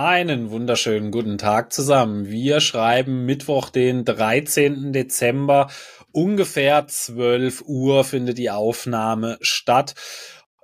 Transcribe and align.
Einen 0.00 0.52
wunderschönen 0.52 1.10
guten 1.10 1.38
Tag 1.38 1.72
zusammen. 1.72 2.28
Wir 2.28 2.60
schreiben 2.60 3.26
Mittwoch, 3.26 3.68
den 3.68 4.04
13. 4.04 4.92
Dezember. 4.92 5.72
Ungefähr 6.12 6.86
12 6.86 7.64
Uhr 7.66 8.04
findet 8.04 8.38
die 8.38 8.48
Aufnahme 8.48 9.38
statt. 9.40 9.96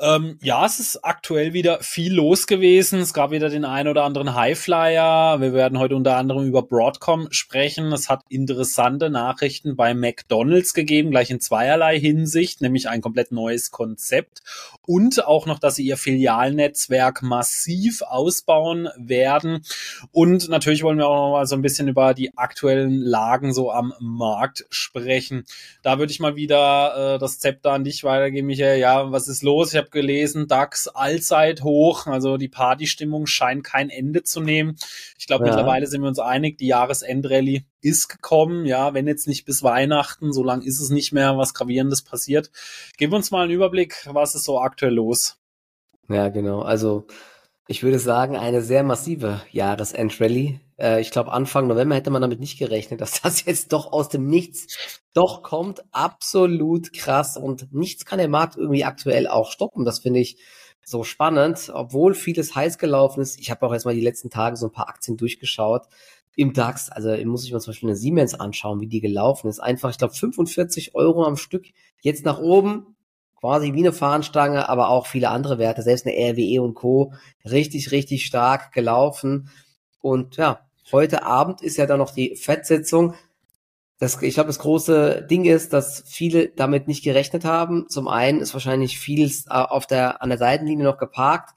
Ähm, 0.01 0.39
ja, 0.43 0.67
es 0.67 0.81
ist 0.81 1.05
aktuell 1.05 1.53
wieder 1.53 1.79
viel 1.81 2.15
los 2.15 2.49
gewesen. 2.49 2.99
Es 2.99 3.15
gab 3.15 3.31
wieder 3.31 3.49
den 3.49 3.65
ein 3.65 3.87
oder 3.87 4.03
anderen 4.03 4.35
Highflyer. 4.35 5.41
Wir 5.41 5.53
werden 5.53 5.79
heute 5.79 5.95
unter 5.95 6.17
anderem 6.17 6.45
über 6.47 6.63
Broadcom 6.63 7.29
sprechen. 7.31 7.93
Es 7.93 8.09
hat 8.09 8.23
interessante 8.29 9.09
Nachrichten 9.09 9.77
bei 9.77 9.95
McDonald's 9.95 10.75
gegeben, 10.75 11.13
gleich 11.13 11.31
in 11.31 11.41
zweierlei 11.41 12.01
Hinsicht, 12.01 12.61
nämlich 12.61 12.89
ein 12.89 13.03
komplett 13.03 13.31
neues 13.31 13.71
Konzept 13.71 14.43
und 14.85 15.25
auch 15.25 15.47
noch, 15.47 15.61
dass 15.61 15.77
sie 15.77 15.85
ihr 15.85 15.97
Filialnetzwerk 15.97 17.23
massiv 17.23 18.03
ausbauen 18.03 18.89
werden. 18.97 19.65
Und 20.11 20.49
natürlich 20.49 20.83
wollen 20.83 20.99
wir 20.99 21.07
auch 21.07 21.15
noch 21.15 21.33
mal 21.33 21.47
so 21.47 21.55
ein 21.55 21.63
bisschen 21.63 21.87
über 21.87 22.15
die 22.15 22.37
aktuellen 22.37 23.01
Lagen 23.01 23.53
so 23.55 23.71
am 23.71 23.95
Markt 24.01 24.67
sprechen. 24.71 25.45
Da 25.83 26.01
würde 26.01 26.11
ich 26.11 26.19
mal 26.19 26.35
wieder 26.35 27.15
äh, 27.15 27.19
das 27.21 27.39
Zepter 27.39 27.73
an 27.73 27.85
dich 27.85 28.03
weitergeben, 28.03 28.49
Michael. 28.49 28.81
Ja, 28.81 29.13
was 29.13 29.29
ist 29.29 29.45
los? 29.45 29.73
Ich 29.73 29.84
habe 29.85 29.91
gelesen, 29.91 30.49
DAX 30.49 30.89
allzeit 30.89 31.63
hoch. 31.63 32.07
Also 32.07 32.37
die 32.37 32.49
Partystimmung 32.49 33.27
scheint 33.27 33.65
kein 33.65 33.91
Ende 33.91 34.23
zu 34.23 34.41
nehmen. 34.41 34.77
Ich 35.19 35.27
glaube, 35.27 35.47
ja. 35.47 35.51
mittlerweile 35.53 35.87
sind 35.87 36.01
wir 36.01 36.09
uns 36.09 36.19
einig, 36.19 36.59
die 36.59 36.67
Jahresendrallye 36.67 37.65
ist 37.81 38.09
gekommen. 38.09 38.65
Ja, 38.65 38.95
wenn 38.95 39.07
jetzt 39.07 39.29
nicht 39.29 39.45
bis 39.45 39.63
Weihnachten, 39.63 40.33
so 40.33 40.43
lang 40.43 40.63
ist 40.63 40.81
es 40.81 40.91
nicht 40.91 41.13
mehr, 41.13 41.37
was 41.37 41.55
Gravierendes 41.55 42.03
passiert. 42.03 42.51
Gib 42.97 43.13
uns 43.13 43.31
mal 43.31 43.43
einen 43.43 43.53
Überblick, 43.53 44.09
was 44.11 44.35
ist 44.35 44.45
so 44.45 44.59
aktuell 44.59 44.95
los? 44.95 45.37
Ja, 46.09 46.29
genau. 46.29 46.63
Also 46.63 47.07
ich 47.67 47.83
würde 47.83 47.99
sagen, 47.99 48.37
eine 48.37 48.63
sehr 48.63 48.83
massive 48.83 49.41
Jahresendrallye. 49.51 50.61
Äh, 50.79 51.01
ich 51.01 51.11
glaube, 51.11 51.33
Anfang 51.33 51.67
November 51.67 51.97
hätte 51.97 52.11
man 52.11 52.23
damit 52.23 52.41
nicht 52.41 52.59
gerechnet, 52.59 53.01
dass 53.01 53.23
das 53.23 53.45
jetzt 53.45 53.73
doch 53.73 53.93
aus 53.93 54.09
dem 54.09 54.27
Nichts 54.27 55.01
doch 55.13 55.43
kommt. 55.43 55.85
Absolut 55.93 56.93
krass. 56.93 57.37
Und 57.37 57.73
nichts 57.73 58.05
kann 58.05 58.19
der 58.19 58.29
Markt 58.29 58.57
irgendwie 58.57 58.85
aktuell 58.85 59.27
auch 59.27 59.51
stoppen. 59.51 59.85
Das 59.85 60.01
finde 60.01 60.21
ich 60.21 60.39
so 60.85 61.03
spannend, 61.03 61.71
obwohl 61.73 62.15
vieles 62.15 62.55
heiß 62.55 62.79
gelaufen 62.79 63.21
ist. 63.21 63.41
Ich 63.41 63.51
habe 63.51 63.67
auch 63.67 63.73
erstmal 63.73 63.95
die 63.95 64.03
letzten 64.03 64.31
Tage 64.31 64.57
so 64.57 64.67
ein 64.67 64.73
paar 64.73 64.89
Aktien 64.89 65.17
durchgeschaut 65.17 65.87
im 66.37 66.53
DAX. 66.53 66.91
Also 66.91 67.17
muss 67.25 67.45
ich 67.45 67.53
mir 67.53 67.61
zum 67.61 67.73
Beispiel 67.73 67.89
eine 67.89 67.97
Siemens 67.97 68.35
anschauen, 68.35 68.81
wie 68.81 68.89
die 68.89 69.01
gelaufen 69.01 69.49
ist. 69.49 69.61
Einfach, 69.61 69.91
ich 69.91 69.99
glaube, 69.99 70.15
45 70.15 70.95
Euro 70.95 71.25
am 71.25 71.37
Stück. 71.37 71.67
Jetzt 72.03 72.25
nach 72.25 72.39
oben, 72.39 72.97
quasi 73.41 73.73
wie 73.73 73.81
eine 73.81 73.93
Fahnenstange, 73.93 74.69
aber 74.69 74.89
auch 74.89 75.07
viele 75.07 75.31
andere 75.31 75.59
Werte, 75.59 75.83
selbst 75.83 76.07
eine 76.07 76.17
RWE 76.17 76.63
und 76.63 76.75
Co. 76.75 77.13
richtig, 77.45 77.93
richtig 77.93 78.27
stark 78.27 78.73
gelaufen. 78.73 79.51
Und 80.01 80.37
ja, 80.37 80.64
heute 80.93 81.25
Abend 81.25 81.63
ist 81.63 81.77
ja 81.77 81.87
dann 81.87 81.99
noch 81.99 82.11
die 82.13 82.37
Fettsitzung. 82.37 83.15
Das, 83.99 84.21
ich 84.23 84.35
glaube, 84.35 84.49
das 84.49 84.59
große 84.59 85.27
Ding 85.31 85.45
ist, 85.45 85.73
dass 85.73 86.05
viele 86.07 86.49
damit 86.49 86.89
nicht 86.89 87.05
gerechnet 87.05 87.45
haben. 87.45 87.89
Zum 87.89 88.09
einen 88.09 88.41
ist 88.41 88.53
wahrscheinlich 88.53 88.99
vieles 88.99 89.47
äh, 89.47 89.51
auf 89.51 89.87
der, 89.87 90.23
an 90.23 90.29
der 90.29 90.39
Seitenlinie 90.39 90.85
noch 90.85 90.99
geparkt 90.99 91.55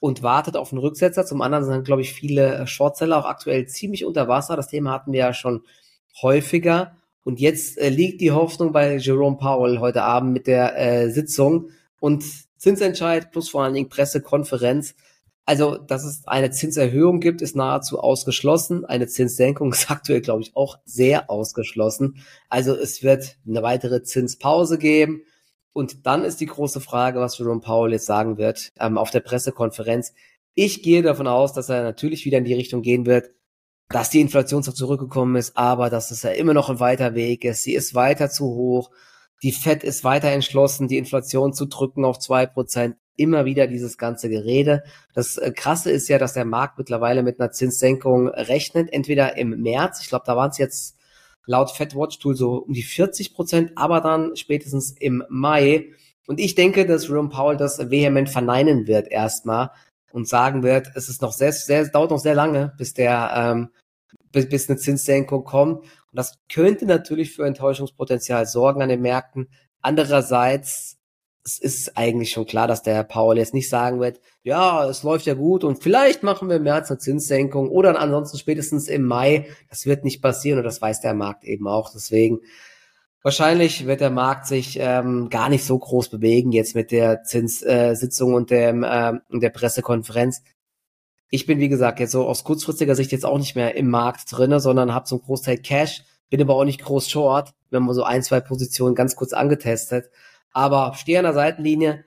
und 0.00 0.22
wartet 0.22 0.56
auf 0.56 0.72
einen 0.72 0.80
Rücksetzer. 0.80 1.26
Zum 1.26 1.42
anderen 1.42 1.64
sind, 1.64 1.84
glaube 1.84 2.02
ich, 2.02 2.12
viele 2.12 2.66
Shortseller 2.66 3.18
auch 3.18 3.24
aktuell 3.24 3.66
ziemlich 3.66 4.04
unter 4.04 4.28
Wasser. 4.28 4.54
Das 4.56 4.68
Thema 4.68 4.92
hatten 4.92 5.12
wir 5.12 5.20
ja 5.20 5.34
schon 5.34 5.64
häufiger. 6.22 6.96
Und 7.24 7.40
jetzt 7.40 7.78
äh, 7.78 7.88
liegt 7.88 8.20
die 8.20 8.32
Hoffnung 8.32 8.72
bei 8.72 8.96
Jerome 8.96 9.36
Powell 9.36 9.80
heute 9.80 10.02
Abend 10.02 10.32
mit 10.32 10.46
der 10.46 10.78
äh, 10.78 11.10
Sitzung 11.10 11.70
und 12.00 12.24
Zinsentscheid 12.56 13.30
plus 13.32 13.50
vor 13.50 13.64
allen 13.64 13.74
Dingen 13.74 13.88
Pressekonferenz. 13.88 14.94
Also, 15.48 15.78
dass 15.78 16.04
es 16.04 16.28
eine 16.28 16.50
Zinserhöhung 16.50 17.20
gibt, 17.20 17.40
ist 17.40 17.56
nahezu 17.56 17.98
ausgeschlossen. 18.00 18.84
Eine 18.84 19.06
Zinssenkung 19.06 19.72
ist 19.72 19.90
aktuell, 19.90 20.20
glaube 20.20 20.42
ich, 20.42 20.54
auch 20.54 20.78
sehr 20.84 21.30
ausgeschlossen. 21.30 22.22
Also 22.50 22.74
es 22.74 23.02
wird 23.02 23.38
eine 23.48 23.62
weitere 23.62 24.02
Zinspause 24.02 24.76
geben. 24.76 25.22
Und 25.72 26.04
dann 26.04 26.22
ist 26.22 26.42
die 26.42 26.46
große 26.46 26.82
Frage, 26.82 27.18
was 27.18 27.38
Jerome 27.38 27.62
Powell 27.62 27.92
jetzt 27.92 28.04
sagen 28.04 28.36
wird 28.36 28.72
ähm, 28.78 28.98
auf 28.98 29.10
der 29.10 29.20
Pressekonferenz. 29.20 30.12
Ich 30.52 30.82
gehe 30.82 31.00
davon 31.00 31.26
aus, 31.26 31.54
dass 31.54 31.70
er 31.70 31.82
natürlich 31.82 32.26
wieder 32.26 32.36
in 32.36 32.44
die 32.44 32.52
Richtung 32.52 32.82
gehen 32.82 33.06
wird, 33.06 33.30
dass 33.88 34.10
die 34.10 34.20
Inflation 34.20 34.62
zwar 34.62 34.74
zurückgekommen 34.74 35.36
ist, 35.36 35.56
aber 35.56 35.88
dass 35.88 36.10
es 36.10 36.24
ja 36.24 36.30
immer 36.30 36.52
noch 36.52 36.68
ein 36.68 36.80
weiter 36.80 37.14
Weg 37.14 37.46
ist. 37.46 37.62
Sie 37.62 37.72
ist 37.72 37.94
weiter 37.94 38.28
zu 38.28 38.44
hoch. 38.44 38.90
Die 39.42 39.52
Fed 39.52 39.82
ist 39.82 40.04
weiter 40.04 40.28
entschlossen, 40.28 40.88
die 40.88 40.98
Inflation 40.98 41.54
zu 41.54 41.64
drücken 41.64 42.04
auf 42.04 42.18
zwei 42.18 42.44
Prozent. 42.44 42.96
Immer 43.18 43.44
wieder 43.44 43.66
dieses 43.66 43.98
ganze 43.98 44.30
Gerede. 44.30 44.84
Das 45.12 45.36
äh, 45.36 45.50
Krasse 45.50 45.90
ist 45.90 46.08
ja, 46.08 46.18
dass 46.18 46.32
der 46.32 46.44
Markt 46.44 46.78
mittlerweile 46.78 47.22
mit 47.22 47.40
einer 47.40 47.50
Zinssenkung 47.50 48.28
rechnet. 48.28 48.92
Entweder 48.92 49.36
im 49.36 49.60
März, 49.60 50.00
ich 50.00 50.08
glaube, 50.08 50.24
da 50.24 50.36
waren 50.36 50.50
es 50.50 50.58
jetzt 50.58 50.96
laut 51.44 51.70
Fed 51.70 51.96
Watch 51.96 52.18
Tool 52.20 52.36
so 52.36 52.58
um 52.58 52.72
die 52.72 52.82
40 52.82 53.34
Prozent, 53.34 53.72
aber 53.74 54.00
dann 54.00 54.36
spätestens 54.36 54.92
im 54.92 55.24
Mai. 55.28 55.92
Und 56.26 56.38
ich 56.38 56.54
denke, 56.54 56.86
dass 56.86 57.08
Jerome 57.08 57.30
Powell 57.30 57.56
das 57.56 57.90
vehement 57.90 58.28
verneinen 58.28 58.86
wird 58.86 59.08
erstmal 59.10 59.70
und 60.12 60.28
sagen 60.28 60.62
wird, 60.62 60.92
es 60.94 61.08
ist 61.08 61.22
noch 61.22 61.32
sehr, 61.32 61.52
sehr, 61.52 61.88
dauert 61.88 62.10
noch 62.10 62.18
sehr 62.18 62.34
lange, 62.34 62.74
bis 62.76 62.94
der, 62.94 63.32
ähm, 63.34 63.70
bis, 64.30 64.48
bis 64.48 64.68
eine 64.68 64.78
Zinssenkung 64.78 65.44
kommt. 65.44 65.80
Und 65.80 65.88
das 66.12 66.38
könnte 66.52 66.86
natürlich 66.86 67.34
für 67.34 67.46
Enttäuschungspotenzial 67.46 68.46
sorgen 68.46 68.82
an 68.82 68.90
den 68.90 69.02
Märkten. 69.02 69.48
Andererseits, 69.80 70.97
es 71.48 71.58
ist 71.58 71.96
eigentlich 71.96 72.30
schon 72.30 72.46
klar, 72.46 72.68
dass 72.68 72.82
der 72.82 72.94
Herr 72.94 73.04
Paul 73.04 73.38
jetzt 73.38 73.54
nicht 73.54 73.70
sagen 73.70 74.00
wird, 74.00 74.20
ja, 74.42 74.86
es 74.86 75.02
läuft 75.02 75.24
ja 75.24 75.32
gut 75.32 75.64
und 75.64 75.82
vielleicht 75.82 76.22
machen 76.22 76.48
wir 76.50 76.56
im 76.56 76.64
März 76.64 76.90
eine 76.90 76.98
Zinssenkung 76.98 77.70
oder 77.70 77.98
ansonsten 77.98 78.36
spätestens 78.36 78.86
im 78.88 79.04
Mai. 79.04 79.46
Das 79.70 79.86
wird 79.86 80.04
nicht 80.04 80.20
passieren 80.20 80.58
und 80.58 80.64
das 80.64 80.82
weiß 80.82 81.00
der 81.00 81.14
Markt 81.14 81.44
eben 81.44 81.66
auch. 81.66 81.90
Deswegen 81.92 82.40
Wahrscheinlich 83.22 83.84
wird 83.86 84.00
der 84.00 84.10
Markt 84.10 84.46
sich 84.46 84.78
ähm, 84.80 85.28
gar 85.28 85.48
nicht 85.48 85.64
so 85.64 85.76
groß 85.76 86.08
bewegen 86.08 86.52
jetzt 86.52 86.76
mit 86.76 86.92
der 86.92 87.24
Zinssitzung 87.24 88.30
äh, 88.30 88.34
und 88.34 88.50
dem, 88.50 88.84
äh, 88.84 89.14
der 89.32 89.50
Pressekonferenz. 89.50 90.42
Ich 91.28 91.44
bin, 91.44 91.58
wie 91.58 91.68
gesagt, 91.68 91.98
jetzt 91.98 92.12
so 92.12 92.26
aus 92.26 92.44
kurzfristiger 92.44 92.94
Sicht 92.94 93.10
jetzt 93.10 93.26
auch 93.26 93.38
nicht 93.38 93.56
mehr 93.56 93.74
im 93.74 93.90
Markt 93.90 94.30
drinne, 94.30 94.60
sondern 94.60 94.94
habe 94.94 95.10
einen 95.10 95.20
Großteil 95.20 95.58
Cash, 95.58 96.04
bin 96.30 96.40
aber 96.40 96.54
auch 96.54 96.64
nicht 96.64 96.82
groß 96.82 97.10
short. 97.10 97.54
Wir 97.70 97.80
haben 97.80 97.92
so 97.92 98.04
ein, 98.04 98.22
zwei 98.22 98.40
Positionen 98.40 98.94
ganz 98.94 99.16
kurz 99.16 99.32
angetestet. 99.32 100.10
Aber 100.58 100.94
stehe 100.96 101.20
an 101.20 101.24
der 101.24 101.34
Seitenlinie, 101.34 102.04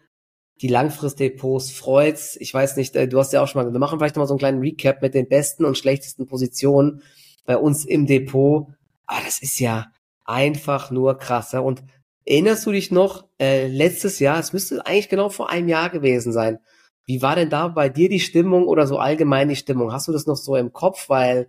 die 0.62 0.68
Langfristdepots 0.68 1.72
freut's. 1.72 2.36
Ich 2.36 2.54
weiß 2.54 2.76
nicht, 2.76 2.94
äh, 2.98 3.08
du 3.08 3.18
hast 3.18 3.32
ja 3.32 3.42
auch 3.42 3.48
schon 3.48 3.64
mal, 3.64 3.72
wir 3.72 3.80
machen 3.80 3.98
vielleicht 3.98 4.18
noch 4.18 4.24
mal 4.24 4.28
so 4.28 4.34
einen 4.34 4.40
kleinen 4.40 4.60
Recap 4.60 5.02
mit 5.02 5.14
den 5.14 5.30
besten 5.30 5.64
und 5.64 5.78
schlechtesten 5.78 6.28
Positionen 6.28 7.02
bei 7.46 7.56
uns 7.56 7.86
im 7.86 8.08
Depot. 8.08 8.68
Aber 9.06 9.22
das 9.24 9.42
ist 9.42 9.58
ja, 9.62 9.88
einfach 10.26 10.92
nur 10.92 11.18
krasser. 11.18 11.64
Und 11.64 11.82
erinnerst 12.26 12.66
du 12.66 12.74
dich 12.74 12.92
noch, 12.92 13.24
äh, 13.40 13.68
letztes 13.68 14.20
Jahr, 14.20 14.38
es 14.38 14.52
müsste 14.52 14.86
eigentlich 14.86 15.08
genau 15.08 15.30
vor 15.30 15.50
einem 15.50 15.70
Jahr 15.70 15.90
gewesen 15.90 16.34
sein. 16.34 16.60
Wie 17.06 17.22
war 17.22 17.38
denn 17.38 17.50
da 17.50 17.70
bei 17.70 17.88
dir 17.88 18.10
die 18.10 18.20
Stimmung 18.20 18.68
oder 18.68 18.86
so 18.86 18.98
allgemein 18.98 19.48
die 19.48 19.56
Stimmung? 19.56 19.94
Hast 19.94 20.10
du 20.10 20.12
das 20.12 20.28
noch 20.28 20.36
so 20.36 20.58
im 20.58 20.74
Kopf? 20.74 21.08
Weil 21.08 21.48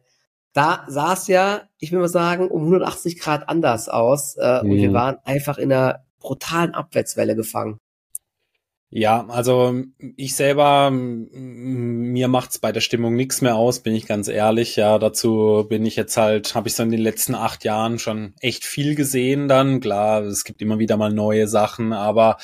da 0.53 0.85
sah 0.87 1.15
es 1.15 1.27
ja, 1.27 1.63
ich 1.79 1.91
will 1.91 1.99
mal 1.99 2.07
sagen, 2.07 2.47
um 2.47 2.61
180 2.63 3.19
Grad 3.19 3.49
anders 3.49 3.89
aus. 3.89 4.37
Äh, 4.37 4.63
mhm. 4.63 4.71
Und 4.71 4.77
wir 4.77 4.91
mhm. 4.91 4.95
waren 4.95 5.17
einfach 5.25 5.59
in 5.59 5.73
einer 5.73 6.05
brutalen 6.23 6.75
Abwärtswelle 6.75 7.37
gefangen. 7.37 7.79
Ja, 8.95 9.25
also 9.29 9.75
ich 10.17 10.37
selber, 10.37 10.91
mir 10.91 12.29
macht's 12.29 12.59
bei 12.59 12.73
der 12.73 12.83
Stimmung 12.83 13.17
nichts 13.17 13.41
mehr 13.41 13.55
aus, 13.57 13.81
bin 13.81 13.95
ich 13.95 14.05
ganz 14.05 14.29
ehrlich. 14.29 14.77
Ja, 14.77 14.99
dazu 14.99 15.65
bin 15.67 15.87
ich 15.87 15.97
jetzt 15.97 16.19
halt, 16.19 16.55
habe 16.55 16.69
ich 16.69 16.75
so 16.75 16.83
in 16.83 16.91
den 16.91 17.01
letzten 17.01 17.35
acht 17.35 17.65
Jahren 17.65 17.99
schon 17.99 18.35
echt 18.41 18.67
viel 18.67 18.95
gesehen 18.95 19.49
dann. 19.49 19.81
Klar, 19.81 20.25
es 20.25 20.45
gibt 20.45 20.61
immer 20.61 20.79
wieder 20.79 20.99
mal 20.99 21.11
neue 21.11 21.49
Sachen, 21.49 21.95
aber 21.95 22.37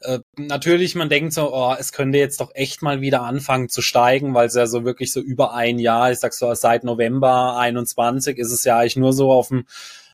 äh, 0.00 0.20
natürlich, 0.38 0.94
man 0.94 1.10
denkt 1.10 1.34
so, 1.34 1.52
oh, 1.52 1.74
es 1.78 1.92
könnte 1.92 2.16
jetzt 2.16 2.40
doch 2.40 2.50
echt 2.54 2.80
mal 2.80 3.02
wieder 3.02 3.20
anfangen 3.24 3.68
zu 3.68 3.82
steigen, 3.82 4.32
weil 4.32 4.46
es 4.46 4.54
ja 4.54 4.66
so 4.66 4.86
wirklich 4.86 5.12
so 5.12 5.20
über 5.20 5.52
ein 5.52 5.78
Jahr, 5.78 6.10
ich 6.10 6.18
sag 6.20 6.32
so 6.32 6.54
seit 6.54 6.82
November 6.82 7.58
21 7.58 8.38
ist 8.38 8.52
es 8.52 8.64
ja 8.64 8.78
eigentlich 8.78 8.96
nur 8.96 9.12
so 9.12 9.30
auf 9.30 9.48
dem 9.48 9.66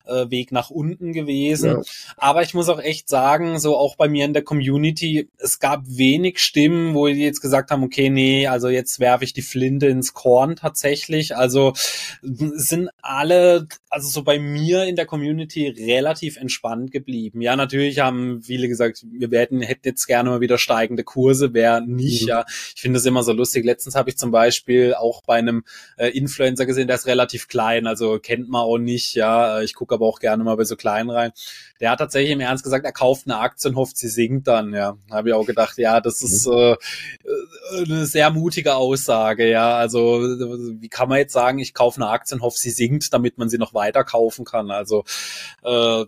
äh, 0.06 0.30
Weg 0.30 0.52
nach 0.52 0.70
unten 0.70 1.12
gewesen. 1.12 1.70
Ja. 1.70 1.82
Aber 2.16 2.42
ich 2.42 2.54
muss 2.54 2.68
auch 2.68 2.80
echt 2.80 3.08
sagen, 3.08 3.58
so 3.58 3.76
auch 3.76 3.96
bei 3.96 4.08
mir 4.08 4.24
in 4.24 4.32
der 4.32 4.42
Community, 4.42 5.28
es 5.38 5.58
gab 5.58 5.82
wenig 5.86 6.38
Stimmen, 6.38 6.94
wo 6.94 7.06
die 7.06 7.14
jetzt 7.14 7.40
gesagt 7.40 7.70
haben, 7.70 7.82
okay, 7.82 8.10
nee, 8.10 8.46
also 8.46 8.68
jetzt 8.68 9.00
werfe 9.00 9.24
ich 9.24 9.32
die 9.32 9.42
Flinte 9.42 9.86
ins 9.86 10.14
Korn 10.14 10.56
tatsächlich. 10.56 11.36
Also 11.36 11.72
sind 12.22 12.90
alle, 13.02 13.66
also 13.88 14.08
so 14.08 14.22
bei 14.22 14.38
mir 14.38 14.84
in 14.84 14.96
der 14.96 15.06
Community 15.06 15.68
relativ 15.68 16.36
entspannt 16.36 16.90
geblieben. 16.92 17.40
Ja, 17.40 17.56
natürlich 17.56 17.98
haben 17.98 18.42
viele 18.42 18.68
gesagt, 18.68 19.04
wir 19.10 19.30
werden, 19.30 19.62
hätten 19.62 19.86
jetzt 19.86 20.06
gerne 20.06 20.30
mal 20.30 20.40
wieder 20.40 20.58
steigende 20.58 21.04
Kurse, 21.04 21.54
wer 21.54 21.80
nicht, 21.80 22.22
mhm. 22.22 22.28
ja. 22.28 22.44
Ich 22.74 22.80
finde 22.80 22.98
das 22.98 23.06
immer 23.06 23.22
so 23.22 23.32
lustig. 23.32 23.64
Letztens 23.64 23.94
habe 23.94 24.10
ich 24.10 24.18
zum 24.18 24.30
Beispiel 24.30 24.94
auch 24.94 25.22
bei 25.22 25.36
einem 25.36 25.64
äh, 25.96 26.08
Influencer 26.08 26.66
gesehen, 26.66 26.86
der 26.86 26.96
ist 26.96 27.06
relativ 27.06 27.48
klein, 27.48 27.86
also 27.86 28.18
kennt 28.18 28.48
man 28.48 28.62
auch 28.62 28.78
nicht, 28.78 29.14
ja. 29.14 29.60
Ich 29.62 29.74
gucke 29.74 29.94
aber 29.96 30.06
auch 30.06 30.20
gerne 30.20 30.44
mal 30.44 30.56
bei 30.56 30.64
so 30.64 30.76
kleinen 30.76 31.10
rein. 31.10 31.32
Der 31.80 31.90
hat 31.90 31.98
tatsächlich 31.98 32.30
im 32.32 32.40
Ernst 32.40 32.64
gesagt, 32.64 32.84
er 32.84 32.92
kauft 32.92 33.26
eine 33.26 33.38
Aktie 33.38 33.70
und 33.70 33.76
hofft, 33.76 33.98
sie 33.98 34.08
sinkt 34.08 34.46
dann, 34.46 34.72
ja. 34.72 34.96
Habe 35.10 35.28
ich 35.28 35.34
auch 35.34 35.44
gedacht, 35.46 35.76
ja, 35.78 36.00
das 36.00 36.22
ist 36.22 36.46
mhm. 36.46 36.76
äh, 37.24 37.84
eine 37.84 38.06
sehr 38.06 38.30
mutige 38.30 38.74
Aussage, 38.74 39.48
ja. 39.50 39.76
Also 39.76 40.20
wie 40.22 40.88
kann 40.88 41.08
man 41.08 41.18
jetzt 41.18 41.32
sagen, 41.32 41.58
ich 41.58 41.74
kaufe 41.74 42.00
eine 42.00 42.10
Aktie 42.10 42.36
und 42.36 42.42
hoffe, 42.42 42.58
sie 42.58 42.70
sinkt, 42.70 43.12
damit 43.12 43.36
man 43.38 43.48
sie 43.48 43.58
noch 43.58 43.74
weiter 43.74 44.04
kaufen 44.04 44.44
kann. 44.44 44.70
Also 44.70 45.04
äh, 45.64 46.04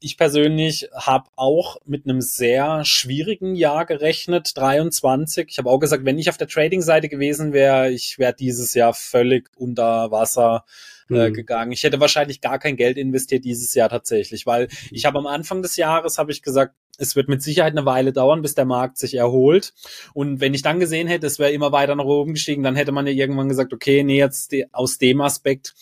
ich 0.00 0.16
persönlich 0.16 0.88
habe 0.94 1.28
auch 1.36 1.76
mit 1.84 2.06
einem 2.06 2.20
sehr 2.20 2.84
schwierigen 2.84 3.54
Jahr 3.54 3.86
gerechnet, 3.86 4.56
23. 4.56 5.46
Ich 5.48 5.58
habe 5.58 5.70
auch 5.70 5.78
gesagt, 5.78 6.04
wenn 6.04 6.18
ich 6.18 6.30
auf 6.30 6.38
der 6.38 6.48
Trading-Seite 6.48 7.08
gewesen 7.08 7.52
wäre, 7.52 7.90
ich 7.90 8.18
wäre 8.18 8.34
dieses 8.34 8.74
Jahr 8.74 8.94
völlig 8.94 9.50
unter 9.56 10.10
Wasser 10.10 10.64
äh, 11.10 11.28
mhm. 11.28 11.34
gegangen. 11.34 11.72
Ich 11.72 11.82
hätte 11.82 12.00
wahrscheinlich 12.00 12.40
gar 12.40 12.58
kein 12.58 12.76
Geld 12.76 12.96
investiert 12.96 13.44
dieses 13.44 13.74
Jahr 13.74 13.88
tatsächlich, 13.88 14.46
weil 14.46 14.68
ich 14.90 15.04
habe 15.04 15.18
am 15.18 15.26
Anfang 15.26 15.62
des 15.62 15.76
Jahres 15.76 16.18
habe 16.18 16.32
ich 16.32 16.42
gesagt, 16.42 16.74
es 16.98 17.16
wird 17.16 17.28
mit 17.28 17.42
Sicherheit 17.42 17.72
eine 17.72 17.86
Weile 17.86 18.12
dauern, 18.12 18.42
bis 18.42 18.54
der 18.54 18.64
Markt 18.64 18.98
sich 18.98 19.14
erholt. 19.14 19.72
Und 20.14 20.40
wenn 20.40 20.54
ich 20.54 20.62
dann 20.62 20.78
gesehen 20.78 21.08
hätte, 21.08 21.26
es 21.26 21.38
wäre 21.38 21.52
immer 21.52 21.72
weiter 21.72 21.96
nach 21.96 22.04
oben 22.04 22.34
gestiegen, 22.34 22.62
dann 22.62 22.76
hätte 22.76 22.92
man 22.92 23.06
ja 23.06 23.12
irgendwann 23.12 23.48
gesagt, 23.48 23.72
okay, 23.72 24.02
nee, 24.04 24.18
jetzt 24.18 24.52
die, 24.52 24.72
aus 24.72 24.98
dem 24.98 25.20
Aspekt 25.20 25.74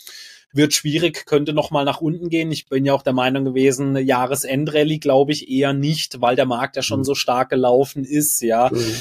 wird 0.53 0.75
schwierig, 0.75 1.27
könnte 1.27 1.53
noch 1.53 1.71
mal 1.71 1.85
nach 1.85 2.01
unten 2.01 2.29
gehen. 2.29 2.51
Ich 2.51 2.69
bin 2.69 2.85
ja 2.85 2.93
auch 2.93 3.03
der 3.03 3.13
Meinung 3.13 3.45
gewesen, 3.45 3.97
Jahresendrallye 3.97 4.99
glaube 4.99 5.33
ich 5.33 5.51
eher 5.51 5.73
nicht, 5.73 6.21
weil 6.21 6.37
der 6.37 6.47
Markt 6.47 6.77
ja 6.77 6.83
schon 6.83 7.01
mhm. 7.01 7.05
so 7.05 7.15
stark 7.15 7.51
gelaufen 7.51 8.05
ist, 8.05 8.41
ja. 8.43 8.71
Mhm. 8.73 8.95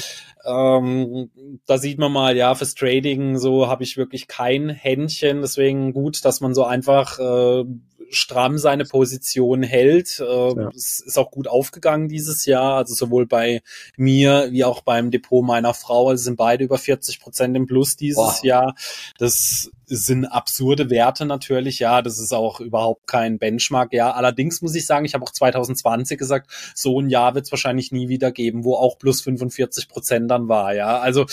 Ähm, 0.44 1.30
da 1.66 1.78
sieht 1.78 1.98
man 1.98 2.12
mal, 2.12 2.36
ja, 2.36 2.54
fürs 2.54 2.74
Trading 2.74 3.38
so 3.38 3.68
habe 3.68 3.82
ich 3.82 3.96
wirklich 3.96 4.26
kein 4.26 4.70
Händchen. 4.70 5.42
Deswegen 5.42 5.92
gut, 5.92 6.24
dass 6.24 6.40
man 6.40 6.54
so 6.54 6.64
einfach 6.64 7.18
äh, 7.18 7.64
stramm 8.10 8.58
seine 8.58 8.84
Position 8.84 9.62
hält. 9.62 10.20
Äh, 10.20 10.24
ja. 10.24 10.70
Es 10.74 11.00
ist 11.00 11.18
auch 11.18 11.30
gut 11.30 11.48
aufgegangen 11.48 12.08
dieses 12.08 12.46
Jahr, 12.46 12.76
also 12.76 12.94
sowohl 12.94 13.26
bei 13.26 13.62
mir 13.96 14.48
wie 14.50 14.64
auch 14.64 14.82
beim 14.82 15.10
Depot 15.10 15.44
meiner 15.44 15.74
Frau. 15.74 16.08
Also 16.08 16.24
sind 16.24 16.36
beide 16.36 16.64
über 16.64 16.78
40 16.78 17.20
Prozent 17.20 17.56
im 17.56 17.66
Plus 17.66 17.96
dieses 17.96 18.16
Boah. 18.16 18.38
Jahr. 18.42 18.74
Das 19.18 19.70
sind 19.92 20.24
absurde 20.24 20.88
Werte 20.88 21.26
natürlich, 21.26 21.80
ja, 21.80 22.00
das 22.00 22.20
ist 22.20 22.32
auch 22.32 22.60
überhaupt 22.60 23.08
kein 23.08 23.38
Benchmark, 23.38 23.92
ja. 23.92 24.12
Allerdings 24.12 24.62
muss 24.62 24.76
ich 24.76 24.86
sagen, 24.86 25.04
ich 25.04 25.14
habe 25.14 25.24
auch 25.24 25.32
2020 25.32 26.16
gesagt, 26.16 26.50
so 26.74 27.00
ein 27.00 27.10
Jahr 27.10 27.34
wird 27.34 27.46
es 27.46 27.52
wahrscheinlich 27.52 27.90
nie 27.90 28.08
wieder 28.08 28.30
geben, 28.30 28.64
wo 28.64 28.76
auch 28.76 28.98
plus 28.98 29.20
45 29.22 29.88
Prozent 29.88 30.30
dann 30.30 30.48
war, 30.48 30.74
ja. 30.74 31.00
Also 31.00 31.26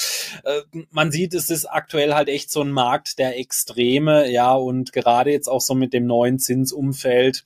äh, 0.44 0.62
man 0.90 1.12
sieht, 1.12 1.36
es 1.36 1.52
ist 1.52 1.66
aktuell 1.66 2.16
halt 2.16 2.30
echt 2.30 2.50
so 2.50 2.62
ein 2.62 2.72
Markt 2.72 3.20
der 3.20 3.38
Extreme, 3.38 4.32
ja, 4.32 4.54
und 4.54 4.92
gerade 4.92 5.32
jetzt 5.32 5.48
auch 5.48 5.62
so 5.62 5.76
mit 5.76 5.94
dem 5.94 6.08
neuen 6.08 6.40
Zinsumfeld 6.40 7.44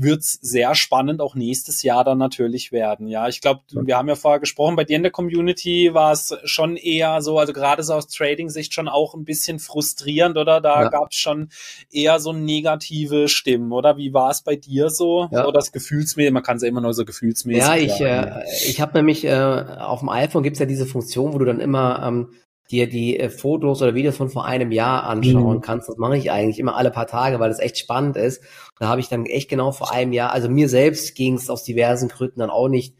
wird's 0.00 0.38
sehr 0.40 0.74
spannend 0.74 1.20
auch 1.20 1.34
nächstes 1.34 1.82
Jahr 1.82 2.04
dann 2.04 2.18
natürlich 2.18 2.72
werden. 2.72 3.08
Ja, 3.08 3.28
ich 3.28 3.40
glaube, 3.40 3.62
wir 3.72 3.96
haben 3.96 4.08
ja 4.08 4.14
vorher 4.14 4.40
gesprochen, 4.40 4.76
bei 4.76 4.84
dir 4.84 4.96
in 4.96 5.02
der 5.02 5.12
Community 5.12 5.90
war 5.92 6.12
es 6.12 6.36
schon 6.44 6.76
eher 6.76 7.20
so, 7.20 7.38
also 7.38 7.52
gerade 7.52 7.82
so 7.82 7.94
aus 7.94 8.06
Trading-Sicht 8.06 8.72
schon 8.72 8.88
auch 8.88 9.14
ein 9.14 9.24
bisschen 9.24 9.58
frustrierend, 9.58 10.38
oder? 10.38 10.60
Da 10.60 10.82
ja. 10.82 10.88
gab's 10.88 11.16
schon 11.16 11.50
eher 11.90 12.20
so 12.20 12.32
negative 12.32 13.28
Stimmen, 13.28 13.72
oder? 13.72 13.96
Wie 13.96 14.14
war 14.14 14.30
es 14.30 14.42
bei 14.42 14.56
dir 14.56 14.88
so? 14.90 15.28
Ja. 15.32 15.44
So 15.44 15.50
das 15.50 15.72
Gefühlsmäßig, 15.72 16.32
man 16.32 16.42
kann 16.42 16.56
es 16.56 16.62
ja 16.62 16.68
immer 16.68 16.80
nur 16.80 16.94
so 16.94 17.04
gefühlsmäßig 17.04 17.62
Ja, 17.62 17.76
ich, 17.76 18.00
äh, 18.00 18.44
ich 18.66 18.80
habe 18.80 18.96
nämlich, 18.96 19.24
äh, 19.24 19.32
auf 19.32 20.00
dem 20.00 20.08
iPhone 20.08 20.42
gibt's 20.42 20.60
ja 20.60 20.66
diese 20.66 20.86
Funktion, 20.86 21.32
wo 21.32 21.38
du 21.38 21.44
dann 21.44 21.60
immer 21.60 22.02
ähm, 22.06 22.32
dir 22.70 22.88
die 22.88 23.18
äh, 23.18 23.30
Fotos 23.30 23.82
oder 23.82 23.94
Videos 23.94 24.16
von 24.16 24.28
vor 24.28 24.44
einem 24.44 24.72
Jahr 24.72 25.04
anschauen 25.04 25.56
mhm. 25.56 25.60
kannst. 25.60 25.88
Das 25.88 25.96
mache 25.96 26.16
ich 26.16 26.30
eigentlich 26.30 26.58
immer 26.58 26.76
alle 26.76 26.90
paar 26.90 27.06
Tage, 27.06 27.40
weil 27.40 27.48
das 27.48 27.60
echt 27.60 27.78
spannend 27.78 28.16
ist. 28.16 28.42
Da 28.78 28.88
habe 28.88 29.00
ich 29.00 29.08
dann 29.08 29.26
echt 29.26 29.48
genau 29.48 29.72
vor 29.72 29.92
einem 29.92 30.12
Jahr, 30.12 30.32
also 30.32 30.48
mir 30.48 30.68
selbst 30.68 31.14
ging 31.14 31.34
es 31.34 31.50
aus 31.50 31.64
diversen 31.64 32.08
Gründen 32.08 32.40
dann 32.40 32.50
auch 32.50 32.68
nicht 32.68 32.94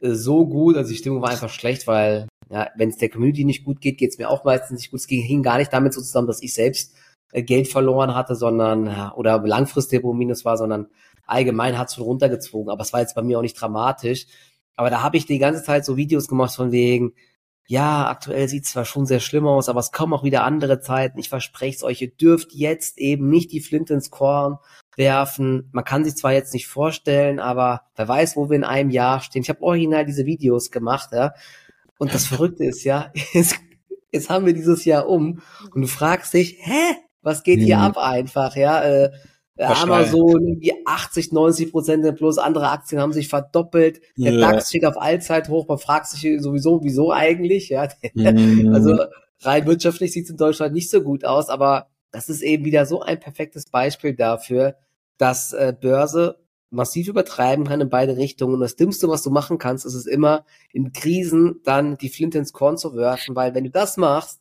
äh, 0.00 0.10
so 0.10 0.46
gut. 0.46 0.76
Also 0.76 0.90
die 0.90 0.96
Stimmung 0.96 1.22
war 1.22 1.30
einfach 1.30 1.50
schlecht, 1.50 1.86
weil 1.86 2.28
ja, 2.50 2.68
wenn 2.76 2.90
es 2.90 2.98
der 2.98 3.08
Community 3.08 3.44
nicht 3.44 3.64
gut 3.64 3.80
geht, 3.80 3.98
geht 3.98 4.10
es 4.10 4.18
mir 4.18 4.28
auch 4.28 4.44
meistens 4.44 4.80
nicht 4.80 4.90
gut. 4.90 5.00
Es 5.00 5.06
ging 5.06 5.22
hing 5.22 5.42
gar 5.42 5.58
nicht 5.58 5.72
damit 5.72 5.94
so 5.94 6.00
zusammen, 6.00 6.26
dass 6.26 6.42
ich 6.42 6.52
selbst 6.52 6.94
äh, 7.32 7.42
Geld 7.42 7.68
verloren 7.68 8.14
hatte, 8.14 8.34
sondern 8.34 8.86
ja, 8.86 9.14
oder 9.14 9.38
langfristig 9.40 10.02
wo 10.02 10.12
Minus 10.12 10.44
war, 10.44 10.56
sondern 10.56 10.88
allgemein 11.26 11.78
hat 11.78 11.88
es 11.88 11.94
schon 11.94 12.04
runtergezogen. 12.04 12.70
Aber 12.70 12.82
es 12.82 12.92
war 12.92 13.00
jetzt 13.00 13.14
bei 13.14 13.22
mir 13.22 13.38
auch 13.38 13.42
nicht 13.42 13.60
dramatisch. 13.60 14.26
Aber 14.76 14.90
da 14.90 15.02
habe 15.02 15.16
ich 15.16 15.26
die 15.26 15.38
ganze 15.38 15.62
Zeit 15.62 15.84
so 15.84 15.96
Videos 15.96 16.26
gemacht 16.26 16.54
von 16.54 16.72
wegen, 16.72 17.12
ja, 17.66 18.08
aktuell 18.08 18.48
sieht 18.48 18.66
zwar 18.66 18.84
schon 18.84 19.06
sehr 19.06 19.20
schlimm 19.20 19.46
aus, 19.46 19.68
aber 19.68 19.80
es 19.80 19.90
kommen 19.90 20.12
auch 20.12 20.22
wieder 20.22 20.44
andere 20.44 20.80
Zeiten. 20.80 21.18
Ich 21.18 21.30
verspreche 21.30 21.76
es 21.76 21.82
euch, 21.82 22.02
ihr 22.02 22.10
dürft 22.10 22.52
jetzt 22.52 22.98
eben 22.98 23.30
nicht 23.30 23.52
die 23.52 23.60
Flint 23.60 23.90
ins 23.90 24.10
Korn 24.10 24.58
werfen. 24.96 25.70
Man 25.72 25.84
kann 25.84 26.04
sich 26.04 26.14
zwar 26.14 26.32
jetzt 26.32 26.52
nicht 26.52 26.68
vorstellen, 26.68 27.40
aber 27.40 27.82
wer 27.96 28.06
weiß, 28.06 28.36
wo 28.36 28.50
wir 28.50 28.56
in 28.56 28.64
einem 28.64 28.90
Jahr 28.90 29.20
stehen. 29.20 29.42
Ich 29.42 29.48
habe 29.48 29.62
original 29.62 30.04
diese 30.04 30.26
Videos 30.26 30.70
gemacht, 30.70 31.10
ja. 31.12 31.32
Und 31.98 32.12
das 32.12 32.26
Verrückte 32.26 32.64
ist 32.64 32.84
ja, 32.84 33.10
jetzt, 33.32 33.56
jetzt 34.12 34.28
haben 34.28 34.44
wir 34.44 34.52
dieses 34.52 34.84
Jahr 34.84 35.08
um 35.08 35.40
und 35.74 35.80
du 35.80 35.88
fragst 35.88 36.34
dich, 36.34 36.58
hä, 36.60 36.96
was 37.22 37.42
geht 37.42 37.60
hier 37.60 37.78
mhm. 37.78 37.82
ab 37.82 37.96
einfach, 37.96 38.56
ja? 38.56 38.82
Äh, 38.82 39.10
Amazon 39.58 40.46
irgendwie 40.48 40.72
80, 40.84 41.32
90 41.32 41.70
Prozent 41.70 42.16
plus, 42.16 42.38
andere 42.38 42.70
Aktien 42.70 43.00
haben 43.00 43.12
sich 43.12 43.28
verdoppelt. 43.28 44.00
Der 44.16 44.32
ja. 44.32 44.40
DAX 44.40 44.68
steht 44.68 44.84
auf 44.84 45.00
Allzeit 45.00 45.48
hoch. 45.48 45.68
Man 45.68 45.78
fragt 45.78 46.08
sich 46.08 46.42
sowieso, 46.42 46.82
wieso 46.82 47.12
eigentlich? 47.12 47.68
Ja, 47.68 47.88
mhm. 48.14 48.72
also 48.74 48.98
rein 49.42 49.66
wirtschaftlich 49.66 50.12
sieht 50.12 50.24
es 50.24 50.30
in 50.30 50.36
Deutschland 50.36 50.74
nicht 50.74 50.90
so 50.90 51.02
gut 51.02 51.24
aus, 51.24 51.48
aber 51.48 51.88
das 52.10 52.28
ist 52.28 52.42
eben 52.42 52.64
wieder 52.64 52.86
so 52.86 53.02
ein 53.02 53.20
perfektes 53.20 53.66
Beispiel 53.66 54.14
dafür, 54.14 54.76
dass 55.18 55.52
äh, 55.52 55.74
Börse 55.78 56.38
massiv 56.70 57.08
übertreiben 57.08 57.66
kann 57.66 57.80
in 57.80 57.88
beide 57.88 58.16
Richtungen. 58.16 58.54
Und 58.54 58.60
das 58.60 58.76
Dümmste, 58.76 59.08
was 59.08 59.22
du 59.22 59.30
machen 59.30 59.58
kannst, 59.58 59.86
ist 59.86 59.94
es 59.94 60.06
immer 60.06 60.44
in 60.72 60.92
Krisen 60.92 61.60
dann 61.64 61.96
die 61.96 62.08
Flinte 62.08 62.38
ins 62.38 62.52
Korn 62.52 62.76
zu 62.76 62.94
werfen, 62.96 63.36
weil 63.36 63.54
wenn 63.54 63.64
du 63.64 63.70
das 63.70 63.96
machst, 63.96 64.40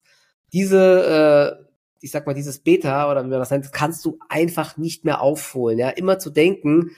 diese 0.51 1.59
äh, 1.59 1.72
ich 2.03 2.11
sag 2.11 2.27
mal, 2.27 2.33
dieses 2.33 2.59
Beta 2.59 3.09
oder 3.09 3.23
wie 3.23 3.29
man 3.29 3.39
das 3.39 3.49
nennt, 3.49 3.71
kannst 3.71 4.03
du 4.03 4.19
einfach 4.27 4.75
nicht 4.75 5.05
mehr 5.05 5.21
aufholen. 5.21 5.79
Ja, 5.79 5.89
immer 5.89 6.19
zu 6.19 6.31
denken, 6.31 6.91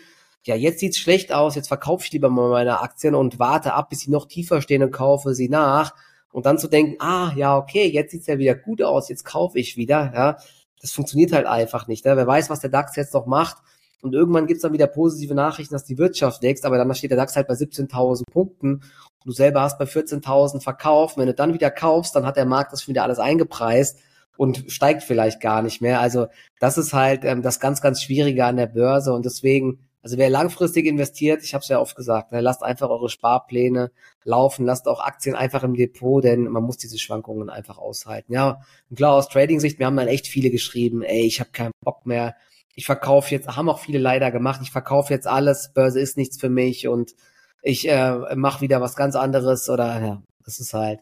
ja, 0.43 0.55
jetzt 0.55 0.79
sieht's 0.79 0.97
schlecht 0.97 1.31
aus, 1.31 1.53
jetzt 1.53 1.67
verkaufe 1.67 2.03
ich 2.03 2.11
lieber 2.11 2.29
mal 2.31 2.49
meine 2.49 2.81
Aktien 2.81 3.13
und 3.13 3.37
warte 3.37 3.73
ab, 3.73 3.89
bis 3.89 3.99
sie 4.01 4.11
noch 4.11 4.27
tiefer 4.27 4.63
stehen 4.63 4.81
und 4.81 4.91
kaufe 4.91 5.35
sie 5.35 5.47
nach. 5.47 5.93
Und 6.31 6.47
dann 6.47 6.57
zu 6.57 6.67
denken, 6.67 6.95
ah, 6.99 7.31
ja, 7.35 7.55
okay, 7.55 7.87
jetzt 7.87 8.11
sieht's 8.11 8.25
ja 8.25 8.39
wieder 8.39 8.55
gut 8.55 8.81
aus, 8.81 9.07
jetzt 9.07 9.25
kaufe 9.25 9.59
ich 9.59 9.77
wieder, 9.77 10.11
ja. 10.13 10.37
Das 10.81 10.91
funktioniert 10.91 11.31
halt 11.31 11.45
einfach 11.45 11.87
nicht. 11.87 12.03
Ne? 12.03 12.17
Wer 12.17 12.27
weiß, 12.27 12.49
was 12.49 12.59
der 12.59 12.69
DAX 12.69 12.95
jetzt 12.95 13.13
noch 13.13 13.27
macht. 13.27 13.57
Und 14.01 14.13
irgendwann 14.13 14.45
gibt's 14.45 14.63
dann 14.63 14.73
wieder 14.73 14.87
positive 14.87 15.33
Nachrichten, 15.33 15.73
dass 15.73 15.85
die 15.85 15.97
Wirtschaft 15.97 16.41
wächst, 16.41 16.65
aber 16.65 16.77
dann 16.77 16.93
steht 16.95 17.11
der 17.11 17.17
DAX 17.17 17.35
halt 17.35 17.47
bei 17.47 17.53
17.000 17.53 18.23
Punkten 18.31 18.73
und 18.73 18.83
du 19.25 19.31
selber 19.31 19.61
hast 19.61 19.79
bei 19.79 19.85
14.000 19.85 20.61
verkauft. 20.61 21.17
Wenn 21.17 21.27
du 21.27 21.33
dann 21.33 21.53
wieder 21.53 21.71
kaufst, 21.71 22.15
dann 22.15 22.25
hat 22.25 22.37
der 22.37 22.45
Markt 22.45 22.73
das 22.73 22.83
schon 22.83 22.93
wieder 22.93 23.03
alles 23.03 23.19
eingepreist 23.19 23.99
und 24.37 24.65
steigt 24.71 25.03
vielleicht 25.03 25.41
gar 25.41 25.61
nicht 25.61 25.81
mehr. 25.81 25.99
Also 25.99 26.27
das 26.59 26.77
ist 26.77 26.93
halt 26.93 27.23
ähm, 27.25 27.41
das 27.41 27.59
ganz, 27.59 27.81
ganz 27.81 28.01
Schwierige 28.01 28.45
an 28.45 28.57
der 28.57 28.67
Börse 28.67 29.13
und 29.13 29.25
deswegen, 29.25 29.79
also 30.01 30.17
wer 30.17 30.29
langfristig 30.29 30.85
investiert, 30.85 31.43
ich 31.43 31.53
habe 31.53 31.61
es 31.63 31.67
ja 31.67 31.79
oft 31.79 31.95
gesagt, 31.95 32.31
ne, 32.31 32.41
lasst 32.41 32.63
einfach 32.63 32.89
eure 32.89 33.09
Sparpläne 33.09 33.91
laufen, 34.23 34.65
lasst 34.65 34.87
auch 34.87 34.99
Aktien 34.99 35.35
einfach 35.35 35.63
im 35.63 35.73
Depot, 35.73 36.23
denn 36.23 36.43
man 36.43 36.63
muss 36.63 36.77
diese 36.77 36.99
Schwankungen 36.99 37.49
einfach 37.49 37.77
aushalten. 37.77 38.33
Ja, 38.33 38.61
und 38.89 38.97
klar, 38.97 39.13
aus 39.13 39.29
Trading-Sicht, 39.29 39.79
wir 39.79 39.85
haben 39.85 39.97
dann 39.97 40.07
echt 40.07 40.27
viele 40.27 40.51
geschrieben, 40.51 41.01
ey, 41.01 41.25
ich 41.25 41.39
habe 41.39 41.51
keinen 41.51 41.71
Bock 41.83 42.05
mehr, 42.05 42.35
ich 42.75 42.85
verkaufe 42.85 43.31
jetzt, 43.31 43.47
haben 43.47 43.69
auch 43.69 43.79
viele 43.79 43.99
leider 43.99 44.31
gemacht, 44.31 44.59
ich 44.61 44.71
verkaufe 44.71 45.13
jetzt 45.13 45.27
alles, 45.27 45.71
Börse 45.73 45.99
ist 45.99 46.17
nichts 46.17 46.39
für 46.39 46.49
mich 46.49 46.87
und 46.87 47.15
ich 47.61 47.89
äh, 47.89 48.35
mache 48.35 48.61
wieder 48.61 48.81
was 48.81 48.95
ganz 48.95 49.15
anderes 49.15 49.69
oder 49.69 49.99
ja, 49.99 50.23
das 50.43 50.59
ist 50.59 50.73
halt 50.73 50.99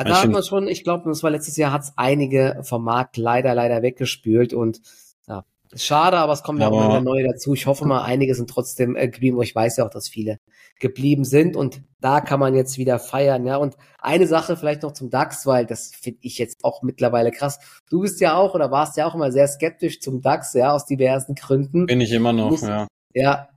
aber 0.00 0.08
da 0.10 0.22
hat 0.22 0.30
man 0.30 0.42
schon, 0.42 0.68
ich 0.68 0.84
glaube, 0.84 1.08
das 1.08 1.22
war 1.22 1.30
letztes 1.30 1.56
Jahr, 1.56 1.72
hat 1.72 1.82
es 1.82 1.92
einige 1.96 2.60
vom 2.62 2.84
Markt 2.84 3.16
leider, 3.16 3.54
leider 3.54 3.82
weggespült 3.82 4.52
und 4.52 4.80
ja, 5.26 5.44
schade, 5.74 6.18
aber 6.18 6.32
es 6.32 6.42
kommen 6.42 6.60
ja 6.60 6.68
auch 6.68 6.84
immer 6.84 7.00
neue 7.00 7.24
dazu. 7.24 7.54
Ich 7.54 7.66
hoffe 7.66 7.84
mal, 7.84 8.02
einige 8.02 8.34
sind 8.34 8.48
trotzdem 8.48 8.96
äh, 8.96 9.08
geblieben. 9.08 9.40
Ich 9.42 9.54
weiß 9.54 9.76
ja 9.76 9.86
auch, 9.86 9.90
dass 9.90 10.08
viele 10.08 10.38
geblieben 10.78 11.24
sind 11.24 11.56
und 11.56 11.82
da 12.00 12.20
kann 12.20 12.38
man 12.38 12.54
jetzt 12.54 12.78
wieder 12.78 13.00
feiern, 13.00 13.44
ja. 13.44 13.56
Und 13.56 13.76
eine 13.98 14.28
Sache 14.28 14.56
vielleicht 14.56 14.82
noch 14.82 14.92
zum 14.92 15.10
DAX, 15.10 15.44
weil 15.46 15.66
das 15.66 15.90
finde 15.94 16.20
ich 16.22 16.38
jetzt 16.38 16.64
auch 16.64 16.82
mittlerweile 16.82 17.32
krass. 17.32 17.58
Du 17.90 18.00
bist 18.00 18.20
ja 18.20 18.36
auch 18.36 18.54
oder 18.54 18.70
warst 18.70 18.96
ja 18.96 19.06
auch 19.06 19.16
immer 19.16 19.32
sehr 19.32 19.48
skeptisch 19.48 20.00
zum 20.00 20.22
DAX, 20.22 20.54
ja, 20.54 20.72
aus 20.72 20.86
diversen 20.86 21.34
Gründen. 21.34 21.86
Bin 21.86 22.00
ich 22.00 22.12
immer 22.12 22.32
noch, 22.32 22.50
Muss, 22.50 22.62
ja. 22.62 22.86
Ja, 23.14 23.48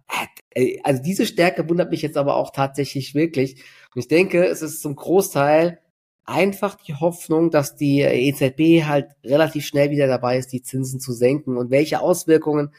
äh, 0.56 0.80
also 0.84 1.02
diese 1.04 1.26
Stärke 1.28 1.70
wundert 1.70 1.92
mich 1.92 2.02
jetzt 2.02 2.18
aber 2.18 2.36
auch 2.36 2.52
tatsächlich 2.52 3.14
wirklich. 3.14 3.64
Und 3.94 4.00
ich 4.02 4.08
denke, 4.08 4.44
es 4.46 4.62
ist 4.62 4.82
zum 4.82 4.96
Großteil 4.96 5.80
einfach 6.26 6.76
die 6.76 6.96
Hoffnung, 6.96 7.52
dass 7.52 7.76
die 7.76 8.02
EZB 8.02 8.86
halt 8.86 9.10
relativ 9.24 9.66
schnell 9.66 9.90
wieder 9.90 10.08
dabei 10.08 10.38
ist, 10.38 10.54
die 10.54 10.62
Zinsen 10.62 11.00
zu 11.00 11.14
senken 11.14 11.58
und 11.58 11.72
welche 11.72 12.00
Auswirkungen 12.00 12.72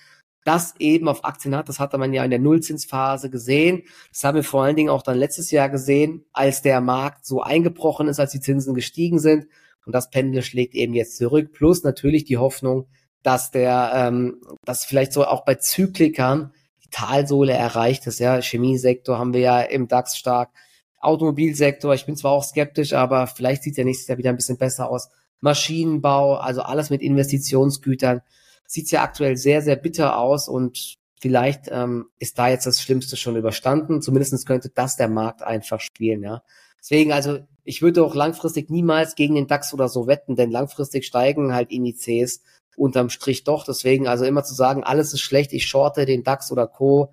das 0.45 0.75
eben 0.79 1.09
auf 1.09 1.25
Aktien 1.25 1.55
hat. 1.55 1.69
Das 1.69 1.79
hatte 1.79 1.99
man 1.99 2.13
ja 2.13 2.25
in 2.25 2.31
der 2.31 2.41
Nullzinsphase 2.41 3.31
gesehen. 3.31 3.85
Das 4.13 4.25
haben 4.25 4.37
wir 4.37 4.45
vor 4.45 4.65
allen 4.65 4.77
Dingen 4.77 4.91
auch 4.91 5.03
dann 5.03 5.19
letztes 5.19 5.51
Jahr 5.51 5.69
gesehen, 5.69 6.25
als 6.33 6.63
der 6.63 6.81
Markt 6.81 7.27
so 7.27 7.43
eingebrochen 7.43 8.09
ist, 8.09 8.19
als 8.19 8.33
die 8.33 8.41
Zinsen 8.41 8.75
gestiegen 8.75 9.19
sind. 9.19 9.47
Und 9.85 9.95
das 9.95 10.11
Pendel 10.11 10.43
schlägt 10.43 10.75
eben 10.75 10.95
jetzt 10.95 11.17
zurück. 11.17 11.53
Plus 11.53 11.85
natürlich 11.85 12.25
die 12.25 12.39
Hoffnung, 12.39 12.87
dass 13.23 13.51
der, 13.51 13.93
ähm, 13.95 14.41
dass 14.65 14.85
vielleicht 14.85 15.13
so 15.13 15.25
auch 15.25 15.45
bei 15.45 15.57
Zyklikern 15.57 16.53
die 16.85 16.91
Talsohle 16.91 17.53
erreicht 17.53 18.07
ist. 18.07 18.19
Ja, 18.19 18.41
Chemiesektor 18.41 19.19
haben 19.19 19.33
wir 19.33 19.41
ja 19.41 19.61
im 19.61 19.89
DAX 19.89 20.17
stark. 20.17 20.51
Automobilsektor, 21.03 21.95
ich 21.95 22.07
bin 22.07 22.17
zwar 22.17 22.33
auch 22.33 22.45
skeptisch, 22.45 22.93
aber 22.95 23.27
vielleicht 23.27 23.65
sieht 23.65 23.77
der 23.77 23.85
nächstes 23.85 24.09
Jahr 24.09 24.19
wieder 24.19 24.31
ein 24.31 24.37
bisschen 24.37 24.57
besser 24.57 24.89
aus. 24.89 25.11
Maschinenbau, 25.41 26.37
also 26.37 26.63
alles 26.63 26.91
mit 26.91 27.03
Investitionsgütern, 27.03 28.23
sieht 28.67 28.91
ja 28.91 29.03
aktuell 29.03 29.37
sehr, 29.37 29.61
sehr 29.63 29.77
bitter 29.77 30.17
aus 30.17 30.49
und 30.49 30.97
vielleicht 31.21 31.69
ähm, 31.71 32.07
ist 32.19 32.39
da 32.39 32.49
jetzt 32.49 32.67
das 32.67 32.81
Schlimmste 32.81 33.17
schon 33.17 33.37
überstanden. 33.37 34.01
Zumindest 34.01 34.47
könnte 34.47 34.71
das 34.71 34.97
der 34.97 35.09
Markt 35.09 35.43
einfach 35.43 35.81
spielen, 35.81 36.23
ja. 36.23 36.43
Deswegen, 36.81 37.13
also 37.13 37.41
ich 37.65 37.83
würde 37.83 38.05
auch 38.05 38.15
langfristig 38.15 38.71
niemals 38.71 39.15
gegen 39.15 39.35
den 39.35 39.47
DAX 39.47 39.75
oder 39.75 39.89
so 39.89 40.07
wetten, 40.07 40.37
denn 40.37 40.51
langfristig 40.51 41.05
steigen 41.05 41.55
halt 41.55 41.71
Indizes 41.71 42.43
unterm 42.77 43.11
Strich 43.11 43.45
doch. 43.45 43.65
Deswegen, 43.65 44.09
also 44.09 44.25
immer 44.25 44.43
zu 44.45 44.55
sagen, 44.55 44.83
alles 44.83 45.13
ist 45.13 45.21
schlecht, 45.21 45.53
ich 45.53 45.67
shorte 45.67 46.07
den 46.07 46.25
DAX 46.25 46.51
oder 46.51 46.67
Co., 46.67 47.13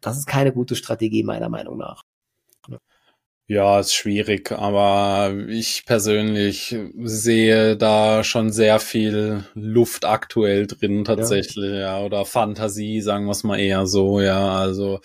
das 0.00 0.18
ist 0.18 0.26
keine 0.26 0.52
gute 0.52 0.74
Strategie 0.74 1.22
meiner 1.22 1.48
Meinung 1.48 1.78
nach. 1.78 2.02
Ja, 3.52 3.80
ist 3.80 3.92
schwierig, 3.92 4.50
aber 4.50 5.34
ich 5.46 5.84
persönlich 5.84 6.74
sehe 7.02 7.76
da 7.76 8.24
schon 8.24 8.50
sehr 8.50 8.78
viel 8.78 9.44
Luft 9.52 10.06
aktuell 10.06 10.66
drin 10.66 11.04
tatsächlich, 11.04 11.70
ja, 11.70 11.98
ja 11.98 12.00
oder 12.00 12.24
Fantasie, 12.24 13.02
sagen 13.02 13.26
wir 13.26 13.32
es 13.32 13.44
mal 13.44 13.60
eher 13.60 13.86
so, 13.86 14.22
ja. 14.22 14.56
Also 14.56 15.00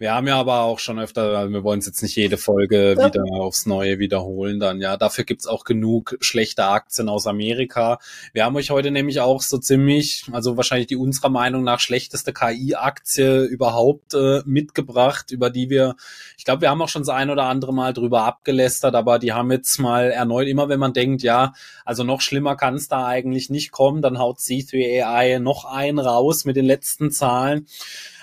wir 0.00 0.12
haben 0.12 0.26
ja 0.26 0.34
aber 0.34 0.62
auch 0.62 0.80
schon 0.80 0.98
öfter, 0.98 1.38
also 1.38 1.52
wir 1.52 1.62
wollen 1.62 1.78
es 1.78 1.86
jetzt 1.86 2.02
nicht 2.02 2.16
jede 2.16 2.38
Folge 2.38 2.96
ja. 2.98 3.06
wieder 3.06 3.22
aufs 3.34 3.66
Neue 3.66 4.00
wiederholen, 4.00 4.58
dann 4.58 4.80
ja. 4.80 4.96
Dafür 4.96 5.22
gibt's 5.22 5.46
auch 5.46 5.62
genug 5.62 6.16
schlechte 6.20 6.64
Aktien 6.64 7.08
aus 7.08 7.28
Amerika. 7.28 8.00
Wir 8.32 8.44
haben 8.44 8.56
euch 8.56 8.70
heute 8.70 8.90
nämlich 8.90 9.20
auch 9.20 9.42
so 9.42 9.58
ziemlich, 9.58 10.24
also 10.32 10.56
wahrscheinlich 10.56 10.88
die 10.88 10.96
unserer 10.96 11.28
Meinung 11.28 11.62
nach 11.62 11.78
schlechteste 11.78 12.32
KI-Aktie 12.32 13.44
überhaupt 13.44 14.14
äh, 14.14 14.42
mitgebracht, 14.44 15.30
über 15.30 15.50
die 15.50 15.70
wir, 15.70 15.94
ich 16.36 16.44
glaube, 16.44 16.62
wir 16.62 16.70
haben 16.70 16.82
auch 16.82 16.88
schon 16.88 17.02
das 17.02 17.08
ein 17.08 17.30
oder 17.30 17.44
andere 17.44 17.72
Mal 17.72 17.91
mal 17.92 18.00
drüber 18.00 18.24
abgelästert, 18.24 18.94
aber 18.94 19.18
die 19.18 19.32
haben 19.32 19.50
jetzt 19.52 19.78
mal 19.78 20.10
erneut, 20.10 20.48
immer 20.48 20.68
wenn 20.68 20.80
man 20.80 20.92
denkt, 20.92 21.22
ja, 21.22 21.52
also 21.84 22.04
noch 22.04 22.20
schlimmer 22.20 22.56
kann 22.56 22.74
es 22.74 22.88
da 22.88 23.06
eigentlich 23.06 23.50
nicht 23.50 23.70
kommen, 23.70 24.02
dann 24.02 24.18
haut 24.18 24.38
C3 24.38 25.04
AI 25.04 25.38
noch 25.38 25.64
einen 25.64 25.98
raus 25.98 26.44
mit 26.44 26.56
den 26.56 26.64
letzten 26.64 27.10
Zahlen. 27.10 27.66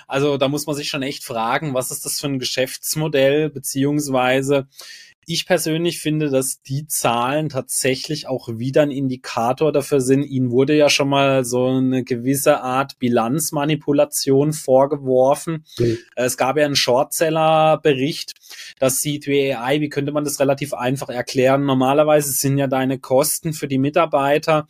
Also 0.06 0.36
da 0.38 0.48
muss 0.48 0.66
man 0.66 0.74
sich 0.74 0.88
schon 0.88 1.02
echt 1.02 1.24
fragen, 1.24 1.72
was 1.72 1.92
ist 1.92 2.04
das 2.04 2.20
für 2.20 2.26
ein 2.26 2.40
Geschäftsmodell, 2.40 3.48
beziehungsweise 3.48 4.66
ich 5.32 5.46
persönlich 5.46 6.00
finde, 6.00 6.28
dass 6.28 6.62
die 6.62 6.86
Zahlen 6.86 7.48
tatsächlich 7.48 8.26
auch 8.26 8.48
wieder 8.48 8.82
ein 8.82 8.90
Indikator 8.90 9.70
dafür 9.70 10.00
sind. 10.00 10.24
Ihnen 10.24 10.50
wurde 10.50 10.74
ja 10.74 10.90
schon 10.90 11.08
mal 11.08 11.44
so 11.44 11.66
eine 11.66 12.02
gewisse 12.02 12.60
Art 12.60 12.98
Bilanzmanipulation 12.98 14.52
vorgeworfen. 14.52 15.64
Mhm. 15.78 15.98
Es 16.16 16.36
gab 16.36 16.56
ja 16.56 16.64
einen 16.64 16.76
Shortseller-Bericht, 16.76 18.34
dass 18.78 19.00
C3AI, 19.02 19.80
wie 19.80 19.88
könnte 19.88 20.12
man 20.12 20.24
das 20.24 20.40
relativ 20.40 20.74
einfach 20.74 21.08
erklären? 21.08 21.64
Normalerweise 21.64 22.32
sind 22.32 22.58
ja 22.58 22.66
deine 22.66 22.98
Kosten 22.98 23.52
für 23.52 23.68
die 23.68 23.78
Mitarbeiter 23.78 24.66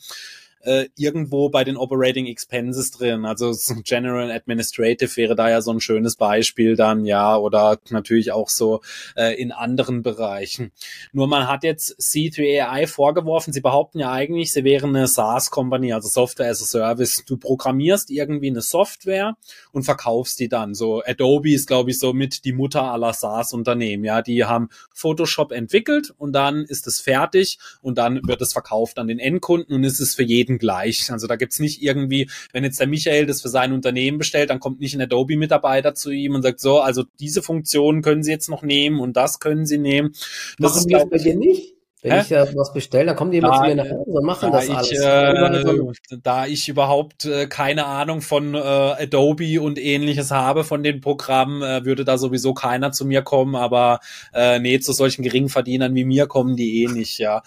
äh, 0.63 0.89
irgendwo 0.97 1.49
bei 1.49 1.65
den 1.65 1.77
Operating 1.77 2.27
Expenses 2.27 2.91
drin. 2.91 3.25
Also 3.25 3.55
General 3.85 4.31
Administrative 4.31 5.17
wäre 5.17 5.35
da 5.35 5.51
ja 5.51 5.63
so 5.63 5.73
ein 5.73 5.81
schönes 5.81 6.17
Beispiel 6.17 6.77
dann, 6.77 7.05
ja, 7.05 7.37
oder 7.37 7.79
natürlich 7.91 8.33
auch 8.33 8.49
so 8.49 8.81
äh, 9.17 9.41
in 9.41 9.53
anderen 9.53 10.03
Bereichen. 10.03 10.73
Nur 11.13 11.29
man 11.29 11.49
hat 11.49 11.65
jetzt 11.65 11.99
C3AI 12.01 12.87
vorgeworfen, 12.87 13.53
sie 13.53 13.61
behaupten 13.61 14.01
ja 14.01 14.13
eigentlich, 14.13 14.53
sie 14.53 14.65
wären 14.65 14.95
eine 14.95 15.09
SaaS-Company, 15.09 15.93
also 15.93 16.09
Software 16.09 16.51
as 16.51 16.63
a 16.63 16.67
Service. 16.67 17.25
Du 17.27 17.37
programmierst 17.37 18.11
irgendwie 18.11 18.49
eine 18.49 18.63
Software 18.63 19.37
und 19.73 19.85
verkaufst 19.85 20.41
die 20.41 20.49
dann. 20.49 20.75
So 20.75 21.03
Adobe 21.05 21.53
ist, 21.53 21.67
glaube 21.67 21.91
ich, 21.91 21.99
so 21.99 22.13
mit 22.13 22.45
die 22.45 22.53
Mutter 22.53 22.83
aller 22.83 23.13
SaaS-Unternehmen. 23.13 24.05
Ja, 24.05 24.23
die 24.23 24.45
haben 24.45 24.69
Photoshop 24.93 25.53
entwickelt 25.53 26.13
und 26.19 26.33
dann 26.33 26.65
ist 26.65 26.87
es 26.87 27.01
fertig 27.01 27.59
und 27.83 27.99
dann 27.99 28.21
wird 28.27 28.43
es 28.43 28.53
verkauft 28.53 28.99
an 28.99 29.09
den 29.09 29.19
Endkunden 29.19 29.75
und 29.75 29.85
ist 29.85 30.01
es 30.01 30.15
für 30.15 30.23
jeden 30.23 30.50
jedem 30.51 30.59
gleich. 30.59 31.11
Also 31.11 31.27
da 31.27 31.37
gibt's 31.37 31.61
nicht 31.61 31.83
irgendwie, 31.83 32.29
wenn 32.53 32.65
jetzt 32.65 32.81
der 32.81 32.87
Michael 32.87 33.27
das 33.27 33.43
für 33.43 33.49
sein 33.49 33.73
Unternehmen 33.73 34.19
bestellt, 34.19 34.51
dann 34.51 34.61
kommt 34.61 34.81
nicht 34.81 34.95
ein 34.95 35.03
Adobe-Mitarbeiter 35.03 35.95
zu 35.95 36.11
ihm 36.11 36.35
und 36.35 36.43
sagt 36.43 36.61
so, 36.61 36.81
also 36.81 37.05
diese 37.19 37.43
Funktion 37.43 38.03
können 38.03 38.23
Sie 38.23 38.31
jetzt 38.31 38.49
noch 38.49 38.63
nehmen 38.63 39.01
und 39.01 39.17
das 39.17 39.41
können 39.41 39.67
Sie 39.67 39.79
nehmen. 39.79 40.13
Das 40.59 40.73
Machen 40.73 40.79
ist, 40.79 40.89
glaub, 40.89 41.11
bei 41.11 41.19
dir 41.19 41.37
nicht? 41.37 41.75
Wenn 42.03 42.13
Hä? 42.13 42.21
ich 42.23 42.33
äh, 42.33 42.57
was 42.57 42.73
bestelle, 42.73 43.05
dann 43.05 43.17
kommen 43.17 43.31
die 43.31 43.39
immer 43.39 43.51
da, 43.51 43.57
zu 43.57 43.63
mir 43.65 43.75
nach 43.75 43.85
Hause 43.85 44.11
und 44.11 44.25
machen 44.25 44.51
da 44.51 44.57
das 44.57 44.69
ich, 44.69 44.75
alles. 44.75 46.01
Äh, 46.11 46.19
da 46.23 46.47
ich 46.47 46.67
überhaupt 46.67 47.27
äh, 47.27 47.47
keine 47.47 47.85
Ahnung 47.85 48.23
von 48.23 48.55
äh, 48.55 48.59
Adobe 48.59 49.61
und 49.61 49.79
ähnliches 49.79 50.31
habe 50.31 50.65
von 50.65 50.83
den 50.83 51.03
Programmen, 51.03 51.63
äh, 51.63 51.85
würde 51.85 52.07
da 52.07 52.17
sowieso 52.17 52.55
keiner 52.55 52.91
zu 52.93 53.05
mir 53.05 53.21
kommen, 53.21 53.55
aber 53.55 54.01
äh, 54.33 54.59
nee, 54.61 54.81
zu 54.81 54.93
solchen 54.95 55.23
Geringverdienern 55.23 55.95
wie 55.95 56.07
mir 56.07 56.27
kommen 56.27 56.57
die 56.57 56.85
eh 56.85 56.87
nicht, 56.87 57.19
ja. 57.19 57.43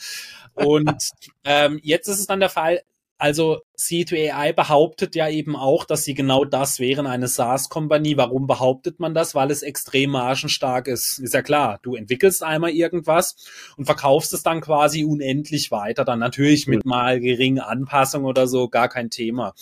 Und 0.54 1.10
ähm, 1.46 1.80
jetzt 1.82 2.08
ist 2.08 2.20
es 2.20 2.28
dann 2.28 2.40
der 2.40 2.50
Fall, 2.50 2.82
also 3.24 3.62
C2AI 3.78 4.54
behauptet 4.54 5.16
ja 5.16 5.28
eben 5.28 5.56
auch, 5.56 5.86
dass 5.86 6.04
sie 6.04 6.14
genau 6.14 6.46
das 6.46 6.80
wären, 6.80 7.08
eine 7.08 7.28
SaaS-Kompanie. 7.28 8.18
Warum 8.18 8.46
behauptet 8.46 9.00
man 9.00 9.14
das? 9.16 9.34
Weil 9.34 9.50
es 9.50 9.64
extrem 9.64 10.12
margenstark 10.12 10.88
ist. 10.88 11.18
Ist 11.20 11.34
ja 11.34 11.42
klar, 11.42 11.80
du 11.82 11.96
entwickelst 11.96 12.44
einmal 12.44 12.70
irgendwas 12.70 13.36
und 13.76 13.86
verkaufst 13.86 14.34
es 14.34 14.44
dann 14.44 14.62
quasi 14.62 15.04
unendlich 15.04 15.72
weiter. 15.72 16.06
Dann 16.06 16.20
natürlich 16.20 16.68
mit 16.68 16.86
mal 16.86 17.20
geringen 17.20 17.60
Anpassungen 17.60 18.28
oder 18.28 18.48
so, 18.48 18.70
gar 18.70 18.90
kein 18.90 19.10
Thema. 19.10 19.54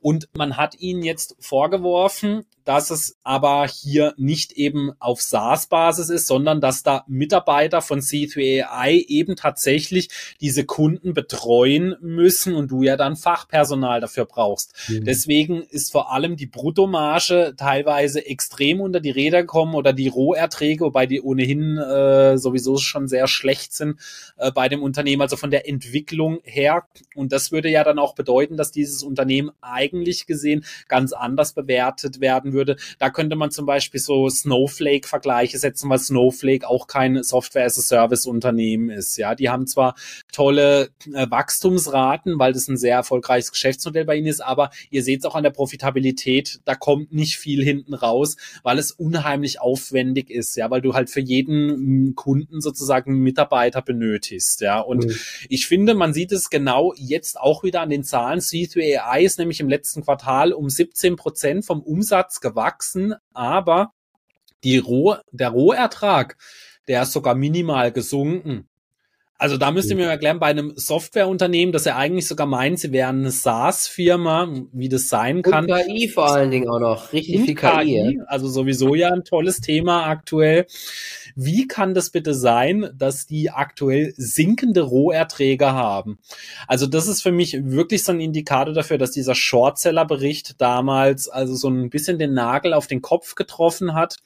Und 0.00 0.28
man 0.36 0.56
hat 0.56 0.78
ihnen 0.78 1.02
jetzt 1.02 1.36
vorgeworfen, 1.40 2.44
dass 2.68 2.90
es 2.90 3.16
aber 3.22 3.66
hier 3.66 4.12
nicht 4.18 4.52
eben 4.52 4.92
auf 4.98 5.22
SaaS-Basis 5.22 6.10
ist, 6.10 6.26
sondern 6.26 6.60
dass 6.60 6.82
da 6.82 7.02
Mitarbeiter 7.08 7.80
von 7.80 8.00
C3AI 8.00 9.06
eben 9.08 9.36
tatsächlich 9.36 10.10
diese 10.42 10.66
Kunden 10.66 11.14
betreuen 11.14 11.96
müssen 12.02 12.54
und 12.54 12.70
du 12.70 12.82
ja 12.82 12.98
dann 12.98 13.16
Fachpersonal 13.48 14.00
dafür 14.00 14.26
brauchst. 14.26 14.74
Mhm. 14.88 15.04
Deswegen 15.04 15.62
ist 15.62 15.92
vor 15.92 16.12
allem 16.12 16.36
die 16.36 16.46
Bruttomarge 16.46 17.54
teilweise 17.56 18.24
extrem 18.24 18.80
unter 18.80 19.00
die 19.00 19.10
Räder 19.10 19.42
gekommen 19.42 19.74
oder 19.74 19.92
die 19.92 20.08
Roherträge, 20.08 20.84
wobei 20.84 21.06
die 21.06 21.20
ohnehin 21.20 21.78
äh, 21.78 22.38
sowieso 22.38 22.76
schon 22.76 23.08
sehr 23.08 23.26
schlecht 23.26 23.72
sind 23.72 23.98
äh, 24.36 24.52
bei 24.52 24.68
dem 24.68 24.82
Unternehmen, 24.82 25.22
also 25.22 25.36
von 25.36 25.50
der 25.50 25.68
Entwicklung 25.68 26.40
her. 26.44 26.84
Und 27.14 27.32
das 27.32 27.52
würde 27.52 27.70
ja 27.70 27.84
dann 27.84 27.98
auch 27.98 28.14
bedeuten, 28.14 28.56
dass 28.56 28.70
dieses 28.70 29.02
Unternehmen 29.02 29.50
eigentlich 29.60 30.26
gesehen 30.26 30.64
ganz 30.88 31.12
anders 31.12 31.52
bewertet 31.52 32.20
werden 32.20 32.52
würde. 32.52 32.76
Da 32.98 33.10
könnte 33.10 33.36
man 33.36 33.50
zum 33.50 33.66
Beispiel 33.66 34.00
so 34.00 34.28
Snowflake-Vergleiche 34.28 35.58
setzen, 35.58 35.88
weil 35.90 35.98
Snowflake 35.98 36.68
auch 36.68 36.86
kein 36.86 37.22
Software-as-a-Service-Unternehmen 37.22 38.90
ist. 38.90 39.16
Ja, 39.16 39.34
die 39.34 39.48
haben 39.48 39.66
zwar 39.66 39.94
tolle 40.32 40.90
äh, 41.12 41.26
Wachstumsraten, 41.30 42.38
weil 42.38 42.52
das 42.52 42.68
ein 42.68 42.76
sehr 42.76 42.96
erfolgreiches 42.96 43.37
Geschäftsmodell 43.50 44.04
bei 44.04 44.16
ihnen 44.16 44.26
ist, 44.26 44.40
aber 44.40 44.70
ihr 44.90 45.02
seht 45.02 45.20
es 45.20 45.24
auch 45.24 45.34
an 45.34 45.42
der 45.42 45.50
Profitabilität, 45.50 46.60
da 46.64 46.74
kommt 46.74 47.12
nicht 47.12 47.38
viel 47.38 47.62
hinten 47.62 47.94
raus, 47.94 48.36
weil 48.62 48.78
es 48.78 48.92
unheimlich 48.92 49.60
aufwendig 49.60 50.30
ist, 50.30 50.56
ja, 50.56 50.70
weil 50.70 50.82
du 50.82 50.94
halt 50.94 51.10
für 51.10 51.20
jeden 51.20 52.14
Kunden 52.14 52.60
sozusagen 52.60 53.12
einen 53.12 53.22
Mitarbeiter 53.22 53.82
benötigst, 53.82 54.60
ja. 54.60 54.80
Und 54.80 55.06
mhm. 55.06 55.14
ich 55.48 55.66
finde, 55.66 55.94
man 55.94 56.12
sieht 56.12 56.32
es 56.32 56.50
genau 56.50 56.94
jetzt 56.96 57.38
auch 57.38 57.62
wieder 57.62 57.80
an 57.80 57.90
den 57.90 58.04
Zahlen. 58.04 58.40
C3AI 58.40 59.22
ist 59.22 59.38
nämlich 59.38 59.60
im 59.60 59.68
letzten 59.68 60.02
Quartal 60.02 60.52
um 60.52 60.68
17 60.68 61.16
Prozent 61.16 61.64
vom 61.64 61.80
Umsatz 61.80 62.40
gewachsen, 62.40 63.14
aber 63.32 63.92
die 64.64 64.78
Roh, 64.78 65.16
der 65.30 65.50
Rohertrag, 65.50 66.36
der 66.88 67.02
ist 67.02 67.12
sogar 67.12 67.34
minimal 67.34 67.92
gesunken. 67.92 68.68
Also 69.40 69.56
da 69.56 69.70
müsst 69.70 69.88
ihr 69.88 69.94
mir 69.94 70.06
erklären, 70.06 70.40
bei 70.40 70.46
einem 70.46 70.72
Softwareunternehmen, 70.74 71.72
dass 71.72 71.86
er 71.86 71.96
eigentlich 71.96 72.26
sogar 72.26 72.48
meint, 72.48 72.80
sie 72.80 72.90
wären 72.90 73.20
eine 73.20 73.30
SaaS-Firma, 73.30 74.52
wie 74.72 74.88
das 74.88 75.08
sein 75.08 75.42
kann. 75.42 75.70
Und 75.70 75.76
KI 75.86 76.08
vor 76.08 76.32
allen 76.32 76.50
Dingen 76.50 76.68
auch 76.68 76.80
noch, 76.80 77.12
richtig 77.12 77.42
viel 77.42 77.54
KI. 77.54 77.68
KI 77.84 78.20
also 78.26 78.48
sowieso 78.48 78.96
ja 78.96 79.12
ein 79.12 79.22
tolles 79.22 79.60
Thema 79.60 80.06
aktuell. 80.06 80.66
Wie 81.36 81.68
kann 81.68 81.94
das 81.94 82.10
bitte 82.10 82.34
sein, 82.34 82.90
dass 82.96 83.26
die 83.26 83.50
aktuell 83.50 84.12
sinkende 84.16 84.80
Roherträge 84.80 85.72
haben? 85.72 86.18
Also 86.66 86.88
das 86.88 87.06
ist 87.06 87.22
für 87.22 87.30
mich 87.30 87.56
wirklich 87.62 88.02
so 88.02 88.10
ein 88.10 88.20
Indikator 88.20 88.74
dafür, 88.74 88.98
dass 88.98 89.12
dieser 89.12 89.36
Shortseller-Bericht 89.36 90.60
damals 90.60 91.28
also 91.28 91.54
so 91.54 91.68
ein 91.68 91.90
bisschen 91.90 92.18
den 92.18 92.34
Nagel 92.34 92.74
auf 92.74 92.88
den 92.88 93.02
Kopf 93.02 93.36
getroffen 93.36 93.94
hat. 93.94 94.16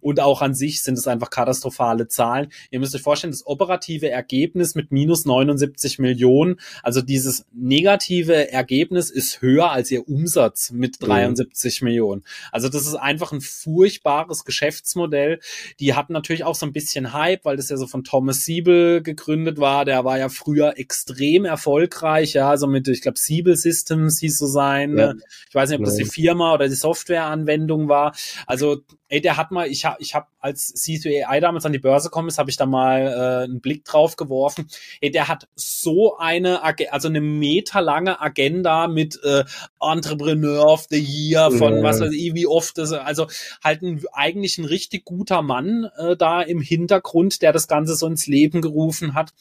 Und 0.00 0.20
auch 0.20 0.40
an 0.40 0.54
sich 0.54 0.82
sind 0.82 0.96
es 0.96 1.06
einfach 1.06 1.28
katastrophale 1.28 2.08
Zahlen. 2.08 2.48
Ihr 2.70 2.80
müsst 2.80 2.94
euch 2.94 3.02
vorstellen, 3.02 3.32
das 3.32 3.46
operative 3.46 4.08
Ergebnis 4.08 4.53
Ergebnis 4.54 4.74
mit 4.76 4.92
minus 4.92 5.24
79 5.24 5.98
Millionen. 5.98 6.60
Also 6.82 7.02
dieses 7.02 7.44
negative 7.52 8.52
Ergebnis 8.52 9.10
ist 9.10 9.42
höher 9.42 9.70
als 9.70 9.90
ihr 9.90 10.08
Umsatz 10.08 10.70
mit 10.70 10.96
73 11.00 11.80
mhm. 11.80 11.88
Millionen. 11.88 12.24
Also 12.52 12.68
das 12.68 12.86
ist 12.86 12.94
einfach 12.94 13.32
ein 13.32 13.40
furchtbares 13.40 14.44
Geschäftsmodell. 14.44 15.40
Die 15.80 15.94
hatten 15.94 16.12
natürlich 16.12 16.44
auch 16.44 16.54
so 16.54 16.66
ein 16.66 16.72
bisschen 16.72 17.12
Hype, 17.12 17.44
weil 17.44 17.56
das 17.56 17.68
ja 17.68 17.76
so 17.76 17.86
von 17.86 18.04
Thomas 18.04 18.44
Siebel 18.44 19.02
gegründet 19.02 19.58
war. 19.58 19.84
Der 19.84 20.04
war 20.04 20.18
ja 20.18 20.28
früher 20.28 20.78
extrem 20.78 21.44
erfolgreich, 21.44 22.34
ja, 22.34 22.56
so 22.56 22.68
mit, 22.68 22.86
ich 22.86 23.02
glaube, 23.02 23.18
Siebel 23.18 23.56
Systems 23.56 24.20
hieß 24.20 24.38
so 24.38 24.46
sein. 24.46 24.96
Ja. 24.96 25.14
Ich 25.48 25.54
weiß 25.54 25.70
nicht, 25.70 25.80
ob 25.80 25.84
das 25.84 25.96
die 25.96 26.04
Firma 26.04 26.54
oder 26.54 26.68
die 26.68 26.74
Softwareanwendung 26.74 27.88
war. 27.88 28.14
Also 28.46 28.82
ey, 29.14 29.20
der 29.20 29.36
hat 29.36 29.52
mal, 29.52 29.68
ich 29.68 29.84
habe, 29.84 29.96
ich 30.00 30.16
hab, 30.16 30.28
als 30.40 30.74
C2AI 30.74 31.38
damals 31.38 31.64
an 31.64 31.72
die 31.72 31.78
Börse 31.78 32.08
gekommen 32.08 32.26
ist, 32.26 32.38
habe 32.38 32.50
ich 32.50 32.56
da 32.56 32.66
mal 32.66 33.00
äh, 33.00 33.44
einen 33.44 33.60
Blick 33.60 33.84
drauf 33.84 34.16
geworfen. 34.16 34.66
Ey, 35.00 35.12
der 35.12 35.28
hat 35.28 35.46
so 35.54 36.16
eine, 36.16 36.62
also 36.90 37.08
eine 37.08 37.20
meterlange 37.20 38.20
Agenda 38.20 38.88
mit 38.88 39.20
äh, 39.22 39.44
Entrepreneur 39.80 40.66
of 40.66 40.86
the 40.90 40.98
Year 40.98 41.52
von 41.52 41.76
ja. 41.76 41.82
was 41.84 42.00
weiß 42.00 42.12
ich, 42.12 42.34
wie 42.34 42.48
oft 42.48 42.76
das, 42.76 42.90
also 42.90 43.28
halt 43.62 43.82
ein, 43.82 44.02
eigentlich 44.12 44.58
ein 44.58 44.64
richtig 44.64 45.04
guter 45.04 45.42
Mann 45.42 45.88
äh, 45.96 46.16
da 46.16 46.42
im 46.42 46.60
Hintergrund, 46.60 47.40
der 47.40 47.52
das 47.52 47.68
Ganze 47.68 47.94
so 47.94 48.08
ins 48.08 48.26
Leben 48.26 48.62
gerufen 48.62 49.14
hat. 49.14 49.32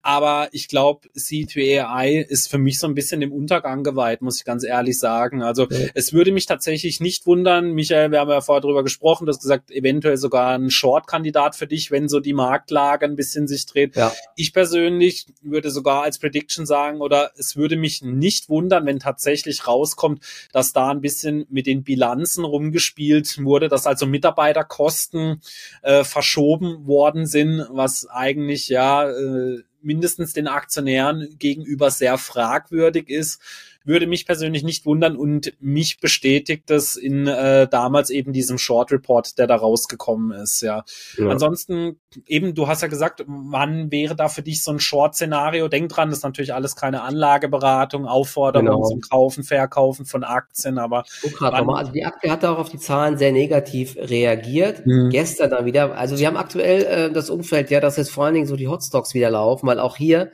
Aber 0.00 0.48
ich 0.52 0.68
glaube, 0.68 1.06
C2AI 1.14 2.22
ist 2.22 2.48
für 2.48 2.58
mich 2.58 2.78
so 2.78 2.86
ein 2.86 2.94
bisschen 2.94 3.20
dem 3.20 3.32
Untergang 3.32 3.84
geweiht, 3.84 4.22
muss 4.22 4.38
ich 4.38 4.46
ganz 4.46 4.64
ehrlich 4.64 4.98
sagen. 4.98 5.42
Also 5.42 5.68
ja. 5.68 5.88
es 5.94 6.14
würde 6.14 6.32
mich 6.32 6.46
tatsächlich 6.46 7.00
nicht 7.00 7.26
wundern, 7.26 7.72
Michael, 7.72 8.10
wir 8.10 8.20
haben 8.20 8.30
ja 8.30 8.40
vorher 8.40 8.62
drüber 8.62 8.82
gesprochen, 8.82 9.17
gesprochen, 9.18 9.26
du 9.26 9.32
hast 9.32 9.42
gesagt, 9.42 9.70
eventuell 9.70 10.16
sogar 10.16 10.56
ein 10.56 10.70
Short-Kandidat 10.70 11.56
für 11.56 11.66
dich, 11.66 11.90
wenn 11.90 12.08
so 12.08 12.20
die 12.20 12.32
Marktlage 12.32 13.04
ein 13.04 13.16
bisschen 13.16 13.48
sich 13.48 13.66
dreht. 13.66 13.96
Ja. 13.96 14.12
Ich 14.36 14.52
persönlich 14.52 15.26
würde 15.42 15.70
sogar 15.70 16.02
als 16.02 16.18
Prediction 16.18 16.66
sagen, 16.66 17.00
oder 17.00 17.32
es 17.36 17.56
würde 17.56 17.76
mich 17.76 18.02
nicht 18.02 18.48
wundern, 18.48 18.86
wenn 18.86 18.98
tatsächlich 18.98 19.66
rauskommt, 19.66 20.22
dass 20.52 20.72
da 20.72 20.90
ein 20.90 21.00
bisschen 21.00 21.46
mit 21.50 21.66
den 21.66 21.82
Bilanzen 21.82 22.44
rumgespielt 22.44 23.42
wurde, 23.42 23.68
dass 23.68 23.86
also 23.86 24.06
Mitarbeiterkosten 24.06 25.40
äh, 25.82 26.04
verschoben 26.04 26.86
worden 26.86 27.26
sind, 27.26 27.66
was 27.70 28.08
eigentlich 28.08 28.68
ja 28.68 29.08
äh, 29.10 29.62
mindestens 29.80 30.32
den 30.32 30.48
Aktionären 30.48 31.36
gegenüber 31.38 31.90
sehr 31.90 32.18
fragwürdig 32.18 33.08
ist 33.08 33.40
würde 33.88 34.06
mich 34.06 34.26
persönlich 34.26 34.62
nicht 34.62 34.86
wundern 34.86 35.16
und 35.16 35.54
mich 35.60 35.98
bestätigt 35.98 36.64
das 36.66 36.94
in 36.94 37.26
äh, 37.26 37.66
damals 37.66 38.10
eben 38.10 38.32
diesem 38.32 38.58
Short 38.58 38.92
Report, 38.92 39.38
der 39.38 39.46
da 39.46 39.56
rausgekommen 39.56 40.38
ist. 40.38 40.60
Ja. 40.60 40.84
ja. 41.16 41.28
Ansonsten 41.28 41.98
eben, 42.26 42.54
du 42.54 42.68
hast 42.68 42.82
ja 42.82 42.88
gesagt, 42.88 43.24
wann 43.26 43.90
wäre 43.90 44.14
da 44.14 44.28
für 44.28 44.42
dich 44.42 44.62
so 44.62 44.70
ein 44.70 44.78
Short-Szenario? 44.78 45.68
Denk 45.68 45.88
dran, 45.88 46.10
das 46.10 46.18
ist 46.18 46.24
natürlich 46.24 46.54
alles 46.54 46.76
keine 46.76 47.02
Anlageberatung, 47.02 48.06
Aufforderung 48.06 48.66
genau. 48.66 48.82
zum 48.84 49.00
Kaufen, 49.00 49.42
Verkaufen 49.42 50.04
von 50.04 50.22
Aktien, 50.22 50.78
aber 50.78 51.04
wann, 51.40 51.68
also 51.70 51.90
die 51.90 52.04
Aktie 52.04 52.30
hat 52.30 52.44
auch 52.44 52.58
auf 52.58 52.68
die 52.68 52.78
Zahlen 52.78 53.16
sehr 53.16 53.32
negativ 53.32 53.96
reagiert. 53.96 54.86
Mhm. 54.86 55.08
Gestern 55.10 55.50
dann 55.50 55.64
wieder, 55.64 55.96
also 55.96 56.18
wir 56.18 56.26
haben 56.26 56.36
aktuell 56.36 56.82
äh, 56.84 57.12
das 57.12 57.30
Umfeld, 57.30 57.70
ja, 57.70 57.80
dass 57.80 57.96
jetzt 57.96 58.10
vor 58.10 58.26
allen 58.26 58.34
Dingen 58.34 58.46
so 58.46 58.56
die 58.56 58.68
Hotstocks 58.68 59.14
wieder 59.14 59.30
laufen, 59.30 59.66
weil 59.66 59.80
auch 59.80 59.96
hier 59.96 60.30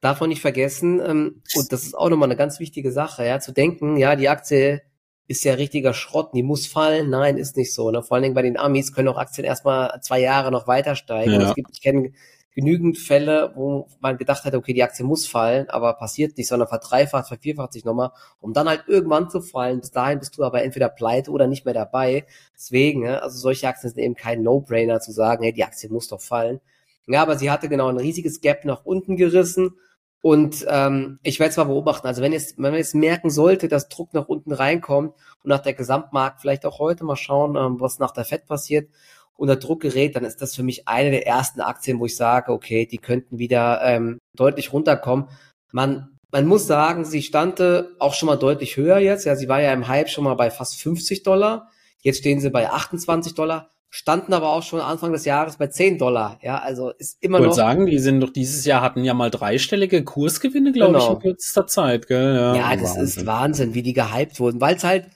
darf 0.00 0.20
man 0.20 0.28
nicht 0.28 0.42
vergessen, 0.42 1.00
ähm, 1.04 1.42
und 1.54 1.72
das 1.72 1.84
ist 1.84 1.94
auch 1.96 2.08
nochmal 2.08 2.28
eine 2.28 2.36
ganz 2.36 2.60
wichtige 2.60 2.92
Sache, 2.92 3.26
ja, 3.26 3.40
zu 3.40 3.52
denken, 3.52 3.96
ja, 3.96 4.16
die 4.16 4.28
Aktie 4.28 4.82
ist 5.28 5.44
ja 5.44 5.54
richtiger 5.54 5.92
Schrott, 5.92 6.30
die 6.34 6.42
muss 6.42 6.66
fallen. 6.66 7.10
Nein, 7.10 7.36
ist 7.36 7.56
nicht 7.58 7.74
so. 7.74 7.90
Ne? 7.90 8.02
Vor 8.02 8.14
allen 8.14 8.22
Dingen 8.22 8.34
bei 8.34 8.42
den 8.42 8.58
Amis 8.58 8.94
können 8.94 9.08
auch 9.08 9.18
Aktien 9.18 9.44
erstmal 9.44 10.00
zwei 10.00 10.20
Jahre 10.20 10.50
noch 10.50 10.66
weiter 10.66 10.96
steigen. 10.96 11.32
Ja. 11.32 11.50
Es 11.50 11.54
gibt, 11.54 11.68
ich 11.70 11.82
kenne 11.82 12.12
genügend 12.54 12.96
Fälle, 12.98 13.52
wo 13.54 13.86
man 14.00 14.16
gedacht 14.16 14.44
hat, 14.44 14.54
okay, 14.54 14.72
die 14.72 14.82
Aktie 14.82 15.04
muss 15.04 15.28
fallen, 15.28 15.68
aber 15.68 15.92
passiert 15.92 16.38
nicht, 16.38 16.48
sondern 16.48 16.66
verdreifacht, 16.66 17.28
vervierfacht 17.28 17.74
sich 17.74 17.84
nochmal, 17.84 18.10
um 18.40 18.54
dann 18.54 18.68
halt 18.68 18.84
irgendwann 18.88 19.28
zu 19.28 19.42
fallen. 19.42 19.80
Bis 19.80 19.90
dahin 19.90 20.18
bist 20.18 20.36
du 20.38 20.44
aber 20.44 20.64
entweder 20.64 20.88
pleite 20.88 21.30
oder 21.30 21.46
nicht 21.46 21.66
mehr 21.66 21.74
dabei. 21.74 22.24
Deswegen, 22.56 23.02
ne, 23.02 23.22
also 23.22 23.38
solche 23.38 23.68
Aktien 23.68 23.90
sind 23.92 24.02
eben 24.02 24.14
kein 24.14 24.42
No-Brainer 24.42 24.98
zu 25.00 25.12
sagen, 25.12 25.44
hey, 25.44 25.52
die 25.52 25.62
Aktie 25.62 25.90
muss 25.90 26.08
doch 26.08 26.22
fallen. 26.22 26.60
Ja, 27.06 27.22
aber 27.22 27.38
sie 27.38 27.50
hatte 27.50 27.68
genau 27.68 27.88
ein 27.88 27.98
riesiges 27.98 28.40
Gap 28.40 28.64
nach 28.64 28.84
unten 28.84 29.16
gerissen 29.16 29.74
und 30.20 30.66
ähm, 30.68 31.20
ich 31.22 31.38
werde 31.38 31.50
es 31.50 31.56
mal 31.56 31.64
beobachten. 31.64 32.06
Also 32.06 32.22
wenn 32.22 32.32
jetzt, 32.32 32.56
wenn 32.56 32.70
man 32.70 32.74
jetzt 32.74 32.94
merken 32.94 33.30
sollte, 33.30 33.68
dass 33.68 33.88
Druck 33.88 34.14
nach 34.14 34.26
unten 34.26 34.52
reinkommt 34.52 35.14
und 35.42 35.48
nach 35.48 35.60
der 35.60 35.74
Gesamtmarkt 35.74 36.40
vielleicht 36.40 36.66
auch 36.66 36.78
heute 36.78 37.04
mal 37.04 37.16
schauen, 37.16 37.56
ähm, 37.56 37.80
was 37.80 37.98
nach 37.98 38.10
der 38.10 38.24
Fed 38.24 38.46
passiert 38.46 38.90
und 39.36 39.46
der 39.48 39.56
Druck 39.56 39.80
gerät, 39.82 40.16
dann 40.16 40.24
ist 40.24 40.42
das 40.42 40.56
für 40.56 40.64
mich 40.64 40.88
eine 40.88 41.10
der 41.10 41.26
ersten 41.26 41.60
Aktien, 41.60 42.00
wo 42.00 42.06
ich 42.06 42.16
sage, 42.16 42.52
okay, 42.52 42.86
die 42.86 42.98
könnten 42.98 43.38
wieder 43.38 43.80
ähm, 43.84 44.18
deutlich 44.34 44.72
runterkommen. 44.72 45.28
Man 45.72 46.18
man 46.30 46.46
muss 46.46 46.66
sagen, 46.66 47.04
sie 47.06 47.22
stande 47.22 47.96
auch 47.98 48.12
schon 48.12 48.26
mal 48.26 48.36
deutlich 48.36 48.76
höher 48.76 48.98
jetzt. 48.98 49.24
Ja, 49.24 49.34
sie 49.34 49.48
war 49.48 49.62
ja 49.62 49.72
im 49.72 49.88
Hype 49.88 50.10
schon 50.10 50.24
mal 50.24 50.34
bei 50.34 50.50
fast 50.50 50.80
50 50.82 51.22
Dollar. 51.22 51.70
Jetzt 52.02 52.18
stehen 52.18 52.40
sie 52.40 52.50
bei 52.50 52.70
28 52.70 53.34
Dollar 53.34 53.70
standen 53.90 54.34
aber 54.34 54.52
auch 54.52 54.62
schon 54.62 54.80
Anfang 54.80 55.12
des 55.12 55.24
Jahres 55.24 55.56
bei 55.56 55.68
10 55.68 55.98
Dollar. 55.98 56.38
Ja, 56.42 56.58
also 56.58 56.90
ist 56.90 57.16
immer 57.22 57.38
ich 57.38 57.44
noch. 57.44 57.50
Ich 57.52 57.56
sagen, 57.56 57.86
die 57.86 57.98
sind 57.98 58.20
doch 58.20 58.30
dieses 58.30 58.64
Jahr 58.64 58.82
hatten 58.82 59.04
ja 59.04 59.14
mal 59.14 59.30
dreistellige 59.30 60.04
Kursgewinne, 60.04 60.72
glaube 60.72 60.94
genau. 60.94 61.04
ich, 61.04 61.14
in 61.14 61.20
kürzester 61.20 61.66
Zeit, 61.66 62.06
gell? 62.06 62.34
Ja, 62.34 62.54
ja 62.54 62.76
das 62.76 62.96
Wahnsinn. 62.96 63.04
ist 63.04 63.26
Wahnsinn, 63.26 63.74
wie 63.74 63.82
die 63.82 63.94
gehypt 63.94 64.40
wurden, 64.40 64.60
weil 64.60 64.76
es 64.76 64.84
halt 64.84 65.06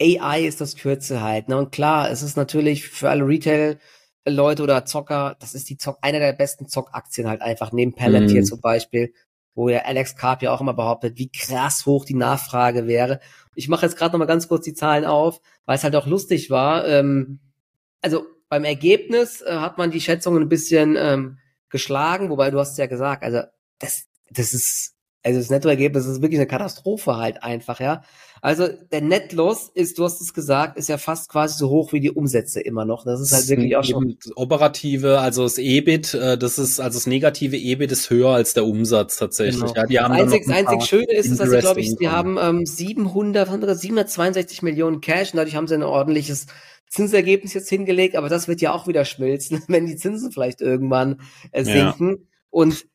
AI 0.00 0.46
ist 0.46 0.60
das 0.60 0.76
Kürze 0.76 1.22
halt. 1.22 1.48
Ne? 1.48 1.58
Und 1.58 1.72
klar, 1.72 2.10
es 2.10 2.22
ist 2.22 2.36
natürlich 2.36 2.88
für 2.88 3.10
alle 3.10 3.26
Retail-Leute 3.26 4.62
oder 4.62 4.84
Zocker, 4.84 5.36
das 5.40 5.54
ist 5.54 5.68
die 5.68 5.76
Zock, 5.76 5.98
einer 6.00 6.20
der 6.20 6.32
besten 6.32 6.68
Zockaktien 6.68 7.28
halt 7.28 7.42
einfach, 7.42 7.72
neben 7.72 7.94
Palantir 7.94 8.40
mhm. 8.40 8.46
zum 8.46 8.60
Beispiel, 8.60 9.12
wo 9.54 9.68
ja 9.68 9.80
Alex 9.80 10.16
Karp 10.16 10.42
ja 10.42 10.54
auch 10.54 10.60
immer 10.60 10.74
behauptet, 10.74 11.18
wie 11.18 11.30
krass 11.30 11.84
hoch 11.84 12.04
die 12.04 12.14
Nachfrage 12.14 12.86
wäre. 12.86 13.20
Ich 13.54 13.68
mache 13.68 13.84
jetzt 13.84 13.98
gerade 13.98 14.12
noch 14.12 14.20
mal 14.20 14.26
ganz 14.26 14.46
kurz 14.46 14.64
die 14.64 14.74
Zahlen 14.74 15.04
auf, 15.04 15.40
weil 15.66 15.76
es 15.76 15.84
halt 15.84 15.96
auch 15.96 16.06
lustig 16.06 16.48
war. 16.48 16.86
Ähm, 16.86 17.40
also 18.02 18.26
beim 18.48 18.64
Ergebnis 18.64 19.42
äh, 19.42 19.56
hat 19.56 19.78
man 19.78 19.90
die 19.90 20.00
Schätzungen 20.00 20.42
ein 20.42 20.48
bisschen 20.48 20.96
ähm, 20.98 21.38
geschlagen, 21.70 22.30
wobei 22.30 22.50
du 22.50 22.58
hast 22.58 22.78
ja 22.78 22.86
gesagt, 22.86 23.22
also 23.22 23.42
das, 23.78 24.04
das 24.30 24.54
ist, 24.54 24.94
also 25.22 25.38
das 25.38 25.50
Nettoergebnis 25.50 26.06
ist 26.06 26.22
wirklich 26.22 26.38
eine 26.38 26.46
Katastrophe 26.46 27.16
halt 27.16 27.42
einfach, 27.42 27.80
ja. 27.80 28.02
Also 28.40 28.68
der 28.68 29.00
Netloss 29.00 29.68
ist, 29.74 29.98
du 29.98 30.04
hast 30.04 30.20
es 30.20 30.32
gesagt, 30.32 30.78
ist 30.78 30.88
ja 30.88 30.96
fast 30.96 31.28
quasi 31.28 31.58
so 31.58 31.70
hoch 31.70 31.92
wie 31.92 31.98
die 31.98 32.12
Umsätze 32.12 32.60
immer 32.60 32.84
noch. 32.84 33.04
Das 33.04 33.20
ist 33.20 33.32
halt 33.32 33.48
wirklich 33.48 33.76
auch 33.76 33.82
schon 33.82 34.16
operative, 34.36 35.18
also 35.18 35.42
das 35.42 35.58
EBIT, 35.58 36.14
äh, 36.14 36.38
das 36.38 36.58
ist 36.58 36.78
also 36.78 36.96
das 36.96 37.08
negative 37.08 37.56
EBIT 37.56 37.90
ist 37.90 38.10
höher 38.10 38.30
als 38.30 38.54
der 38.54 38.64
Umsatz 38.64 39.16
tatsächlich. 39.16 39.60
Genau. 39.60 39.74
Ja, 39.74 39.86
die 39.86 39.98
haben 39.98 40.12
einzig, 40.12 40.46
ein 40.46 40.66
einzig 40.66 40.88
Schöne 40.88 41.12
ist, 41.12 41.38
dass 41.38 41.50
sie 41.50 41.58
glaube 41.58 41.80
ich, 41.80 41.96
die 41.96 42.08
haben 42.08 42.38
ähm, 42.40 42.64
700, 42.64 43.48
762 43.76 44.62
Millionen 44.62 45.00
Cash 45.00 45.32
und 45.32 45.38
dadurch 45.38 45.56
haben 45.56 45.66
sie 45.66 45.74
ein 45.74 45.82
ordentliches 45.82 46.46
Zinsergebnis 46.88 47.54
jetzt 47.54 47.68
hingelegt, 47.68 48.16
aber 48.16 48.28
das 48.28 48.48
wird 48.48 48.60
ja 48.60 48.72
auch 48.72 48.86
wieder 48.86 49.04
schmilzen, 49.04 49.62
wenn 49.68 49.86
die 49.86 49.96
Zinsen 49.96 50.32
vielleicht 50.32 50.60
irgendwann 50.60 51.20
äh, 51.52 51.64
sinken. 51.64 52.08
Ja. 52.10 52.16
Und 52.50 52.86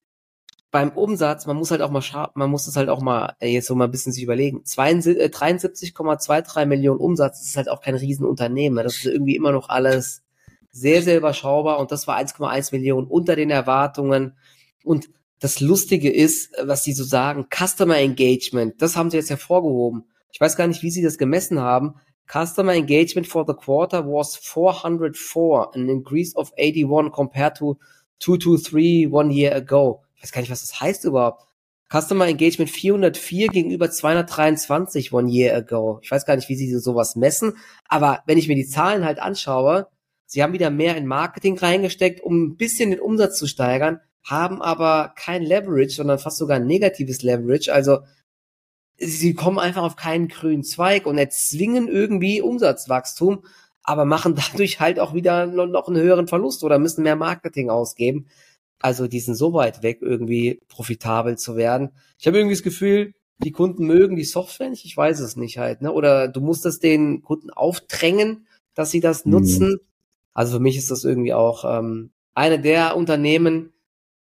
beim 0.72 0.90
Umsatz, 0.90 1.46
man 1.46 1.56
muss 1.56 1.70
halt 1.70 1.82
auch 1.82 1.92
mal 1.92 2.02
man 2.34 2.50
muss 2.50 2.66
es 2.66 2.76
halt 2.76 2.90
auch 2.90 3.02
mal 3.02 3.36
äh, 3.40 3.48
jetzt 3.48 3.68
so 3.68 3.76
mal 3.76 3.86
ein 3.86 3.92
bisschen 3.92 4.12
sich 4.12 4.24
überlegen. 4.24 4.64
73,23 4.64 6.62
äh, 6.62 6.66
Millionen 6.66 7.00
Umsatz 7.00 7.44
ist 7.44 7.56
halt 7.56 7.70
auch 7.70 7.80
kein 7.80 7.94
Riesenunternehmen. 7.94 8.78
Ne? 8.78 8.84
Das 8.84 8.96
ist 8.96 9.06
irgendwie 9.06 9.36
immer 9.36 9.52
noch 9.52 9.70
alles 9.70 10.24
sehr, 10.72 11.04
sehr 11.04 11.18
überschaubar 11.18 11.80
und 11.80 11.92
das 11.92 12.08
war 12.08 12.18
1,1 12.18 12.74
Millionen 12.74 13.06
unter 13.06 13.36
den 13.36 13.52
Erwartungen. 13.52 14.36
Und 14.84 15.10
das 15.40 15.60
Lustige 15.60 16.12
ist, 16.12 16.52
was 16.64 16.82
die 16.82 16.94
so 16.94 17.04
sagen, 17.04 17.46
Customer 17.54 17.98
Engagement, 17.98 18.82
das 18.82 18.96
haben 18.96 19.12
sie 19.12 19.18
jetzt 19.18 19.30
hervorgehoben. 19.30 20.06
Ich 20.32 20.42
weiß 20.42 20.56
gar 20.56 20.68
nicht, 20.68 20.82
wie 20.82 20.90
sie 20.90 21.04
das 21.04 21.20
gemessen 21.20 21.60
haben. 21.60 21.96
Customer 22.28 22.74
engagement 22.74 23.28
for 23.28 23.46
the 23.46 23.54
quarter 23.54 24.02
was 24.02 24.36
404, 24.36 25.72
an 25.76 25.90
increase 25.90 26.36
of 26.36 26.52
81 26.58 27.12
compared 27.12 27.56
to 27.56 27.78
223 28.20 29.08
one 29.08 29.32
year 29.32 29.54
ago. 29.54 30.04
Ich 30.16 30.24
weiß 30.24 30.32
gar 30.32 30.42
nicht, 30.42 30.52
was 30.52 30.62
das 30.62 30.80
heißt 30.80 31.06
überhaupt. 31.06 31.46
Customer 31.92 32.28
Engagement 32.28 32.72
404 32.72 33.50
gegenüber 33.50 33.92
223 33.92 35.14
one 35.14 35.30
year 35.30 35.56
ago. 35.56 36.00
Ich 36.02 36.10
weiß 36.10 36.26
gar 36.26 36.36
nicht, 36.36 36.50
wie 36.50 36.56
sie 36.56 36.74
sowas 36.80 37.16
messen, 37.16 37.58
aber 37.88 38.24
wenn 38.26 38.38
ich 38.40 38.48
mir 38.48 38.56
die 38.56 38.66
Zahlen 38.66 39.06
halt 39.06 39.20
anschaue, 39.20 39.88
sie 40.26 40.42
haben 40.42 40.54
wieder 40.54 40.72
mehr 40.72 40.98
in 40.98 41.06
Marketing 41.06 41.58
reingesteckt, 41.58 42.22
um 42.22 42.46
ein 42.46 42.58
bisschen 42.58 42.90
den 42.90 43.00
Umsatz 43.00 43.38
zu 43.38 43.48
steigern, 43.48 44.00
haben 44.24 44.62
aber 44.62 45.14
kein 45.16 45.44
Leverage, 45.44 45.92
sondern 45.92 46.18
fast 46.18 46.38
sogar 46.38 46.58
ein 46.58 46.66
negatives 46.66 47.22
Leverage. 47.22 47.72
Also 47.72 48.00
sie 48.98 49.34
kommen 49.34 49.60
einfach 49.60 49.84
auf 49.84 49.96
keinen 49.96 50.28
grünen 50.28 50.64
Zweig 50.64 51.06
und 51.06 51.18
erzwingen 51.18 51.88
irgendwie 51.88 52.42
Umsatzwachstum, 52.42 53.44
aber 53.84 54.06
machen 54.06 54.36
dadurch 54.52 54.80
halt 54.80 55.00
auch 55.00 55.14
wieder 55.14 55.46
noch 55.46 55.88
einen 55.88 56.02
höheren 56.02 56.28
Verlust 56.28 56.64
oder 56.64 56.80
müssen 56.80 57.04
mehr 57.04 57.16
Marketing 57.16 57.70
ausgeben. 57.70 58.28
Also 58.80 59.08
die 59.08 59.20
sind 59.20 59.36
so 59.36 59.54
weit 59.54 59.82
weg, 59.82 60.00
irgendwie 60.02 60.62
profitabel 60.68 61.38
zu 61.38 61.56
werden. 61.56 61.92
Ich 62.20 62.28
habe 62.28 62.38
irgendwie 62.38 62.56
das 62.56 62.64
Gefühl, 62.64 63.14
die 63.40 63.52
Kunden 63.52 63.86
mögen 63.86 64.16
die 64.16 64.24
Software 64.24 64.70
nicht, 64.70 64.86
ich 64.86 64.96
weiß 64.96 65.20
es 65.20 65.36
nicht 65.36 65.58
halt, 65.58 65.82
ne? 65.82 65.92
Oder 65.92 66.28
du 66.28 66.42
musst 66.42 66.66
es 66.66 66.80
den 66.80 67.24
Kunden 67.24 67.50
aufdrängen, 67.50 68.46
dass 68.74 68.92
sie 68.92 69.00
das 69.00 69.26
mhm. 69.26 69.32
nutzen. 69.32 69.80
Also 70.34 70.58
für 70.58 70.60
mich 70.60 70.78
ist 70.78 70.92
das 70.92 71.04
irgendwie 71.04 71.34
auch 71.34 71.64
ähm, 71.66 72.12
eine 72.34 72.60
der 72.60 72.96
Unternehmen, 72.96 73.73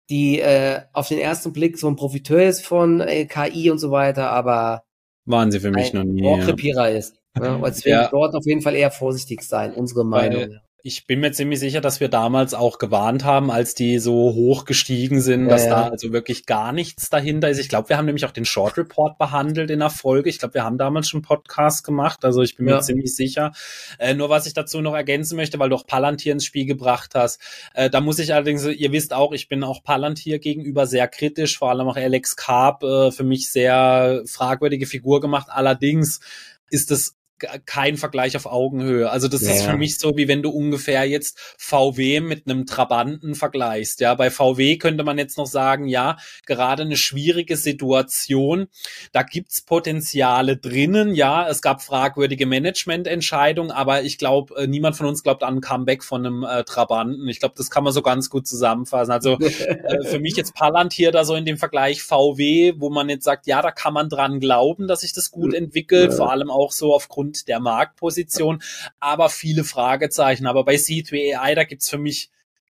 die 0.09 0.39
äh, 0.39 0.81
auf 0.93 1.07
den 1.07 1.19
ersten 1.19 1.53
Blick 1.53 1.77
so 1.77 1.87
ein 1.87 1.95
Profiteur 1.95 2.43
ist 2.43 2.65
von 2.65 3.01
äh, 3.01 3.25
KI 3.25 3.69
und 3.69 3.79
so 3.79 3.91
weiter, 3.91 4.31
aber 4.31 4.83
waren 5.25 5.51
sie 5.51 5.59
für 5.59 5.71
mich 5.71 5.93
noch 5.93 6.03
nie. 6.03 6.25
Rohrkrepierer 6.25 6.89
ja. 6.89 6.97
ist. 6.97 7.17
Ja, 7.37 7.57
deswegen 7.65 7.95
ja. 7.95 8.07
dort 8.09 8.33
auf 8.33 8.45
jeden 8.45 8.61
Fall 8.61 8.75
eher 8.75 8.91
vorsichtig 8.91 9.43
sein, 9.43 9.73
unsere 9.73 10.05
Meinung. 10.05 10.41
Weil, 10.41 10.61
ich 10.87 11.05
bin 11.05 11.19
mir 11.19 11.33
ziemlich 11.33 11.59
sicher, 11.59 11.81
dass 11.81 11.99
wir 11.99 12.07
damals 12.07 12.53
auch 12.53 12.77
gewarnt 12.77 13.25
haben, 13.25 13.51
als 13.51 13.75
die 13.75 13.99
so 13.99 14.13
hoch 14.13 14.63
gestiegen 14.63 15.19
sind, 15.19 15.43
ja, 15.43 15.49
dass 15.49 15.65
ja. 15.65 15.69
da 15.71 15.89
also 15.89 16.13
wirklich 16.13 16.45
gar 16.45 16.71
nichts 16.71 17.09
dahinter 17.09 17.49
ist. 17.49 17.59
Ich 17.59 17.67
glaube, 17.67 17.89
wir 17.89 17.97
haben 17.97 18.05
nämlich 18.05 18.25
auch 18.25 18.31
den 18.31 18.45
Short 18.45 18.77
Report 18.77 19.17
behandelt 19.17 19.69
in 19.69 19.79
der 19.79 19.89
Folge. 19.89 20.29
Ich 20.29 20.39
glaube, 20.39 20.53
wir 20.53 20.63
haben 20.63 20.77
damals 20.77 21.09
schon 21.09 21.21
Podcast 21.21 21.83
gemacht, 21.83 22.23
also 22.23 22.41
ich 22.41 22.55
bin 22.55 22.69
ja. 22.69 22.77
mir 22.77 22.81
ziemlich 22.81 23.13
sicher. 23.13 23.51
Äh, 23.99 24.13
nur 24.13 24.29
was 24.29 24.47
ich 24.47 24.53
dazu 24.53 24.79
noch 24.79 24.93
ergänzen 24.93 25.35
möchte, 25.35 25.59
weil 25.59 25.69
du 25.69 25.75
auch 25.75 25.85
Palantir 25.85 26.31
ins 26.31 26.45
Spiel 26.45 26.65
gebracht 26.65 27.15
hast, 27.15 27.41
äh, 27.73 27.89
da 27.89 27.99
muss 27.99 28.17
ich 28.19 28.33
allerdings, 28.33 28.65
ihr 28.65 28.91
wisst 28.93 29.11
auch, 29.11 29.33
ich 29.33 29.49
bin 29.49 29.65
auch 29.65 29.83
Palantir 29.83 30.39
gegenüber 30.39 30.87
sehr 30.87 31.09
kritisch, 31.09 31.57
vor 31.57 31.69
allem 31.69 31.89
auch 31.89 31.97
Alex 31.97 32.37
Karp, 32.37 32.83
äh, 32.83 33.11
für 33.11 33.25
mich 33.25 33.49
sehr 33.49 34.23
fragwürdige 34.25 34.85
Figur 34.85 35.19
gemacht. 35.19 35.47
Allerdings 35.49 36.21
ist 36.69 36.91
es 36.91 37.16
kein 37.65 37.97
Vergleich 37.97 38.35
auf 38.35 38.45
Augenhöhe. 38.45 39.09
Also 39.09 39.27
das 39.27 39.41
ja, 39.41 39.51
ist 39.51 39.63
für 39.63 39.77
mich 39.77 39.99
so, 39.99 40.17
wie 40.17 40.27
wenn 40.27 40.41
du 40.41 40.49
ungefähr 40.49 41.05
jetzt 41.05 41.39
VW 41.57 42.19
mit 42.19 42.47
einem 42.47 42.65
Trabanten 42.65 43.35
vergleichst. 43.35 43.99
Ja, 43.99 44.15
bei 44.15 44.29
VW 44.29 44.77
könnte 44.77 45.03
man 45.03 45.17
jetzt 45.17 45.37
noch 45.37 45.45
sagen, 45.45 45.87
ja, 45.87 46.17
gerade 46.45 46.83
eine 46.83 46.97
schwierige 46.97 47.57
Situation. 47.57 48.67
Da 49.11 49.23
gibt's 49.23 49.61
Potenziale 49.61 50.57
drinnen. 50.57 51.13
Ja, 51.13 51.47
es 51.47 51.61
gab 51.61 51.81
fragwürdige 51.81 52.45
Managemententscheidungen, 52.45 53.71
aber 53.71 54.03
ich 54.03 54.17
glaube, 54.17 54.55
äh, 54.55 54.67
niemand 54.67 54.95
von 54.95 55.05
uns 55.05 55.23
glaubt 55.23 55.43
an 55.43 55.57
ein 55.57 55.61
Comeback 55.61 56.03
von 56.03 56.25
einem 56.25 56.43
äh, 56.43 56.63
Trabanten. 56.63 57.27
Ich 57.27 57.39
glaube, 57.39 57.55
das 57.57 57.69
kann 57.69 57.83
man 57.83 57.93
so 57.93 58.01
ganz 58.01 58.29
gut 58.29 58.47
zusammenfassen. 58.47 59.11
Also 59.11 59.37
äh, 59.39 60.03
für 60.05 60.19
mich 60.19 60.35
jetzt 60.35 60.55
Palantir 60.55 61.11
da 61.11 61.25
so 61.25 61.35
in 61.35 61.45
dem 61.45 61.57
Vergleich 61.57 62.01
VW, 62.01 62.73
wo 62.77 62.89
man 62.89 63.09
jetzt 63.09 63.25
sagt, 63.25 63.47
ja, 63.47 63.61
da 63.61 63.71
kann 63.71 63.93
man 63.93 64.09
dran 64.09 64.39
glauben, 64.39 64.87
dass 64.87 65.01
sich 65.01 65.13
das 65.13 65.31
gut 65.31 65.53
entwickelt, 65.53 66.11
ja. 66.11 66.15
vor 66.15 66.31
allem 66.31 66.49
auch 66.49 66.71
so 66.71 66.93
aufgrund 66.93 67.26
aufgrund 67.27 67.47
der 67.47 67.59
Marktposition, 67.59 68.61
aber 68.99 69.29
viele 69.29 69.63
Fragezeichen. 69.63 70.47
Aber 70.47 70.63
bei 70.63 70.75
C2AI, 70.75 71.55
da 71.55 71.63
gibt's 71.63 71.89
für 71.89 71.97
mich 71.97 72.29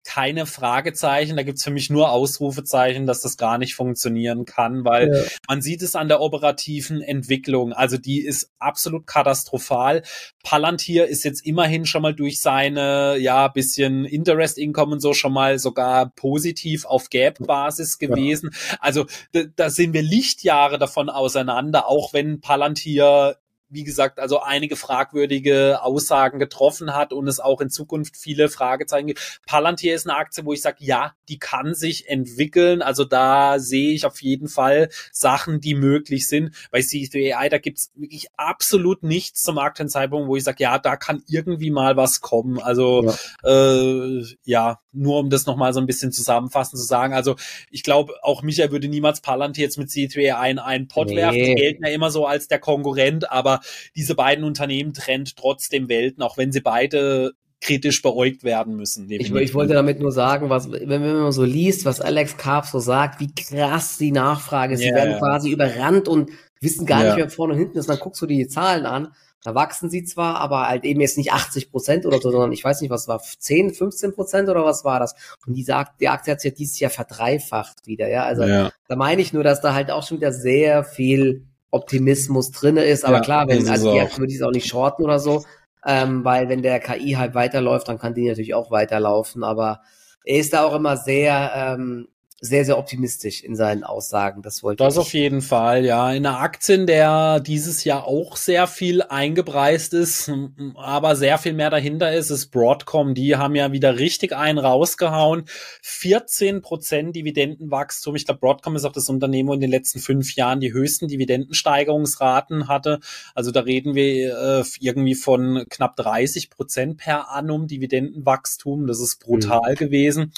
keine 0.05 0.47
Fragezeichen, 0.47 1.37
da 1.37 1.45
gibt's 1.45 1.63
für 1.63 1.71
mich 1.71 1.89
nur 1.89 2.11
Ausrufezeichen, 2.11 3.07
dass 3.07 3.21
das 3.21 3.37
gar 3.37 3.57
nicht 3.59 3.77
funktionieren 3.77 4.45
kann, 4.45 4.85
weil 4.85 5.15
ja. 5.15 5.23
man 5.49 5.63
sieht 5.63 5.81
es 5.83 5.95
an 5.95 6.09
der 6.09 6.21
operativen 6.21 7.01
Entwicklung. 7.01 7.73
Also 7.73 7.99
die 7.99 8.21
ist 8.21 8.51
absolut 8.59 9.07
katastrophal. 9.07 10.03
Palantir 10.43 11.07
ist 11.07 11.23
jetzt 11.23 11.47
immerhin 11.47 11.87
schon 11.87 12.03
mal 12.03 12.15
durch 12.15 12.41
seine, 12.41 13.17
ja, 13.19 13.47
bisschen 13.47 14.05
Interest 14.05 14.59
Income 14.59 14.95
und 14.95 15.01
so 15.01 15.15
schon 15.15 15.33
mal 15.33 15.61
sogar 15.61 16.11
positiv 16.11 16.85
auf 16.85 17.09
Gap-Basis 17.09 17.99
gewesen. 17.99 18.51
Ja. 18.53 18.79
Also 18.81 19.07
da, 19.33 19.43
da 19.55 19.71
sind 19.71 19.93
wir 19.93 20.03
Lichtjahre 20.03 20.79
davon 20.79 21.11
auseinander, 21.11 21.87
auch 21.87 22.13
wenn 22.13 22.41
Palantir 22.41 23.37
wie 23.73 23.85
gesagt, 23.85 24.19
also 24.19 24.41
einige 24.41 24.77
fragwürdige 24.77 25.83
Aussagen 25.83 26.39
getroffen 26.39 26.95
hat 26.95 27.13
und 27.13 27.27
es 27.27 27.41
auch 27.41 27.61
in 27.61 27.71
Zukunft 27.71 28.17
viele 28.17 28.49
Fragezeichen 28.49 29.09
gibt. 29.09 29.41
Palantir 29.47 29.95
ist 29.95 30.07
eine 30.07 30.17
Aktie, 30.17 30.45
wo 30.45 30.53
ich 30.53 30.63
sage, 30.63 30.77
ja, 30.81 31.15
die 31.29 31.39
kann 31.39 31.75
sich 31.75 32.09
entwickeln. 32.09 32.83
Also 32.83 33.05
da 33.05 33.59
sehe 33.59 33.95
ich 33.95 34.05
auf 34.05 34.21
jeden 34.23 34.49
Fall 34.49 34.91
Sachen, 35.11 35.61
die 35.61 35.75
möglich 35.75 36.29
sind. 36.29 36.55
Bei 36.71 36.81
C3AI, 36.81 37.49
da 37.49 37.59
gibt's 37.59 37.91
wirklich 37.95 38.29
absolut 38.37 39.03
nichts 39.03 39.43
zum 39.43 39.59
aktuellen 39.59 39.89
Zeitpunkt, 39.89 40.29
wo 40.29 40.37
ich 40.37 40.45
sage, 40.45 40.63
ja, 40.63 40.79
da 40.79 40.97
kann 40.97 41.23
irgendwie 41.27 41.71
mal 41.71 41.97
was 41.97 42.21
kommen. 42.21 42.61
Also 42.61 43.11
ja, 43.43 43.51
äh, 43.51 44.25
ja 44.45 44.82
nur 44.93 45.19
um 45.19 45.31
das 45.31 45.47
nochmal 45.47 45.73
so 45.73 45.81
ein 45.81 45.87
bisschen 45.87 46.13
zusammenfassend 46.13 46.81
zu 46.81 46.87
sagen. 46.87 47.15
Also 47.15 47.37
ich 47.71 47.83
glaube, 47.83 48.15
auch 48.23 48.43
Michael 48.43 48.71
würde 48.71 48.89
niemals 48.89 49.21
Palantir 49.21 49.65
jetzt 49.65 49.79
mit 49.79 49.89
C3AI 49.89 50.51
in 50.51 50.59
einen 50.59 50.89
Pot 50.89 51.09
nee. 51.09 51.17
werfen. 51.17 51.39
Die 51.39 51.55
gelten 51.55 51.85
ja 51.85 51.91
immer 51.91 52.11
so 52.11 52.27
als 52.27 52.49
der 52.49 52.59
Konkurrent, 52.59 53.31
aber 53.31 53.61
diese 53.97 54.15
beiden 54.15 54.45
Unternehmen 54.45 54.93
trennt 54.93 55.37
trotzdem 55.37 55.89
Welten, 55.89 56.23
auch 56.23 56.37
wenn 56.37 56.53
sie 56.53 56.61
beide 56.61 57.33
kritisch 57.63 58.03
beäugt 58.03 58.43
werden 58.45 58.75
müssen. 58.77 59.09
Ich, 59.09 59.33
ich, 59.33 59.55
wollte 59.55 59.75
damit 59.75 60.01
nur 60.01 60.13
sagen, 60.13 60.51
was, 60.51 60.71
wenn 60.71 61.01
man 61.01 61.33
so 61.33 61.45
liest, 61.45 61.85
was 61.85 62.01
Alex 62.01 62.37
Karp 62.37 62.67
so 62.67 62.81
sagt, 62.81 63.21
wie 63.21 63.33
krass 63.33 63.99
die 63.99 64.11
Nachfrage 64.11 64.75
ist. 64.75 64.81
Yeah, 64.81 64.89
sie 64.91 64.95
werden 64.97 65.19
quasi 65.19 65.51
überrannt 65.51 66.09
und 66.09 66.31
wissen 66.61 66.87
gar 66.87 67.05
ja. 67.05 67.07
nicht, 67.07 67.17
wer 67.19 67.31
vorne 67.31 67.55
und 67.55 67.61
hinten 67.61 67.79
ist. 67.79 67.89
Dann 67.89 68.01
guckst 68.01 68.21
du 68.21 68.27
die 68.27 68.49
Zahlen 68.49 68.85
an. 68.85 69.09
Da 69.45 69.57
wachsen 69.57 69.91
sie 69.91 70.05
zwar, 70.05 70.37
aber 70.37 70.69
halt 70.69 70.85
eben 70.85 71.01
jetzt 71.01 71.19
nicht 71.19 71.33
80 71.33 71.71
Prozent 71.71 72.07
oder 72.07 72.21
so, 72.21 72.31
sondern 72.31 72.53
ich 72.53 72.63
weiß 72.63 72.81
nicht, 72.81 72.91
was 72.91 73.09
war, 73.09 73.21
10, 73.21 73.75
15 73.75 74.15
Prozent 74.15 74.49
oder 74.49 74.65
was 74.65 74.85
war 74.85 75.01
das? 75.01 75.17
Und 75.47 75.55
die 75.55 75.65
sagt, 75.65 76.01
die 76.01 76.09
Aktie 76.09 76.33
hat 76.33 76.41
sich 76.41 76.53
ja 76.53 76.57
dieses 76.57 76.79
Jahr 76.79 76.91
verdreifacht 76.91 77.87
wieder, 77.87 78.09
ja. 78.09 78.25
Also 78.25 78.45
ja. 78.45 78.71
da 78.87 78.97
meine 78.97 79.21
ich 79.21 79.33
nur, 79.33 79.43
dass 79.43 79.61
da 79.61 79.75
halt 79.75 79.91
auch 79.91 80.07
schon 80.07 80.19
wieder 80.19 80.33
sehr 80.33 80.85
viel 80.85 81.45
Optimismus 81.73 82.53
drinne 82.53 82.85
ist. 82.85 83.05
Aber 83.05 83.17
ja, 83.17 83.23
klar, 83.23 83.49
wenn, 83.49 83.69
also 83.69 83.93
die 83.93 84.01
Aktie 84.01 84.19
würde 84.19 84.33
ich 84.33 84.43
auch 84.45 84.53
nicht 84.53 84.69
shorten 84.69 85.03
oder 85.03 85.19
so, 85.19 85.45
ähm, 85.85 86.25
weil 86.25 86.49
wenn 86.49 86.63
der 86.63 86.79
KI 86.79 87.13
halt 87.13 87.35
weiterläuft, 87.35 87.89
dann 87.89 87.99
kann 87.99 88.15
die 88.15 88.29
natürlich 88.29 88.55
auch 88.55 88.71
weiterlaufen. 88.71 89.43
Aber 89.43 89.81
er 90.25 90.39
ist 90.39 90.53
da 90.53 90.65
auch 90.65 90.75
immer 90.75 90.97
sehr 90.97 91.51
ähm, 91.57 92.09
sehr, 92.45 92.65
sehr 92.65 92.77
optimistisch 92.77 93.45
in 93.45 93.55
seinen 93.55 93.85
Aussagen. 93.85 94.43
Das 94.43 94.65
wollte 94.65 94.83
Das 94.83 94.95
ich. 94.95 95.01
auf 95.01 95.15
jeden 95.15 95.43
Fall, 95.43 95.85
ja. 95.85 96.13
In 96.13 96.27
einer 96.27 96.41
Aktien, 96.41 96.89
der 96.89 97.39
dieses 97.39 97.85
Jahr 97.85 98.05
auch 98.09 98.37
sehr 98.37 98.67
viel 98.67 99.01
eingepreist 99.01 99.95
ist, 99.95 100.29
aber 100.75 101.15
sehr 101.15 101.39
viel 101.39 101.53
mehr 101.53 101.71
dahinter 101.71 102.13
ist, 102.13 102.31
ist 102.31 102.49
Broadcom. 102.49 103.15
Die 103.15 103.37
haben 103.37 103.55
ja 103.55 103.71
wieder 103.71 104.01
richtig 104.01 104.35
einen 104.35 104.59
rausgehauen. 104.59 105.45
14 105.83 106.63
Prozent 106.63 107.15
Dividendenwachstum. 107.15 108.17
Ich 108.17 108.27
glaube, 108.27 108.41
Broadcom 108.41 108.75
ist 108.75 108.85
auch 108.85 108.93
das 108.93 109.09
Unternehmen, 109.09 109.49
wo 109.49 109.55
in 109.55 109.61
den 109.61 109.71
letzten 109.71 110.01
fünf 110.01 110.35
Jahren 110.35 110.59
die 110.59 110.73
höchsten 110.73 111.07
Dividendensteigerungsraten 111.07 112.67
hatte. 112.67 112.99
Also 113.37 113.53
da 113.53 113.61
reden 113.61 113.95
wir 113.95 114.37
äh, 114.37 114.65
irgendwie 114.81 115.15
von 115.15 115.65
knapp 115.71 115.95
30 115.95 116.51
Prozent 116.51 116.97
per 116.97 117.31
annum 117.31 117.69
Dividendenwachstum. 117.69 118.89
Das 118.89 119.01
ist 119.01 119.21
brutal 119.21 119.75
mhm. 119.75 119.77
gewesen. 119.77 120.33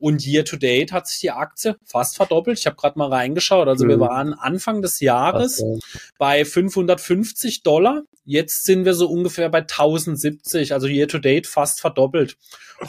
Und 0.00 0.26
year 0.26 0.46
to 0.46 0.56
date 0.56 0.92
hat 0.92 1.06
sich 1.06 1.20
die 1.20 1.30
Aktie 1.30 1.49
fast 1.84 2.16
verdoppelt. 2.16 2.58
Ich 2.58 2.66
habe 2.66 2.76
gerade 2.76 2.98
mal 2.98 3.08
reingeschaut. 3.08 3.68
Also 3.68 3.84
mhm. 3.84 3.88
wir 3.88 4.00
waren 4.00 4.34
Anfang 4.34 4.82
des 4.82 5.00
Jahres 5.00 5.62
okay. 5.62 5.80
bei 6.18 6.44
550 6.44 7.62
Dollar. 7.62 8.02
Jetzt 8.24 8.64
sind 8.64 8.84
wir 8.84 8.94
so 8.94 9.08
ungefähr 9.08 9.48
bei 9.48 9.60
1070. 9.60 10.72
Also 10.72 10.86
year 10.86 11.08
to 11.08 11.18
date 11.18 11.46
fast 11.46 11.80
verdoppelt. 11.80 12.36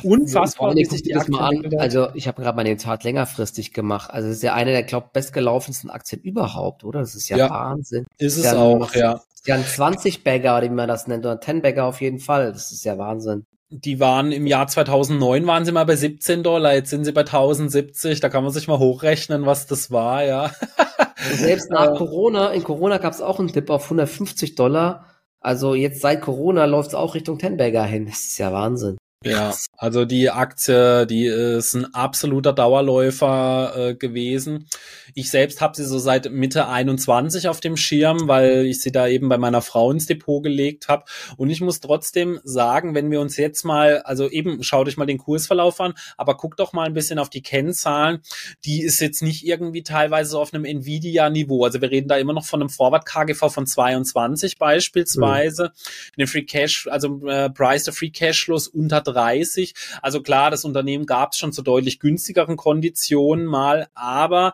Unfassbar, 0.04 0.76
wie 0.76 0.86
sich 0.86 1.04
die 1.04 1.16
Aktie 1.16 1.32
mal 1.32 1.50
an. 1.50 1.78
Also 1.78 2.10
ich 2.14 2.28
habe 2.28 2.42
gerade 2.42 2.56
mal 2.56 2.64
den 2.64 2.78
Chart 2.78 3.04
längerfristig 3.04 3.74
gemacht. 3.74 4.12
Also 4.12 4.30
es 4.30 4.38
ist 4.38 4.44
ja 4.44 4.54
eine 4.54 4.72
der, 4.72 4.84
glaube 4.84 5.10
bestgelaufensten 5.12 5.90
Aktien 5.90 6.22
überhaupt, 6.22 6.84
oder? 6.84 7.00
Das 7.00 7.16
ist 7.16 7.30
ja, 7.30 7.38
ja 7.38 7.50
Wahnsinn. 7.50 8.06
Ist 8.18 8.38
es 8.38 8.46
ja, 8.46 8.58
auch, 8.58 8.94
ja. 8.96 9.22
Ja, 9.46 9.56
ein 9.56 9.64
20-Bagger, 9.64 10.62
wie 10.62 10.70
man 10.70 10.88
das 10.88 11.08
nennt, 11.08 11.26
oder 11.26 11.34
ein 11.34 11.40
10-Bagger 11.40 11.86
auf 11.86 12.00
jeden 12.00 12.20
Fall. 12.20 12.54
Das 12.54 12.72
ist 12.72 12.86
ja 12.86 12.98
Wahnsinn 12.98 13.46
die 13.72 14.02
waren 14.02 14.32
im 14.34 14.46
Jahr 14.46 14.68
2009 14.68 15.48
waren 15.48 15.66
sie 15.66 15.72
mal 15.72 15.86
bei 15.86 15.96
17 15.96 16.44
Dollar, 16.44 16.74
jetzt 16.74 16.90
sind 16.90 17.06
sie 17.06 17.14
bei 17.14 17.22
1070, 17.22 18.20
da 18.20 18.28
kann 18.28 18.44
man 18.44 18.52
sich 18.52 18.68
mal 18.68 18.80
hochrechnen, 18.80 19.46
was 19.46 19.66
das 19.66 19.92
war, 19.92 20.26
ja. 20.26 20.52
Selbst 21.34 21.70
nach 21.72 21.96
Corona, 21.96 22.52
in 22.52 22.64
Corona 22.64 22.98
gab 22.98 23.14
es 23.14 23.22
auch 23.22 23.40
einen 23.40 23.48
Dip 23.48 23.70
auf 23.70 23.86
150 23.86 24.56
Dollar. 24.56 25.06
Also 25.40 25.74
jetzt 25.74 26.02
seit 26.02 26.22
Corona 26.22 26.66
läuft 26.66 26.90
es 26.90 26.96
auch 26.96 27.16
Richtung 27.16 27.40
Tenberger 27.40 27.84
hin. 27.84 28.06
Das 28.06 28.20
ist 28.20 28.38
ja 28.38 28.52
Wahnsinn. 28.52 28.98
Ja, 29.24 29.54
also 29.82 30.06
die 30.06 30.30
Aktie, 30.30 31.08
die 31.08 31.26
ist 31.26 31.74
ein 31.74 31.92
absoluter 31.96 32.54
Dauerläufer 32.54 33.74
äh, 33.76 33.96
gewesen. 33.96 34.68
Ich 35.16 35.32
selbst 35.32 35.60
habe 35.60 35.76
sie 35.76 35.86
so 35.86 35.98
seit 35.98 36.32
Mitte 36.32 36.68
21 36.68 37.48
auf 37.48 37.62
dem 37.62 37.76
Schirm, 37.76 38.28
weil 38.28 38.68
ich 38.68 38.80
sie 38.80 38.92
da 38.92 39.08
eben 39.08 39.28
bei 39.28 39.40
meiner 39.40 39.64
Frau 39.64 39.90
ins 39.90 40.06
Depot 40.06 40.44
gelegt 40.44 40.88
habe. 40.88 41.06
Und 41.36 41.50
ich 41.50 41.62
muss 41.62 41.80
trotzdem 41.80 42.40
sagen, 42.44 42.94
wenn 42.94 43.10
wir 43.10 43.22
uns 43.22 43.38
jetzt 43.38 43.66
mal, 43.66 44.04
also 44.04 44.30
eben 44.30 44.62
schaut 44.62 44.88
euch 44.88 44.98
mal 44.98 45.08
den 45.08 45.18
Kursverlauf 45.18 45.82
an, 45.82 45.96
aber 46.16 46.38
guckt 46.38 46.60
doch 46.60 46.74
mal 46.74 46.86
ein 46.86 46.94
bisschen 46.94 47.18
auf 47.18 47.32
die 47.32 47.42
Kennzahlen. 47.42 48.20
Die 48.66 48.84
ist 48.84 49.02
jetzt 49.02 49.24
nicht 49.24 49.48
irgendwie 49.48 49.82
teilweise 49.82 50.38
auf 50.38 50.54
einem 50.54 50.64
Nvidia-Niveau. 50.64 51.66
Also 51.66 51.82
wir 51.82 51.90
reden 51.90 52.08
da 52.08 52.18
immer 52.18 52.34
noch 52.34 52.46
von 52.46 52.62
einem 52.62 52.70
Forward 52.70 53.08
KGV 53.08 53.50
von 53.50 53.66
22 53.66 54.60
beispielsweise. 54.60 55.72
Mhm. 55.74 56.16
Den 56.20 56.28
Free 56.28 56.44
Cash, 56.44 56.88
also 56.88 57.28
äh, 57.28 57.50
Price 57.50 57.86
to 57.86 57.92
Free 57.92 58.12
Cashflows 58.12 58.68
unter 58.68 59.02
30. 59.02 59.71
Also 60.02 60.22
klar, 60.22 60.52
das 60.52 60.66
Unternehmen 60.66 61.06
gab 61.06 61.34
es 61.34 61.38
schon 61.38 61.54
zu 61.54 61.62
deutlich 61.62 62.00
günstigeren 62.00 62.58
Konditionen 62.58 63.46
mal, 63.46 63.88
aber 63.94 64.54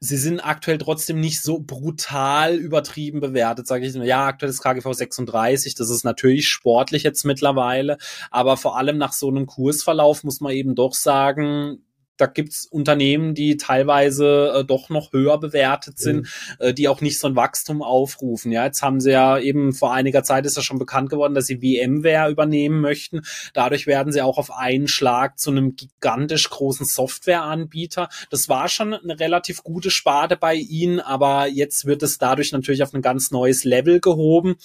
sie 0.00 0.16
sind 0.16 0.40
aktuell 0.40 0.78
trotzdem 0.78 1.20
nicht 1.20 1.42
so 1.42 1.60
brutal 1.60 2.56
übertrieben 2.56 3.20
bewertet, 3.20 3.66
sage 3.66 3.86
ich. 3.86 3.94
Ja, 3.94 4.26
aktuell 4.26 4.50
ist 4.50 4.62
KGV 4.62 4.92
36, 4.92 5.74
das 5.74 5.90
ist 5.90 6.04
natürlich 6.04 6.48
sportlich 6.48 7.02
jetzt 7.02 7.24
mittlerweile, 7.24 7.98
aber 8.30 8.56
vor 8.56 8.78
allem 8.78 8.96
nach 8.96 9.12
so 9.12 9.28
einem 9.28 9.46
Kursverlauf 9.46 10.24
muss 10.24 10.40
man 10.40 10.52
eben 10.52 10.74
doch 10.74 10.94
sagen, 10.94 11.84
da 12.20 12.26
gibt's 12.26 12.66
Unternehmen, 12.66 13.34
die 13.34 13.56
teilweise 13.56 14.52
äh, 14.54 14.64
doch 14.64 14.90
noch 14.90 15.12
höher 15.12 15.38
bewertet 15.40 15.98
sind, 15.98 16.20
mhm. 16.20 16.26
äh, 16.58 16.74
die 16.74 16.88
auch 16.88 17.00
nicht 17.00 17.18
so 17.18 17.26
ein 17.26 17.36
Wachstum 17.36 17.82
aufrufen. 17.82 18.52
Ja, 18.52 18.66
jetzt 18.66 18.82
haben 18.82 19.00
sie 19.00 19.12
ja 19.12 19.38
eben 19.38 19.72
vor 19.72 19.94
einiger 19.94 20.22
Zeit 20.22 20.44
ist 20.44 20.56
ja 20.56 20.62
schon 20.62 20.78
bekannt 20.78 21.08
geworden, 21.08 21.34
dass 21.34 21.46
sie 21.46 21.56
VMware 21.56 22.30
übernehmen 22.30 22.80
möchten. 22.80 23.22
Dadurch 23.54 23.86
werden 23.86 24.12
sie 24.12 24.20
auch 24.20 24.36
auf 24.36 24.52
einen 24.52 24.86
Schlag 24.86 25.38
zu 25.38 25.50
einem 25.50 25.76
gigantisch 25.76 26.50
großen 26.50 26.84
Softwareanbieter. 26.84 28.08
Das 28.28 28.48
war 28.48 28.68
schon 28.68 28.92
eine 28.92 29.18
relativ 29.18 29.62
gute 29.62 29.90
Sparte 29.90 30.36
bei 30.36 30.54
ihnen, 30.54 31.00
aber 31.00 31.46
jetzt 31.46 31.86
wird 31.86 32.02
es 32.02 32.18
dadurch 32.18 32.52
natürlich 32.52 32.82
auf 32.82 32.92
ein 32.92 33.02
ganz 33.02 33.30
neues 33.30 33.64
Level 33.64 34.00
gehoben. 34.00 34.56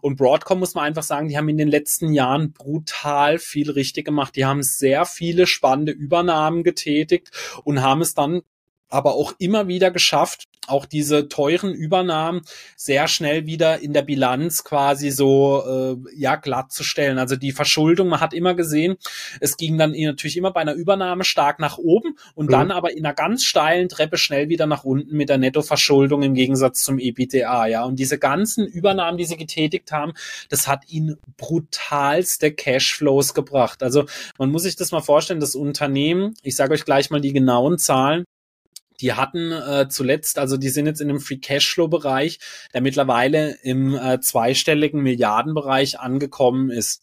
Und 0.00 0.16
Broadcom 0.16 0.58
muss 0.58 0.74
man 0.74 0.84
einfach 0.84 1.04
sagen, 1.04 1.28
die 1.28 1.38
haben 1.38 1.48
in 1.48 1.58
den 1.58 1.68
letzten 1.68 2.12
Jahren 2.12 2.52
brutal 2.52 3.38
viel 3.38 3.70
richtig 3.70 4.04
gemacht. 4.04 4.34
Die 4.34 4.44
haben 4.44 4.62
sehr 4.62 5.04
viele 5.04 5.46
spannende 5.46 5.92
Übernahmen 5.92 6.64
getätigt 6.64 7.03
und 7.64 7.82
haben 7.82 8.00
es 8.00 8.14
dann 8.14 8.42
aber 8.88 9.14
auch 9.14 9.34
immer 9.38 9.66
wieder 9.66 9.90
geschafft, 9.90 10.44
auch 10.68 10.86
diese 10.86 11.28
teuren 11.28 11.72
Übernahmen 11.72 12.42
sehr 12.76 13.08
schnell 13.08 13.46
wieder 13.46 13.80
in 13.80 13.92
der 13.92 14.02
Bilanz 14.02 14.64
quasi 14.64 15.10
so 15.10 15.62
äh, 15.66 15.96
ja 16.16 16.36
glatt 16.36 16.72
zu 16.72 16.84
stellen. 16.84 17.18
Also 17.18 17.36
die 17.36 17.52
Verschuldung, 17.52 18.08
man 18.08 18.20
hat 18.20 18.34
immer 18.34 18.54
gesehen, 18.54 18.96
es 19.40 19.56
ging 19.56 19.78
dann 19.78 19.92
natürlich 19.92 20.36
immer 20.36 20.52
bei 20.52 20.60
einer 20.60 20.74
Übernahme 20.74 21.24
stark 21.24 21.60
nach 21.60 21.78
oben 21.78 22.16
und 22.34 22.46
mhm. 22.46 22.52
dann 22.52 22.70
aber 22.70 22.92
in 22.92 23.04
einer 23.04 23.14
ganz 23.14 23.44
steilen 23.44 23.88
Treppe 23.88 24.16
schnell 24.16 24.48
wieder 24.48 24.66
nach 24.66 24.84
unten 24.84 25.16
mit 25.16 25.28
der 25.28 25.38
Nettoverschuldung 25.38 26.22
im 26.22 26.34
Gegensatz 26.34 26.82
zum 26.82 26.98
EBITDA. 26.98 27.66
Ja, 27.66 27.84
und 27.84 27.98
diese 27.98 28.18
ganzen 28.18 28.66
Übernahmen, 28.66 29.18
die 29.18 29.24
sie 29.24 29.36
getätigt 29.36 29.92
haben, 29.92 30.12
das 30.48 30.68
hat 30.68 30.88
ihnen 30.88 31.16
brutalste 31.36 32.52
Cashflows 32.52 33.34
gebracht. 33.34 33.82
Also 33.82 34.04
man 34.38 34.50
muss 34.50 34.62
sich 34.62 34.76
das 34.76 34.92
mal 34.92 35.00
vorstellen, 35.00 35.40
das 35.40 35.54
Unternehmen, 35.54 36.34
ich 36.42 36.56
sage 36.56 36.74
euch 36.74 36.84
gleich 36.84 37.10
mal 37.10 37.20
die 37.20 37.32
genauen 37.32 37.78
Zahlen, 37.78 38.24
die 39.00 39.12
hatten 39.12 39.52
äh, 39.52 39.88
zuletzt, 39.88 40.38
also 40.38 40.56
die 40.56 40.68
sind 40.68 40.86
jetzt 40.86 41.00
in 41.00 41.10
einem 41.10 41.20
Free 41.20 41.38
Cashflow 41.38 41.88
Bereich, 41.88 42.38
der 42.72 42.80
mittlerweile 42.80 43.56
im 43.62 43.94
äh, 43.94 44.20
zweistelligen 44.20 45.02
Milliardenbereich 45.02 46.00
angekommen 46.00 46.70
ist. 46.70 47.02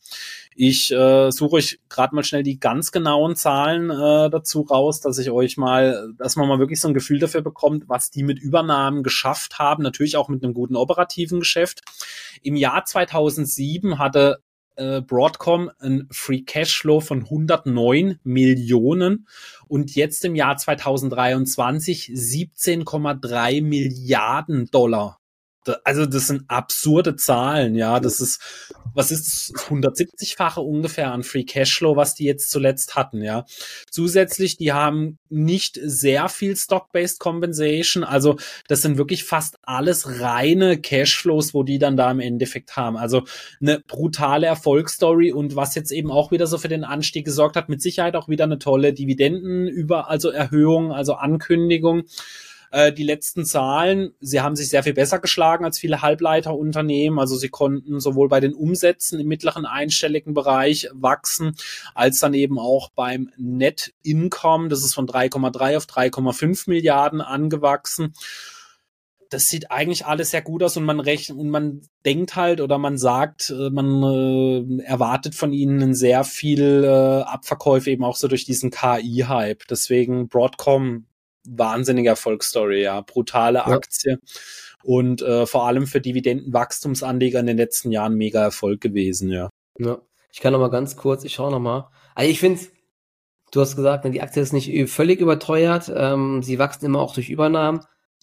Ich 0.56 0.92
äh, 0.92 1.32
suche 1.32 1.56
euch 1.56 1.80
gerade 1.90 2.14
mal 2.14 2.24
schnell 2.24 2.44
die 2.44 2.60
ganz 2.60 2.92
genauen 2.92 3.36
Zahlen 3.36 3.90
äh, 3.90 4.30
dazu 4.30 4.62
raus, 4.62 5.00
dass 5.00 5.18
ich 5.18 5.32
euch 5.32 5.58
mal, 5.58 6.14
dass 6.18 6.36
man 6.36 6.48
mal 6.48 6.60
wirklich 6.60 6.82
so 6.82 6.90
ein 6.90 6.94
Gefühl 6.94 7.20
dafür 7.20 7.42
bekommt, 7.42 7.88
was 7.88 8.12
die 8.12 8.24
mit 8.24 8.40
Übernahmen 8.40 9.02
geschafft 9.02 9.60
haben. 9.60 9.82
Natürlich 9.82 10.18
auch 10.18 10.28
mit 10.28 10.44
einem 10.44 10.54
guten 10.54 10.76
operativen 10.76 11.40
Geschäft. 11.40 11.82
Im 12.42 12.56
Jahr 12.56 12.84
2007 12.84 13.98
hatte 13.98 14.44
äh, 14.76 15.02
Broadcom 15.02 15.72
ein 15.80 16.08
Free 16.12 16.42
Cashflow 16.42 17.00
von 17.00 17.24
109 17.24 18.20
Millionen 18.24 19.28
und 19.68 19.96
jetzt 19.96 20.26
im 20.26 20.36
Jahr 20.36 20.58
2023 20.58 22.12
17,3 22.14 23.62
Milliarden 23.64 24.66
Dollar 24.72 25.21
also 25.84 26.06
das 26.06 26.28
sind 26.28 26.44
absurde 26.48 27.16
Zahlen, 27.16 27.76
ja. 27.76 28.00
Das 28.00 28.20
ist, 28.20 28.42
was 28.94 29.12
ist 29.12 29.54
170-fache 29.56 30.60
ungefähr 30.60 31.12
an 31.12 31.24
Free 31.24 31.44
Cashflow, 31.44 31.96
was 31.96 32.16
die 32.16 32.26
jetzt 32.26 32.50
zuletzt 32.50 32.96
hatten, 32.96 33.22
ja. 33.22 33.46
Zusätzlich, 33.90 34.58
die 34.58 34.74
haben 34.74 35.20
nicht 35.30 35.80
sehr 35.82 36.30
viel 36.30 36.56
Stock-Based 36.56 37.20
Compensation, 37.20 38.04
also 38.04 38.38
das 38.68 38.82
sind 38.82 38.98
wirklich 38.98 39.24
fast 39.24 39.58
alles 39.64 40.20
reine 40.20 40.80
Cashflows, 40.80 41.54
wo 41.54 41.64
die 41.64 41.80
dann 41.80 41.98
da 41.98 42.12
im 42.12 42.20
Endeffekt 42.20 42.76
haben. 42.76 42.98
Also 42.98 43.24
eine 43.62 43.80
brutale 43.80 44.48
Erfolgsstory 44.48 45.32
und 45.32 45.56
was 45.56 45.76
jetzt 45.76 45.92
eben 45.92 46.12
auch 46.12 46.32
wieder 46.32 46.48
so 46.48 46.58
für 46.58 46.68
den 46.68 46.84
Anstieg 46.84 47.26
gesorgt 47.26 47.56
hat, 47.56 47.70
mit 47.70 47.82
Sicherheit 47.82 48.16
auch 48.16 48.28
wieder 48.28 48.46
eine 48.46 48.60
tolle 48.60 48.94
Dividenden 48.94 49.68
über, 49.68 50.10
also 50.10 50.30
Erhöhung, 50.30 50.92
also 50.92 51.14
Ankündigung. 51.14 52.04
Äh, 52.72 52.94
die 52.94 53.04
letzten 53.04 53.46
Zahlen, 53.46 54.14
sie 54.20 54.42
haben 54.42 54.56
sich 54.56 54.70
sehr 54.70 54.84
viel 54.84 54.94
besser 54.94 55.20
geschlagen 55.20 55.66
als 55.66 55.78
viele 55.78 56.02
Halbleiterunternehmen. 56.02 57.20
Also 57.20 57.36
sie 57.36 57.50
konnten 57.50 58.00
sowohl 58.00 58.30
bei 58.30 58.40
den 58.40 58.54
Umsätzen 58.54 59.20
im 59.20 59.28
mittleren 59.28 59.66
einstelligen 59.66 60.34
Bereich 60.34 60.90
wachsen, 60.94 61.56
als 61.94 62.20
dann 62.20 62.34
eben 62.34 62.58
auch 62.58 62.90
beim 62.90 63.30
Net 63.38 63.94
Income. 64.04 64.70
Das 64.70 64.84
ist 64.84 64.96
von 64.96 65.08
3,3 65.08 65.78
auf 65.78 65.86
3,5 65.86 66.70
Milliarden 66.70 67.22
angewachsen 67.22 68.14
das 69.32 69.48
sieht 69.48 69.72
eigentlich 69.72 70.06
alles 70.06 70.32
sehr 70.32 70.42
gut 70.42 70.62
aus 70.62 70.76
und 70.76 70.84
man 70.84 71.00
rechnet 71.00 71.38
und 71.38 71.50
man 71.50 71.82
denkt 72.06 72.36
halt 72.36 72.60
oder 72.60 72.78
man 72.78 72.98
sagt, 72.98 73.50
äh, 73.50 73.70
man 73.70 74.04
äh, 74.04 74.84
erwartet 74.84 75.36
von 75.36 75.54
ihnen 75.54 75.96
sehr 75.96 76.26
viel 76.26 76.84
äh, 76.84 77.22
Abverkäufe 77.24 77.92
eben 77.92 78.04
auch 78.04 78.18
so 78.18 78.28
durch 78.28 78.44
diesen 78.44 78.72
KI-Hype. 78.72 79.66
Deswegen 79.70 80.28
Broadcom 80.28 81.06
wahnsinnige 81.48 82.10
Erfolgsstory, 82.10 82.84
ja. 82.84 83.02
Brutale 83.02 83.60
ja. 83.60 83.68
Aktie 83.68 84.20
und 84.84 85.22
äh, 85.22 85.46
vor 85.46 85.68
allem 85.68 85.88
für 85.88 86.02
Dividendenwachstumsanleger 86.02 87.40
in 87.40 87.48
den 87.48 87.58
letzten 87.58 87.92
Jahren 87.92 88.16
mega 88.16 88.42
Erfolg 88.42 88.82
gewesen, 88.82 89.30
ja. 89.30 89.50
Ja. 89.78 90.00
Ich 90.32 90.40
kann 90.40 90.54
noch 90.54 90.60
mal 90.60 90.70
ganz 90.70 90.96
kurz, 90.96 91.24
ich 91.24 91.34
schaue 91.34 91.52
noch 91.52 91.60
mal. 91.60 91.90
Also 92.16 92.32
ich 92.32 92.40
finde, 92.40 92.62
du 93.52 93.62
hast 93.62 93.76
gesagt, 93.76 94.06
ne, 94.06 94.12
die 94.12 94.22
Aktie 94.22 94.42
ist 94.42 94.54
nicht 94.54 94.90
völlig 94.90 95.20
überteuert. 95.20 95.92
Ähm, 95.94 96.42
sie 96.42 96.60
wachsen 96.60 96.86
immer 96.86 97.00
auch 97.00 97.14
durch 97.14 97.30
Übernahmen. 97.30 97.82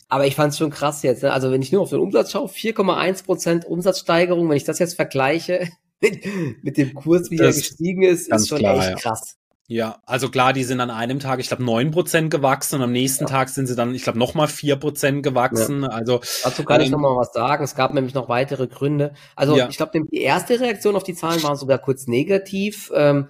Aber 0.09 0.26
ich 0.26 0.35
fand 0.35 0.52
es 0.52 0.59
schon 0.59 0.70
krass 0.70 1.02
jetzt. 1.02 1.22
Ne? 1.22 1.33
Also 1.33 1.50
wenn 1.50 1.61
ich 1.61 1.70
nur 1.70 1.83
auf 1.83 1.90
den 1.90 2.00
Umsatz 2.00 2.33
schaue, 2.33 2.48
4,1 2.48 3.24
Prozent 3.24 3.64
Umsatzsteigerung. 3.66 4.48
Wenn 4.48 4.57
ich 4.57 4.64
das 4.64 4.78
jetzt 4.78 4.94
vergleiche 4.94 5.68
mit, 6.00 6.24
mit 6.62 6.76
dem 6.78 6.94
Kurs, 6.94 7.31
wie 7.31 7.37
das 7.37 7.57
er 7.57 7.62
gestiegen 7.62 8.02
ist, 8.02 8.33
ist 8.33 8.48
schon 8.48 8.59
klar, 8.59 8.78
echt 8.78 9.02
krass. 9.02 9.37
Ja, 9.70 10.00
also 10.07 10.31
klar, 10.31 10.54
die 10.54 10.64
sind 10.64 10.81
an 10.81 10.90
einem 10.90 11.20
Tag, 11.20 11.40
ich 11.40 11.48
glaube, 11.48 11.62
neun 11.62 11.90
Prozent 11.90 12.31
gewachsen 12.31 12.76
und 12.76 12.83
am 12.83 12.92
nächsten 12.92 13.24
ja. 13.24 13.31
Tag 13.31 13.50
sind 13.50 13.66
sie 13.66 13.76
dann, 13.76 13.94
ich 13.94 14.02
glaube, 14.02 14.18
nochmal 14.18 14.48
vier 14.48 14.76
Prozent 14.76 15.22
gewachsen. 15.22 15.83
Ja. 15.83 15.88
Also 15.88 16.20
Dazu 16.42 16.64
kann 16.64 16.81
ähm, 16.81 16.87
ich 16.87 16.90
nochmal 16.90 17.14
was 17.16 17.35
sagen. 17.35 17.62
Es 17.62 17.74
gab 17.74 17.92
nämlich 17.92 18.14
noch 18.14 18.31
weitere 18.31 18.66
Gründe. 18.66 19.12
Also 19.37 19.59
ja. 19.59 19.68
ich 19.68 19.76
glaube, 19.76 20.00
die 20.11 20.22
erste 20.22 20.59
Reaktion 20.59 20.96
auf 20.96 21.02
die 21.02 21.14
Zahlen 21.14 21.42
war 21.42 21.54
sogar 21.54 21.76
kurz 21.78 22.07
negativ. 22.07 22.90
Ähm, 22.94 23.28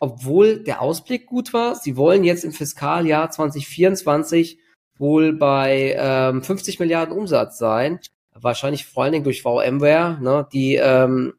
obwohl 0.00 0.58
der 0.64 0.80
Ausblick 0.80 1.26
gut 1.26 1.52
war. 1.52 1.76
Sie 1.76 1.96
wollen 1.96 2.24
jetzt 2.24 2.44
im 2.44 2.52
Fiskaljahr 2.52 3.30
2024 3.30 4.58
wohl 4.98 5.34
bei 5.34 5.94
ähm, 5.96 6.42
50 6.42 6.80
Milliarden 6.80 7.16
Umsatz 7.16 7.58
sein. 7.58 8.00
Wahrscheinlich 8.34 8.86
vor 8.86 9.04
allen 9.04 9.12
Dingen 9.12 9.24
durch 9.24 9.42
VMware. 9.42 10.18
Ne? 10.20 10.48
Die 10.52 10.76
ähm, 10.76 11.34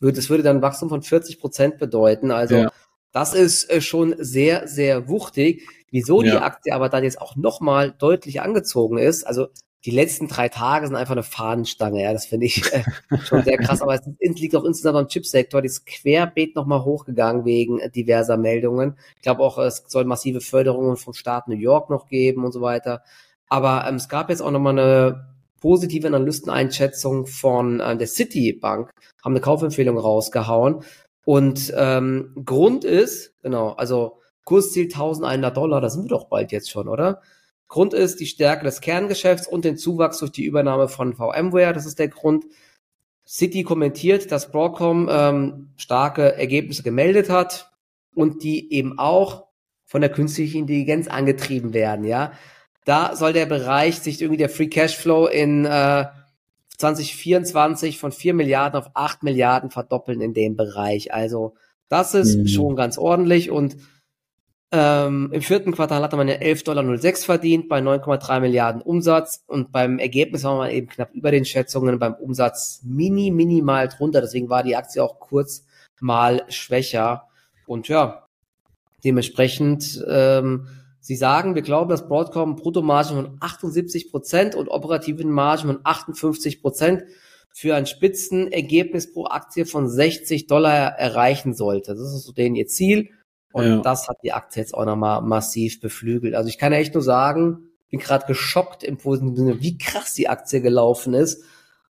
würde, 0.00 0.16
das 0.16 0.30
würde 0.30 0.42
dann 0.42 0.56
ein 0.56 0.62
Wachstum 0.62 0.88
von 0.88 1.02
40 1.02 1.38
Prozent 1.38 1.78
bedeuten. 1.78 2.30
Also 2.30 2.56
ja. 2.56 2.72
Das 3.12 3.34
ist 3.34 3.70
äh, 3.70 3.80
schon 3.80 4.14
sehr, 4.18 4.68
sehr 4.68 5.08
wuchtig. 5.08 5.66
Wieso 5.90 6.22
ja. 6.22 6.32
die 6.32 6.38
Aktie 6.38 6.74
aber 6.74 6.88
dann 6.88 7.04
jetzt 7.04 7.20
auch 7.20 7.36
nochmal 7.36 7.94
deutlich 7.98 8.42
angezogen 8.42 8.98
ist, 8.98 9.24
also 9.24 9.48
die 9.84 9.90
letzten 9.92 10.26
drei 10.26 10.48
Tage 10.48 10.86
sind 10.86 10.96
einfach 10.96 11.12
eine 11.12 11.22
Fahnenstange, 11.22 12.02
ja, 12.02 12.12
das 12.12 12.26
finde 12.26 12.46
ich 12.46 12.62
äh, 12.72 12.82
schon 13.24 13.44
sehr 13.44 13.58
krass, 13.58 13.80
aber 13.80 13.94
es 13.94 14.02
liegt 14.18 14.56
auch 14.56 14.64
insgesamt 14.64 14.98
am 14.98 15.08
Chipsektor, 15.08 15.62
die 15.62 15.68
ist 15.68 15.86
querbeet 15.86 16.56
nochmal 16.56 16.84
hochgegangen 16.84 17.44
wegen 17.44 17.80
diverser 17.92 18.36
Meldungen. 18.36 18.98
Ich 19.16 19.22
glaube 19.22 19.42
auch, 19.42 19.56
es 19.58 19.84
soll 19.86 20.04
massive 20.04 20.40
Förderungen 20.40 20.96
vom 20.96 21.14
Staat 21.14 21.48
New 21.48 21.56
York 21.56 21.90
noch 21.90 22.06
geben 22.06 22.44
und 22.44 22.52
so 22.52 22.60
weiter. 22.60 23.02
Aber 23.48 23.86
ähm, 23.88 23.94
es 23.94 24.08
gab 24.08 24.30
jetzt 24.30 24.42
auch 24.42 24.50
nochmal 24.50 24.78
eine 24.78 25.28
positive 25.60 26.06
Analysteneinschätzung 26.06 27.26
von 27.26 27.80
äh, 27.80 27.96
der 27.96 28.08
Citibank, 28.08 28.90
haben 29.24 29.32
eine 29.32 29.40
Kaufempfehlung 29.40 29.96
rausgehauen 29.96 30.82
und 31.28 31.74
ähm, 31.76 32.32
Grund 32.42 32.86
ist, 32.86 33.34
genau, 33.42 33.72
also 33.72 34.18
Kursziel 34.44 34.84
1100 34.84 35.54
Dollar, 35.54 35.82
da 35.82 35.90
sind 35.90 36.04
wir 36.04 36.08
doch 36.08 36.30
bald 36.30 36.52
jetzt 36.52 36.70
schon, 36.70 36.88
oder? 36.88 37.20
Grund 37.66 37.92
ist 37.92 38.18
die 38.20 38.24
Stärke 38.24 38.64
des 38.64 38.80
Kerngeschäfts 38.80 39.46
und 39.46 39.66
den 39.66 39.76
Zuwachs 39.76 40.20
durch 40.20 40.32
die 40.32 40.46
Übernahme 40.46 40.88
von 40.88 41.12
VMware. 41.12 41.74
Das 41.74 41.84
ist 41.84 41.98
der 41.98 42.08
Grund. 42.08 42.46
City 43.26 43.62
kommentiert, 43.62 44.32
dass 44.32 44.50
Broadcom 44.50 45.10
ähm, 45.12 45.68
starke 45.76 46.34
Ergebnisse 46.34 46.82
gemeldet 46.82 47.28
hat 47.28 47.72
und 48.14 48.42
die 48.42 48.72
eben 48.72 48.98
auch 48.98 49.48
von 49.84 50.00
der 50.00 50.10
künstlichen 50.10 50.60
Intelligenz 50.60 51.08
angetrieben 51.08 51.74
werden. 51.74 52.06
Ja, 52.06 52.32
da 52.86 53.14
soll 53.14 53.34
der 53.34 53.44
Bereich 53.44 53.98
sich 53.98 54.22
irgendwie 54.22 54.38
der 54.38 54.48
Free 54.48 54.68
Cashflow 54.68 55.26
in 55.26 55.66
äh, 55.66 56.06
2024 56.78 57.98
von 57.98 58.12
4 58.12 58.34
Milliarden 58.34 58.80
auf 58.80 58.90
8 58.94 59.22
Milliarden 59.22 59.70
verdoppeln 59.70 60.20
in 60.20 60.34
dem 60.34 60.56
Bereich. 60.56 61.12
Also 61.12 61.54
das 61.88 62.14
ist 62.14 62.36
mhm. 62.36 62.48
schon 62.48 62.76
ganz 62.76 62.98
ordentlich 62.98 63.50
und 63.50 63.76
ähm, 64.70 65.30
Im 65.32 65.40
vierten 65.40 65.72
Quartal 65.72 66.02
hatte 66.02 66.16
man 66.16 66.28
ja 66.28 66.34
11,06 66.34 66.64
Dollar 66.64 66.98
verdient 67.16 67.68
bei 67.70 67.78
9,3 67.78 68.40
Milliarden 68.40 68.82
Umsatz 68.82 69.42
und 69.46 69.72
beim 69.72 69.98
Ergebnis 69.98 70.44
war 70.44 70.58
man 70.58 70.70
eben 70.70 70.88
knapp 70.88 71.14
über 71.14 71.30
den 71.30 71.46
Schätzungen, 71.46 71.98
beim 71.98 72.14
Umsatz 72.14 72.82
mini, 72.84 73.30
minimal 73.30 73.88
drunter. 73.88 74.20
Deswegen 74.20 74.50
war 74.50 74.62
die 74.62 74.76
Aktie 74.76 75.02
auch 75.02 75.20
kurz 75.20 75.64
mal 76.00 76.42
schwächer. 76.48 77.28
Und 77.66 77.88
ja, 77.88 78.26
dementsprechend 79.04 80.04
ähm, 80.06 80.68
Sie 81.08 81.16
sagen, 81.16 81.54
wir 81.54 81.62
glauben, 81.62 81.88
dass 81.88 82.06
Broadcom 82.06 82.56
Bruttomargen 82.56 83.16
von 83.16 83.38
78 83.40 84.10
Prozent 84.10 84.54
und 84.54 84.68
operativen 84.68 85.30
Margen 85.30 85.68
von 85.68 85.80
58 85.82 86.60
Prozent 86.60 87.04
für 87.50 87.74
ein 87.74 87.86
Spitzenergebnis 87.86 89.14
pro 89.14 89.24
Aktie 89.24 89.64
von 89.64 89.88
60 89.88 90.48
Dollar 90.48 90.98
erreichen 90.98 91.54
sollte. 91.54 91.94
Das 91.94 92.12
ist 92.12 92.24
so 92.24 92.32
denen 92.32 92.56
ihr 92.56 92.66
Ziel. 92.66 93.08
Und 93.54 93.64
ja. 93.64 93.80
das 93.80 94.06
hat 94.06 94.18
die 94.22 94.34
Aktie 94.34 94.60
jetzt 94.60 94.74
auch 94.74 94.84
nochmal 94.84 95.22
massiv 95.22 95.80
beflügelt. 95.80 96.34
Also 96.34 96.50
ich 96.50 96.58
kann 96.58 96.74
echt 96.74 96.92
nur 96.92 97.02
sagen, 97.02 97.70
bin 97.88 98.00
gerade 98.00 98.26
geschockt 98.26 98.84
im 98.84 98.98
positiven 98.98 99.34
Sinne, 99.34 99.62
wie 99.62 99.78
krass 99.78 100.12
die 100.12 100.28
Aktie 100.28 100.60
gelaufen 100.60 101.14
ist. 101.14 101.42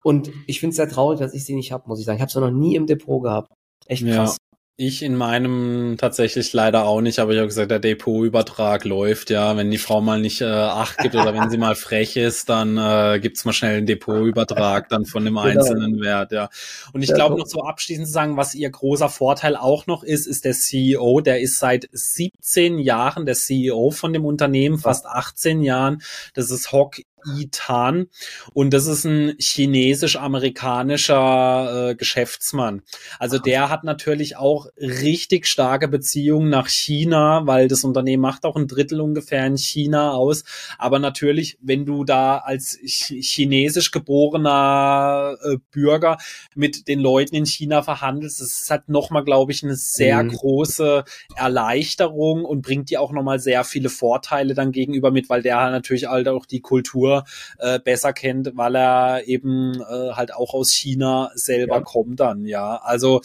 Und 0.01 0.31
ich 0.47 0.59
finde 0.59 0.71
es 0.71 0.77
sehr 0.77 0.89
traurig, 0.89 1.19
dass 1.19 1.35
ich 1.35 1.45
sie 1.45 1.53
nicht 1.53 1.71
habe, 1.71 1.87
muss 1.87 1.99
ich 1.99 2.05
sagen. 2.05 2.15
Ich 2.15 2.23
habe 2.23 2.31
sie 2.31 2.39
noch 2.39 2.49
nie 2.49 2.75
im 2.75 2.87
Depot 2.87 3.21
gehabt. 3.21 3.51
Echt 3.85 4.07
krass. 4.07 4.37
Ich 4.75 5.03
in 5.03 5.15
meinem 5.15 5.97
tatsächlich 5.99 6.51
leider 6.51 6.85
auch 6.85 6.99
nicht, 6.99 7.19
aber 7.19 7.33
ich 7.33 7.37
habe 7.37 7.47
gesagt, 7.47 7.69
der 7.69 7.77
Depotübertrag 7.77 8.85
läuft, 8.85 9.29
ja. 9.29 9.55
Wenn 9.55 9.69
die 9.69 9.77
Frau 9.77 10.01
mal 10.01 10.19
nicht 10.19 10.41
äh, 10.41 10.45
acht 10.45 10.97
gibt 10.97 11.13
oder 11.13 11.31
wenn 11.35 11.51
sie 11.51 11.59
mal 11.59 11.75
frech 11.75 12.15
ist, 12.17 12.49
dann 12.49 12.77
äh, 12.77 13.19
gibt's 13.19 13.45
mal 13.45 13.53
schnell 13.53 13.77
einen 13.77 13.85
Depotübertrag 13.85 14.89
dann 14.89 15.05
von 15.05 15.25
dem 15.25 15.35
genau. 15.35 15.45
einzelnen 15.45 16.01
Wert, 16.01 16.31
ja. 16.31 16.49
Und 16.91 17.03
ich 17.03 17.13
glaube 17.13 17.37
noch 17.37 17.45
so 17.45 17.61
abschließend 17.61 18.07
zu 18.07 18.13
sagen, 18.13 18.35
was 18.35 18.55
ihr 18.55 18.71
großer 18.71 19.09
Vorteil 19.09 19.55
auch 19.57 19.85
noch 19.85 20.01
ist, 20.01 20.25
ist 20.25 20.43
der 20.43 20.53
CEO, 20.53 21.21
der 21.21 21.39
ist 21.39 21.59
seit 21.59 21.87
17 21.91 22.79
Jahren 22.79 23.27
der 23.27 23.35
CEO 23.35 23.91
von 23.91 24.11
dem 24.11 24.25
Unternehmen, 24.25 24.79
fast 24.79 25.05
18 25.05 25.61
Jahren. 25.61 26.01
Das 26.33 26.49
ist 26.49 26.71
Hock 26.71 26.95
Itan 27.25 28.07
und 28.53 28.73
das 28.73 28.87
ist 28.87 29.05
ein 29.05 29.35
chinesisch-amerikanischer 29.39 31.91
äh, 31.91 31.95
Geschäftsmann. 31.95 32.81
Also 33.19 33.39
der 33.39 33.69
hat 33.69 33.83
natürlich 33.83 34.37
auch 34.37 34.67
richtig 34.77 35.47
starke 35.47 35.87
Beziehungen 35.87 36.49
nach 36.49 36.67
China, 36.67 37.41
weil 37.45 37.67
das 37.67 37.83
Unternehmen 37.83 38.21
macht 38.21 38.45
auch 38.45 38.55
ein 38.55 38.67
Drittel 38.67 39.01
ungefähr 39.01 39.45
in 39.45 39.57
China 39.57 40.13
aus. 40.13 40.43
Aber 40.77 40.99
natürlich, 40.99 41.57
wenn 41.61 41.85
du 41.85 42.03
da 42.03 42.37
als 42.37 42.77
chinesisch 42.83 43.91
geborener 43.91 45.35
äh, 45.43 45.57
Bürger 45.71 46.17
mit 46.55 46.87
den 46.87 46.99
Leuten 46.99 47.35
in 47.35 47.45
China 47.45 47.83
verhandelst, 47.83 48.41
das 48.41 48.61
ist 48.61 48.69
halt 48.69 48.89
nochmal, 48.89 49.23
glaube 49.23 49.51
ich, 49.51 49.63
eine 49.63 49.75
sehr 49.75 50.23
mhm. 50.23 50.29
große 50.29 51.03
Erleichterung 51.35 52.45
und 52.45 52.61
bringt 52.61 52.89
dir 52.89 53.01
auch 53.01 53.11
nochmal 53.11 53.39
sehr 53.39 53.63
viele 53.63 53.89
Vorteile 53.89 54.53
dann 54.53 54.71
gegenüber 54.71 55.11
mit, 55.11 55.29
weil 55.29 55.41
der 55.41 55.59
halt 55.59 55.71
natürlich 55.71 56.07
halt 56.07 56.27
auch 56.27 56.45
die 56.45 56.61
Kultur 56.61 57.12
äh, 57.59 57.79
besser 57.79 58.13
kennt, 58.13 58.51
weil 58.55 58.75
er 58.75 59.27
eben 59.27 59.81
äh, 59.81 60.11
halt 60.11 60.33
auch 60.33 60.53
aus 60.53 60.71
China 60.71 61.31
selber 61.35 61.75
ja. 61.75 61.81
kommt 61.81 62.19
dann, 62.19 62.45
ja. 62.45 62.77
Also 62.83 63.21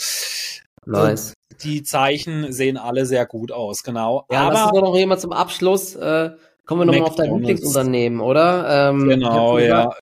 nice. 0.85 1.35
die 1.63 1.83
Zeichen 1.83 2.53
sehen 2.53 2.77
alle 2.77 3.07
sehr 3.07 3.27
gut 3.27 3.53
aus, 3.53 3.83
genau. 3.83 4.27
Ja, 4.31 4.43
aber 4.43 4.55
lass 4.55 4.73
uns 4.73 4.81
noch 4.81 4.97
jemand 4.97 5.21
zum 5.21 5.33
Abschluss. 5.33 5.95
Äh, 5.95 6.31
kommen 6.67 6.83
wir 6.83 6.85
nochmal 6.87 7.09
auf 7.09 7.17
dein 7.17 7.35
Lieblingsunternehmen, 7.35 8.21
oder? 8.21 8.91
Ähm, 8.91 9.09
genau, 9.09 9.59
ja. 9.59 9.95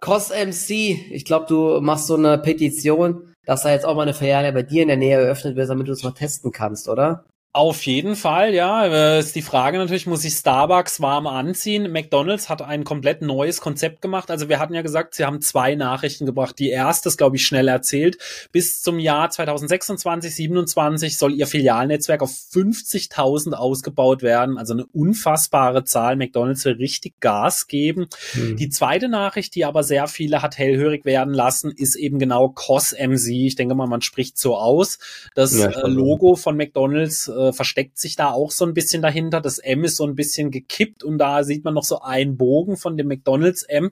Cos 0.00 0.30
MC, 0.30 0.70
ich 1.12 1.24
glaube, 1.24 1.46
du 1.48 1.80
machst 1.80 2.08
so 2.08 2.16
eine 2.16 2.36
Petition, 2.38 3.32
dass 3.44 3.62
da 3.62 3.70
jetzt 3.70 3.86
auch 3.86 3.94
mal 3.94 4.02
eine 4.02 4.14
Filiale 4.14 4.52
bei 4.52 4.62
dir 4.62 4.82
in 4.82 4.88
der 4.88 4.96
Nähe 4.96 5.16
eröffnet 5.16 5.56
wird, 5.56 5.70
damit 5.70 5.88
du 5.88 5.92
es 5.92 6.02
mal 6.02 6.12
testen 6.12 6.50
kannst, 6.50 6.88
oder? 6.88 7.24
Auf 7.54 7.84
jeden 7.84 8.16
Fall, 8.16 8.54
ja. 8.54 8.86
Äh, 8.86 9.20
ist 9.20 9.36
die 9.36 9.42
Frage 9.42 9.76
natürlich, 9.76 10.06
muss 10.06 10.24
ich 10.24 10.32
Starbucks 10.32 11.02
warm 11.02 11.26
anziehen? 11.26 11.92
McDonald's 11.92 12.48
hat 12.48 12.62
ein 12.62 12.82
komplett 12.82 13.20
neues 13.20 13.60
Konzept 13.60 14.00
gemacht. 14.00 14.30
Also 14.30 14.48
wir 14.48 14.58
hatten 14.58 14.72
ja 14.72 14.80
gesagt, 14.80 15.14
sie 15.14 15.26
haben 15.26 15.42
zwei 15.42 15.74
Nachrichten 15.74 16.24
gebracht. 16.24 16.58
Die 16.58 16.70
erste 16.70 17.10
ist, 17.10 17.18
glaube 17.18 17.36
ich, 17.36 17.46
schnell 17.46 17.68
erzählt. 17.68 18.16
Bis 18.52 18.80
zum 18.80 18.98
Jahr 18.98 19.28
2026, 19.28 20.34
27 20.34 21.18
soll 21.18 21.34
ihr 21.34 21.46
Filialnetzwerk 21.46 22.22
auf 22.22 22.30
50.000 22.30 23.52
ausgebaut 23.52 24.22
werden. 24.22 24.56
Also 24.56 24.72
eine 24.72 24.86
unfassbare 24.86 25.84
Zahl. 25.84 26.16
McDonald's 26.16 26.64
will 26.64 26.76
richtig 26.76 27.20
Gas 27.20 27.66
geben. 27.66 28.06
Mhm. 28.32 28.56
Die 28.56 28.70
zweite 28.70 29.10
Nachricht, 29.10 29.54
die 29.56 29.66
aber 29.66 29.82
sehr 29.82 30.06
viele 30.06 30.40
hat 30.40 30.56
hellhörig 30.56 31.04
werden 31.04 31.34
lassen, 31.34 31.70
ist 31.70 31.96
eben 31.96 32.18
genau 32.18 32.48
COS 32.48 32.92
MC. 32.98 33.28
Ich 33.28 33.56
denke 33.56 33.74
mal, 33.74 33.88
man 33.88 34.00
spricht 34.00 34.38
so 34.38 34.56
aus. 34.56 34.98
Das 35.34 35.54
ja, 35.54 35.66
äh, 35.66 35.86
Logo 35.86 36.34
von 36.34 36.56
McDonald's 36.56 37.28
äh, 37.48 37.52
versteckt 37.52 37.98
sich 37.98 38.16
da 38.16 38.30
auch 38.30 38.50
so 38.50 38.64
ein 38.64 38.74
bisschen 38.74 39.02
dahinter. 39.02 39.40
Das 39.40 39.58
M 39.58 39.84
ist 39.84 39.96
so 39.96 40.04
ein 40.04 40.14
bisschen 40.14 40.50
gekippt 40.50 41.02
und 41.02 41.18
da 41.18 41.44
sieht 41.44 41.64
man 41.64 41.74
noch 41.74 41.84
so 41.84 42.00
einen 42.00 42.36
Bogen 42.36 42.76
von 42.76 42.96
dem 42.96 43.08
McDonald's 43.08 43.62
M. 43.62 43.90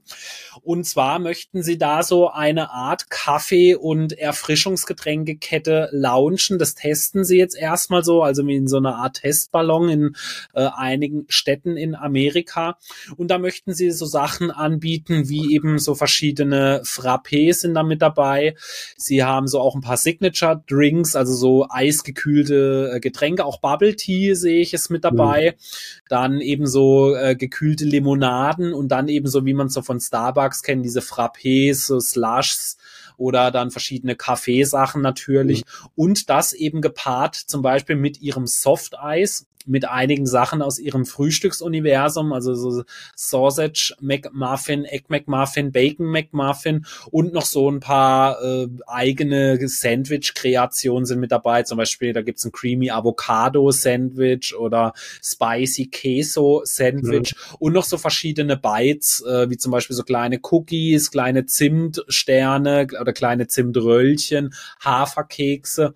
Und 0.62 0.84
zwar 0.86 1.18
möchten 1.18 1.62
sie 1.62 1.78
da 1.78 2.02
so 2.02 2.30
eine 2.30 2.70
Art 2.70 3.10
Kaffee- 3.10 3.74
und 3.74 4.18
Erfrischungsgetränkekette 4.18 5.88
launchen. 5.92 6.58
Das 6.58 6.74
testen 6.74 7.24
sie 7.24 7.38
jetzt 7.38 7.56
erstmal 7.56 8.04
so, 8.04 8.22
also 8.22 8.42
in 8.42 8.68
so 8.68 8.78
einer 8.78 8.96
Art 8.96 9.20
Testballon 9.22 9.88
in 9.88 10.16
äh, 10.54 10.68
einigen 10.74 11.24
Städten 11.28 11.76
in 11.76 11.94
Amerika. 11.94 12.78
Und 13.16 13.30
da 13.30 13.38
möchten 13.38 13.74
sie 13.74 13.90
so 13.90 14.06
Sachen 14.06 14.50
anbieten, 14.50 15.28
wie 15.28 15.54
eben 15.54 15.78
so 15.78 15.94
verschiedene 15.94 16.82
Frappés 16.84 17.60
sind 17.60 17.74
da 17.74 17.82
mit 17.82 18.02
dabei. 18.02 18.54
Sie 18.96 19.22
haben 19.24 19.46
so 19.46 19.60
auch 19.60 19.74
ein 19.74 19.80
paar 19.80 19.96
Signature 19.96 20.62
Drinks, 20.66 21.16
also 21.16 21.34
so 21.34 21.66
eisgekühlte 21.68 22.92
äh, 22.94 23.00
Getränke 23.00 23.39
Getränke, 23.40 23.44
auch 23.44 23.60
Bubble 23.60 23.96
Tea 23.96 24.34
sehe 24.34 24.60
ich 24.60 24.74
es 24.74 24.90
mit 24.90 25.04
dabei. 25.04 25.56
Mhm. 25.56 26.02
Dann 26.08 26.40
eben 26.40 26.66
so 26.66 27.14
äh, 27.14 27.34
gekühlte 27.34 27.84
Limonaden 27.84 28.72
und 28.72 28.88
dann 28.88 29.08
eben 29.08 29.26
so, 29.28 29.44
wie 29.44 29.54
man 29.54 29.68
so 29.68 29.82
von 29.82 30.00
Starbucks 30.00 30.62
kennt, 30.62 30.84
diese 30.84 31.00
Frappés, 31.00 31.86
so 31.86 32.00
Slushs 32.00 32.76
oder 33.16 33.50
dann 33.50 33.70
verschiedene 33.70 34.16
Kaffeesachen 34.16 35.02
natürlich. 35.02 35.64
Mhm. 35.64 35.88
Und 35.96 36.30
das 36.30 36.52
eben 36.52 36.80
gepaart 36.80 37.34
zum 37.34 37.62
Beispiel 37.62 37.96
mit 37.96 38.20
ihrem 38.20 38.46
Soft 38.46 38.98
Eis 38.98 39.46
mit 39.66 39.88
einigen 39.88 40.26
Sachen 40.26 40.62
aus 40.62 40.78
ihrem 40.78 41.04
Frühstücksuniversum, 41.04 42.32
also 42.32 42.54
so 42.54 42.84
Sausage 43.14 43.94
McMuffin, 44.00 44.84
Egg 44.84 45.04
McMuffin, 45.08 45.72
Bacon 45.72 46.06
McMuffin 46.06 46.86
und 47.10 47.32
noch 47.32 47.44
so 47.44 47.70
ein 47.70 47.80
paar 47.80 48.42
äh, 48.42 48.68
eigene 48.86 49.58
Sandwich-Kreationen 49.66 51.04
sind 51.04 51.20
mit 51.20 51.32
dabei. 51.32 51.62
Zum 51.62 51.78
Beispiel, 51.78 52.12
da 52.12 52.22
gibt's 52.22 52.44
ein 52.44 52.52
Creamy 52.52 52.90
Avocado 52.90 53.70
Sandwich 53.70 54.54
oder 54.56 54.92
Spicy 55.22 55.88
Queso 55.90 56.62
Sandwich 56.64 57.34
mhm. 57.34 57.56
und 57.58 57.72
noch 57.72 57.84
so 57.84 57.98
verschiedene 57.98 58.56
Bites, 58.56 59.22
äh, 59.22 59.50
wie 59.50 59.56
zum 59.56 59.72
Beispiel 59.72 59.96
so 59.96 60.02
kleine 60.02 60.40
Cookies, 60.42 61.10
kleine 61.10 61.46
Zimtsterne 61.46 62.86
oder 63.00 63.12
kleine 63.12 63.46
Zimtröllchen, 63.46 64.54
Haferkekse. 64.82 65.94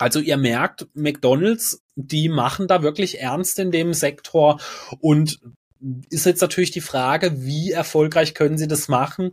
Also 0.00 0.18
ihr 0.18 0.38
merkt, 0.38 0.88
McDonald's, 0.94 1.82
die 1.94 2.30
machen 2.30 2.68
da 2.68 2.82
wirklich 2.82 3.20
ernst 3.20 3.58
in 3.58 3.70
dem 3.70 3.92
Sektor 3.92 4.58
und 5.00 5.38
ist 6.08 6.24
jetzt 6.24 6.40
natürlich 6.40 6.70
die 6.70 6.80
Frage, 6.80 7.42
wie 7.44 7.72
erfolgreich 7.72 8.32
können 8.32 8.56
sie 8.56 8.66
das 8.66 8.88
machen? 8.88 9.32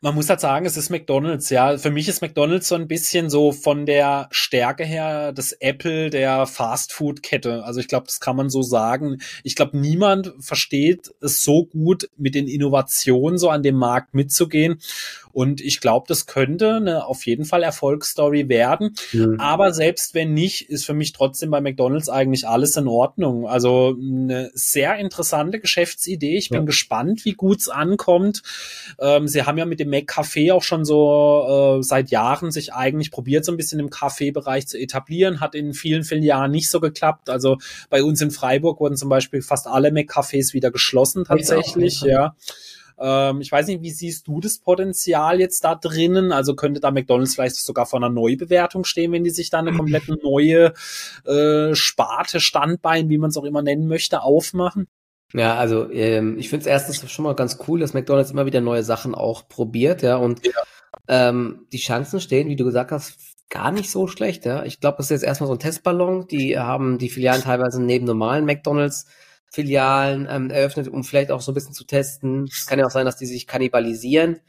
Man 0.00 0.14
muss 0.14 0.30
halt 0.30 0.40
sagen, 0.40 0.64
es 0.64 0.76
ist 0.76 0.90
McDonald's, 0.90 1.50
ja. 1.50 1.76
Für 1.76 1.90
mich 1.90 2.08
ist 2.08 2.22
McDonald's 2.22 2.68
so 2.68 2.76
ein 2.76 2.88
bisschen 2.88 3.28
so 3.28 3.52
von 3.52 3.84
der 3.84 4.28
Stärke 4.30 4.84
her 4.84 5.32
das 5.32 5.52
Apple 5.52 6.08
der 6.08 6.46
Fast-Food-Kette. 6.46 7.64
Also 7.64 7.80
ich 7.80 7.88
glaube, 7.88 8.06
das 8.06 8.20
kann 8.20 8.36
man 8.36 8.48
so 8.48 8.62
sagen. 8.62 9.18
Ich 9.42 9.54
glaube, 9.54 9.76
niemand 9.76 10.32
versteht 10.38 11.10
es 11.20 11.42
so 11.42 11.66
gut, 11.66 12.08
mit 12.16 12.36
den 12.36 12.46
Innovationen 12.46 13.38
so 13.38 13.50
an 13.50 13.64
dem 13.64 13.74
Markt 13.74 14.14
mitzugehen. 14.14 14.80
Und 15.32 15.60
ich 15.60 15.80
glaube, 15.80 16.06
das 16.08 16.26
könnte 16.26 16.74
eine 16.76 17.06
auf 17.06 17.26
jeden 17.26 17.44
Fall 17.44 17.62
Erfolgsstory 17.62 18.48
werden. 18.48 18.94
Mhm. 19.12 19.40
Aber 19.40 19.72
selbst 19.72 20.14
wenn 20.14 20.34
nicht, 20.34 20.68
ist 20.68 20.84
für 20.84 20.94
mich 20.94 21.12
trotzdem 21.12 21.50
bei 21.50 21.60
McDonald's 21.60 22.08
eigentlich 22.08 22.46
alles 22.46 22.76
in 22.76 22.88
Ordnung. 22.88 23.46
Also 23.46 23.96
eine 23.98 24.50
sehr 24.54 24.96
interessante 24.96 25.60
Geschäftsidee. 25.60 26.36
Ich 26.36 26.50
bin 26.50 26.60
ja. 26.60 26.66
gespannt, 26.66 27.24
wie 27.24 27.32
gut 27.32 27.60
es 27.60 27.68
ankommt. 27.68 28.42
Ähm, 29.00 29.28
sie 29.28 29.42
haben 29.42 29.58
ja 29.58 29.64
mit 29.64 29.80
dem 29.80 29.90
McCafé 29.90 30.52
auch 30.52 30.62
schon 30.62 30.84
so 30.84 31.78
äh, 31.78 31.82
seit 31.82 32.10
Jahren 32.10 32.50
sich 32.50 32.72
eigentlich 32.72 33.10
probiert, 33.10 33.44
so 33.44 33.52
ein 33.52 33.56
bisschen 33.56 33.80
im 33.80 33.90
Kaffeebereich 33.90 34.66
zu 34.66 34.78
etablieren. 34.78 35.40
Hat 35.40 35.54
in 35.54 35.74
vielen, 35.74 36.04
vielen 36.04 36.22
Jahren 36.22 36.50
nicht 36.50 36.70
so 36.70 36.80
geklappt. 36.80 37.30
Also 37.30 37.58
bei 37.90 38.02
uns 38.02 38.20
in 38.20 38.30
Freiburg 38.30 38.80
wurden 38.80 38.96
zum 38.96 39.08
Beispiel 39.08 39.42
fast 39.42 39.66
alle 39.66 39.90
McCafés 39.90 40.52
wieder 40.52 40.70
geschlossen 40.70 41.24
tatsächlich, 41.24 42.00
ja. 42.02 42.34
Ähm, 43.00 43.40
ich 43.40 43.50
weiß 43.50 43.66
nicht, 43.68 43.82
wie 43.82 43.90
siehst 43.90 44.26
du 44.26 44.40
das 44.40 44.58
Potenzial 44.58 45.40
jetzt 45.40 45.64
da 45.64 45.74
drinnen? 45.74 46.32
Also 46.32 46.54
könnte 46.54 46.80
da 46.80 46.90
McDonalds 46.90 47.34
vielleicht 47.34 47.56
sogar 47.56 47.86
vor 47.86 47.98
einer 47.98 48.08
Neubewertung 48.08 48.84
stehen, 48.84 49.12
wenn 49.12 49.24
die 49.24 49.30
sich 49.30 49.50
da 49.50 49.58
eine 49.58 49.72
komplett 49.72 50.04
neue 50.22 50.72
äh, 51.24 51.74
Sparte, 51.74 52.40
Standbein, 52.40 53.08
wie 53.08 53.18
man 53.18 53.30
es 53.30 53.36
auch 53.36 53.44
immer 53.44 53.62
nennen 53.62 53.86
möchte, 53.86 54.22
aufmachen? 54.22 54.88
Ja, 55.34 55.56
also 55.56 55.90
ähm, 55.90 56.38
ich 56.38 56.48
finde 56.48 56.62
es 56.62 56.66
erstens 56.66 57.10
schon 57.10 57.24
mal 57.24 57.34
ganz 57.34 57.58
cool, 57.68 57.80
dass 57.80 57.92
McDonalds 57.92 58.30
immer 58.30 58.46
wieder 58.46 58.62
neue 58.62 58.82
Sachen 58.82 59.14
auch 59.14 59.46
probiert, 59.48 60.02
ja, 60.02 60.16
und 60.16 60.44
ja. 60.44 60.52
Ähm, 61.06 61.66
die 61.72 61.78
Chancen 61.78 62.20
stehen, 62.20 62.48
wie 62.48 62.56
du 62.56 62.64
gesagt 62.64 62.92
hast, 62.92 63.18
gar 63.50 63.70
nicht 63.70 63.90
so 63.90 64.06
schlecht, 64.06 64.44
ja. 64.44 64.64
Ich 64.64 64.80
glaube, 64.80 64.98
das 64.98 65.06
ist 65.06 65.10
jetzt 65.10 65.24
erstmal 65.24 65.48
so 65.48 65.54
ein 65.54 65.58
Testballon. 65.58 66.26
Die 66.28 66.58
haben 66.58 66.98
die 66.98 67.08
Filialen 67.08 67.42
teilweise 67.42 67.82
neben 67.82 68.04
normalen 68.04 68.44
McDonalds 68.44 69.06
Filialen 69.50 70.26
ähm, 70.30 70.50
eröffnet, 70.50 70.88
um 70.88 71.04
vielleicht 71.04 71.30
auch 71.30 71.40
so 71.40 71.52
ein 71.52 71.54
bisschen 71.54 71.74
zu 71.74 71.84
testen. 71.84 72.44
Es 72.44 72.66
kann 72.66 72.78
ja 72.78 72.86
auch 72.86 72.90
sein, 72.90 73.06
dass 73.06 73.16
die 73.16 73.26
sich 73.26 73.46
kannibalisieren 73.46 74.40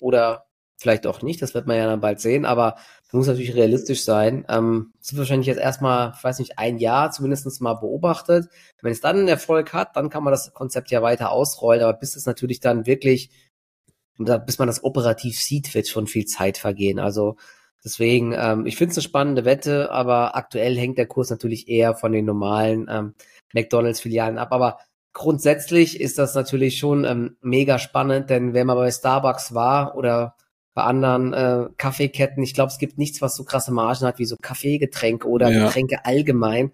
oder 0.00 0.46
vielleicht 0.78 1.06
auch 1.06 1.22
nicht, 1.22 1.40
das 1.40 1.54
wird 1.54 1.66
man 1.66 1.76
ja 1.76 1.86
dann 1.86 2.00
bald 2.00 2.20
sehen, 2.20 2.44
aber 2.44 2.76
muss 3.16 3.26
natürlich 3.26 3.54
realistisch 3.54 4.04
sein. 4.04 4.44
Ähm, 4.48 4.92
es 5.00 5.12
wird 5.12 5.20
wahrscheinlich 5.20 5.46
jetzt 5.46 5.60
erstmal, 5.60 6.12
ich 6.16 6.22
weiß 6.22 6.38
nicht, 6.38 6.58
ein 6.58 6.78
Jahr 6.78 7.10
zumindest 7.10 7.60
mal 7.60 7.74
beobachtet. 7.74 8.48
Wenn 8.82 8.92
es 8.92 9.00
dann 9.00 9.16
einen 9.16 9.28
Erfolg 9.28 9.72
hat, 9.72 9.96
dann 9.96 10.10
kann 10.10 10.22
man 10.22 10.32
das 10.32 10.52
Konzept 10.52 10.90
ja 10.90 11.02
weiter 11.02 11.30
ausrollen, 11.30 11.82
aber 11.82 11.94
bis 11.94 12.14
es 12.16 12.26
natürlich 12.26 12.60
dann 12.60 12.86
wirklich, 12.86 13.30
bis 14.18 14.58
man 14.58 14.68
das 14.68 14.84
operativ 14.84 15.40
sieht, 15.40 15.74
wird 15.74 15.88
schon 15.88 16.06
viel 16.06 16.26
Zeit 16.26 16.58
vergehen. 16.58 16.98
Also 16.98 17.36
Deswegen, 17.84 18.34
ähm, 18.36 18.66
ich 18.66 18.76
finde 18.76 18.90
es 18.90 18.98
eine 18.98 19.04
spannende 19.04 19.44
Wette, 19.44 19.92
aber 19.92 20.34
aktuell 20.34 20.76
hängt 20.76 20.98
der 20.98 21.06
Kurs 21.06 21.30
natürlich 21.30 21.68
eher 21.68 21.94
von 21.94 22.10
den 22.10 22.24
normalen 22.24 22.88
ähm, 22.90 23.14
McDonalds-Filialen 23.56 24.38
ab. 24.38 24.52
Aber 24.52 24.78
grundsätzlich 25.12 26.00
ist 26.00 26.18
das 26.18 26.34
natürlich 26.34 26.78
schon 26.78 27.04
ähm, 27.04 27.36
mega 27.40 27.78
spannend, 27.78 28.30
denn 28.30 28.54
wenn 28.54 28.66
man 28.66 28.76
bei 28.76 28.90
Starbucks 28.90 29.54
war 29.54 29.96
oder 29.96 30.36
bei 30.74 30.82
anderen 30.82 31.32
äh, 31.32 31.68
Kaffeeketten, 31.78 32.42
ich 32.42 32.52
glaube, 32.52 32.70
es 32.70 32.78
gibt 32.78 32.98
nichts, 32.98 33.22
was 33.22 33.34
so 33.34 33.44
krasse 33.44 33.72
Margen 33.72 34.04
hat 34.06 34.18
wie 34.18 34.26
so 34.26 34.36
Kaffeegetränke 34.40 35.26
oder 35.26 35.48
ja. 35.48 35.64
Getränke 35.64 36.04
allgemein. 36.04 36.70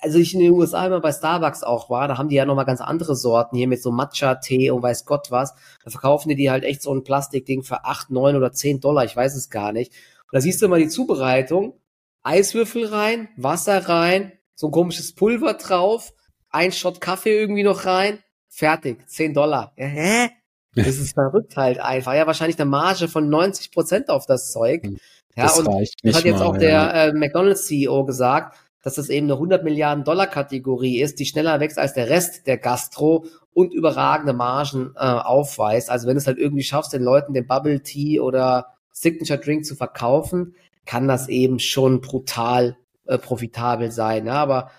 Also 0.00 0.18
ich 0.18 0.34
in 0.34 0.40
den 0.40 0.52
USA 0.52 0.86
immer 0.86 1.00
bei 1.00 1.12
Starbucks 1.12 1.62
auch 1.62 1.88
war, 1.88 2.08
da 2.08 2.18
haben 2.18 2.28
die 2.28 2.36
ja 2.36 2.44
nochmal 2.44 2.66
ganz 2.66 2.82
andere 2.82 3.16
Sorten 3.16 3.56
hier 3.56 3.68
mit 3.68 3.82
so 3.82 3.90
Matcha-Tee 3.90 4.70
und 4.70 4.82
weiß 4.82 5.06
Gott 5.06 5.30
was. 5.30 5.54
Da 5.82 5.90
verkaufen 5.90 6.28
die 6.28 6.34
die 6.34 6.50
halt 6.50 6.64
echt 6.64 6.82
so 6.82 6.94
ein 6.94 7.04
Plastikding 7.04 7.62
für 7.62 7.86
acht, 7.86 8.10
neun 8.10 8.36
oder 8.36 8.52
zehn 8.52 8.80
Dollar, 8.80 9.06
ich 9.06 9.16
weiß 9.16 9.34
es 9.34 9.48
gar 9.48 9.72
nicht. 9.72 9.92
Und 10.30 10.34
da 10.34 10.40
siehst 10.42 10.60
du 10.60 10.66
immer 10.66 10.78
die 10.78 10.88
Zubereitung. 10.88 11.80
Eiswürfel 12.22 12.84
rein, 12.84 13.30
Wasser 13.38 13.88
rein, 13.88 14.32
so 14.54 14.68
ein 14.68 14.72
komisches 14.72 15.14
Pulver 15.14 15.54
drauf, 15.54 16.12
ein 16.50 16.72
Shot 16.72 17.00
Kaffee 17.00 17.38
irgendwie 17.38 17.62
noch 17.62 17.84
rein, 17.86 18.18
fertig, 18.48 19.08
10 19.08 19.34
Dollar. 19.34 19.72
Ja, 19.76 19.86
hä? 19.86 20.28
Das 20.74 20.96
ist 20.96 21.12
verrückt 21.12 21.58
halt 21.58 21.80
einfach. 21.80 22.14
Ja, 22.14 22.26
wahrscheinlich 22.26 22.58
eine 22.58 22.70
Marge 22.70 23.06
von 23.06 23.28
90 23.28 23.72
Prozent 23.72 24.08
auf 24.08 24.24
das 24.24 24.52
Zeug. 24.52 24.82
Hm. 24.84 24.96
Ja, 25.36 25.44
das 25.44 25.58
und 25.58 25.66
das 26.02 26.16
hat 26.16 26.24
jetzt 26.24 26.38
mal, 26.38 26.46
auch 26.46 26.56
der 26.56 26.70
ja. 26.70 27.04
äh, 27.04 27.12
McDonald's 27.12 27.66
CEO 27.66 28.06
gesagt, 28.06 28.56
dass 28.82 28.94
das 28.94 29.08
eben 29.08 29.26
eine 29.26 29.34
100 29.34 29.64
Milliarden 29.64 30.04
Dollar 30.04 30.26
Kategorie 30.26 31.00
ist, 31.00 31.18
die 31.18 31.26
schneller 31.26 31.60
wächst 31.60 31.78
als 31.78 31.94
der 31.94 32.08
Rest 32.08 32.46
der 32.46 32.58
Gastro 32.58 33.26
und 33.54 33.72
überragende 33.72 34.32
Margen 34.32 34.92
äh, 34.96 35.00
aufweist. 35.00 35.90
Also 35.90 36.06
wenn 36.06 36.14
du 36.14 36.20
es 36.20 36.26
halt 36.26 36.38
irgendwie 36.38 36.64
schaffst, 36.64 36.92
den 36.92 37.02
Leuten 37.02 37.34
den 37.34 37.46
Bubble 37.46 37.82
Tea 37.82 38.20
oder 38.20 38.74
Signature 38.92 39.38
Drink 39.38 39.64
zu 39.64 39.74
verkaufen, 39.74 40.54
kann 40.84 41.06
das 41.06 41.28
eben 41.28 41.58
schon 41.58 42.00
brutal 42.00 42.76
äh, 43.06 43.18
profitabel 43.18 43.90
sein. 43.90 44.26
Ja, 44.26 44.34
aber 44.34 44.70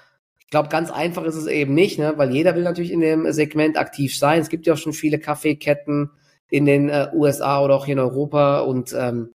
glaube, 0.53 0.69
ganz 0.69 0.91
einfach 0.91 1.23
ist 1.23 1.35
es 1.35 1.47
eben 1.47 1.73
nicht, 1.73 1.97
ne? 1.97 2.13
weil 2.15 2.31
jeder 2.31 2.53
will 2.53 2.61
natürlich 2.61 2.91
in 2.91 3.01
dem 3.01 3.31
Segment 3.31 3.75
aktiv 3.75 4.15
sein. 4.15 4.39
Es 4.39 4.49
gibt 4.49 4.67
ja 4.67 4.73
auch 4.73 4.77
schon 4.77 4.93
viele 4.93 5.17
Kaffeeketten 5.17 6.11
in 6.51 6.67
den 6.67 6.89
äh, 6.89 7.07
USA 7.11 7.63
oder 7.63 7.75
auch 7.75 7.85
hier 7.85 7.93
in 7.93 7.99
Europa 7.99 8.59
und 8.59 8.93
ähm, 8.95 9.33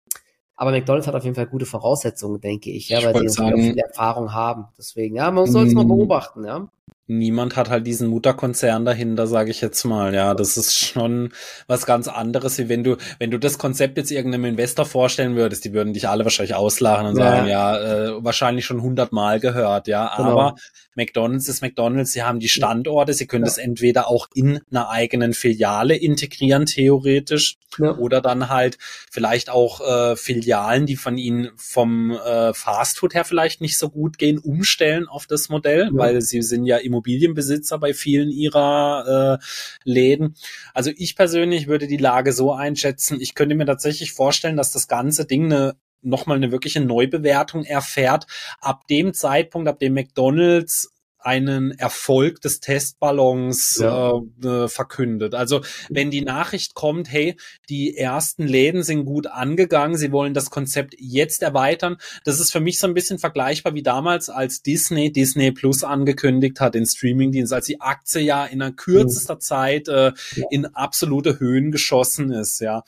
aber 0.56 0.72
McDonald's 0.72 1.06
hat 1.06 1.14
auf 1.14 1.24
jeden 1.24 1.34
Fall 1.34 1.46
gute 1.46 1.64
Voraussetzungen, 1.64 2.40
denke 2.40 2.70
ich, 2.70 2.90
ja, 2.90 3.02
weil 3.02 3.22
die 3.22 3.28
sagen, 3.28 3.62
viel 3.62 3.78
Erfahrung 3.78 4.34
haben. 4.34 4.66
Deswegen, 4.76 5.16
ja, 5.16 5.30
man 5.30 5.46
soll 5.46 5.66
es 5.66 5.72
mal 5.72 5.86
beobachten, 5.86 6.44
ja 6.44 6.68
niemand 7.06 7.56
hat 7.56 7.70
halt 7.70 7.86
diesen 7.86 8.08
Mutterkonzern 8.08 8.84
dahinter, 8.84 9.26
sage 9.26 9.50
ich 9.50 9.60
jetzt 9.60 9.84
mal. 9.84 10.14
Ja, 10.14 10.34
das 10.34 10.56
ist 10.56 10.76
schon 10.76 11.32
was 11.66 11.86
ganz 11.86 12.08
anderes, 12.08 12.58
wie 12.58 12.68
wenn 12.68 12.84
du, 12.84 12.96
wenn 13.18 13.30
du 13.30 13.38
das 13.38 13.58
Konzept 13.58 13.96
jetzt 13.96 14.10
irgendeinem 14.10 14.46
Investor 14.46 14.86
vorstellen 14.86 15.36
würdest, 15.36 15.64
die 15.64 15.72
würden 15.72 15.92
dich 15.92 16.08
alle 16.08 16.24
wahrscheinlich 16.24 16.54
auslachen 16.54 17.06
und 17.06 17.18
ja. 17.18 17.24
sagen, 17.24 17.48
ja, 17.48 17.78
äh, 17.78 18.24
wahrscheinlich 18.24 18.66
schon 18.66 18.82
hundertmal 18.82 19.40
gehört, 19.40 19.86
ja. 19.88 20.12
Genau. 20.16 20.30
Aber 20.30 20.54
McDonalds 20.96 21.48
ist 21.48 21.62
McDonalds, 21.62 22.12
sie 22.12 22.22
haben 22.22 22.40
die 22.40 22.48
Standorte, 22.48 23.12
sie 23.12 23.26
können 23.26 23.44
ja. 23.44 23.50
das 23.50 23.58
entweder 23.58 24.08
auch 24.08 24.28
in 24.34 24.60
einer 24.70 24.88
eigenen 24.88 25.34
Filiale 25.34 25.94
integrieren, 25.94 26.66
theoretisch, 26.66 27.56
ja. 27.78 27.96
oder 27.96 28.20
dann 28.20 28.48
halt 28.48 28.78
vielleicht 29.10 29.50
auch 29.50 29.80
äh, 29.80 30.16
Filialen, 30.16 30.86
die 30.86 30.96
von 30.96 31.18
ihnen 31.18 31.50
vom 31.56 32.10
äh, 32.12 32.54
Fastfood 32.54 33.14
her 33.14 33.24
vielleicht 33.24 33.60
nicht 33.60 33.78
so 33.78 33.90
gut 33.90 34.18
gehen, 34.18 34.38
umstellen 34.38 35.06
auf 35.06 35.26
das 35.26 35.48
Modell, 35.50 35.90
weil 35.92 36.22
sie 36.22 36.42
sind 36.42 36.64
ja 36.64 36.78
im 36.78 36.94
Immobilienbesitzer 36.96 37.78
bei 37.78 37.94
vielen 37.94 38.30
ihrer 38.30 39.38
äh, 39.40 39.44
Läden. 39.84 40.34
Also 40.74 40.90
ich 40.96 41.16
persönlich 41.16 41.66
würde 41.66 41.86
die 41.86 41.96
Lage 41.96 42.32
so 42.32 42.52
einschätzen, 42.52 43.20
ich 43.20 43.34
könnte 43.34 43.54
mir 43.54 43.66
tatsächlich 43.66 44.12
vorstellen, 44.12 44.56
dass 44.56 44.72
das 44.72 44.88
ganze 44.88 45.26
Ding 45.26 45.52
eine 45.52 45.76
nochmal 46.02 46.36
eine 46.36 46.52
wirkliche 46.52 46.80
Neubewertung 46.80 47.64
erfährt. 47.64 48.26
Ab 48.60 48.86
dem 48.86 49.12
Zeitpunkt, 49.12 49.68
ab 49.68 49.78
dem 49.80 49.94
McDonald's 49.94 50.92
einen 51.26 51.72
Erfolg 51.72 52.40
des 52.40 52.60
Testballons 52.60 53.78
ja. 53.80 54.12
äh, 54.44 54.46
äh, 54.46 54.68
verkündet. 54.68 55.34
Also 55.34 55.60
wenn 55.88 56.12
die 56.12 56.22
Nachricht 56.22 56.74
kommt, 56.74 57.10
hey, 57.10 57.36
die 57.68 57.96
ersten 57.96 58.46
Läden 58.46 58.84
sind 58.84 59.04
gut 59.04 59.26
angegangen, 59.26 59.96
sie 59.96 60.12
wollen 60.12 60.34
das 60.34 60.50
Konzept 60.50 60.94
jetzt 60.98 61.42
erweitern, 61.42 61.96
das 62.24 62.38
ist 62.38 62.52
für 62.52 62.60
mich 62.60 62.78
so 62.78 62.86
ein 62.86 62.94
bisschen 62.94 63.18
vergleichbar 63.18 63.74
wie 63.74 63.82
damals, 63.82 64.30
als 64.30 64.62
Disney 64.62 65.10
Disney 65.10 65.50
Plus 65.50 65.82
angekündigt 65.82 66.60
hat, 66.60 66.76
den 66.76 66.86
Streamingdienst, 66.86 67.52
als 67.52 67.66
die 67.66 67.80
Aktie 67.80 68.22
ja 68.22 68.46
in 68.46 68.62
einer 68.62 68.72
kürzester 68.72 69.34
mhm. 69.34 69.40
Zeit 69.40 69.88
äh, 69.88 70.12
ja. 70.36 70.46
in 70.50 70.66
absolute 70.66 71.40
Höhen 71.40 71.72
geschossen 71.72 72.30
ist, 72.30 72.60
ja. 72.60 72.84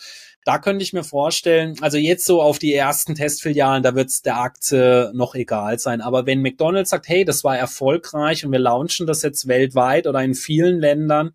Da 0.48 0.56
könnte 0.56 0.82
ich 0.82 0.94
mir 0.94 1.04
vorstellen, 1.04 1.76
also 1.82 1.98
jetzt 1.98 2.24
so 2.24 2.40
auf 2.40 2.58
die 2.58 2.72
ersten 2.72 3.14
Testfilialen, 3.14 3.82
da 3.82 3.94
wird 3.94 4.08
es 4.08 4.22
der 4.22 4.40
Aktie 4.40 5.12
noch 5.12 5.34
egal 5.34 5.78
sein. 5.78 6.00
Aber 6.00 6.24
wenn 6.24 6.40
McDonald's 6.40 6.88
sagt, 6.88 7.06
hey, 7.06 7.26
das 7.26 7.44
war 7.44 7.58
erfolgreich 7.58 8.46
und 8.46 8.52
wir 8.52 8.58
launchen 8.58 9.06
das 9.06 9.20
jetzt 9.20 9.46
weltweit 9.46 10.06
oder 10.06 10.22
in 10.22 10.32
vielen 10.32 10.80
Ländern, 10.80 11.32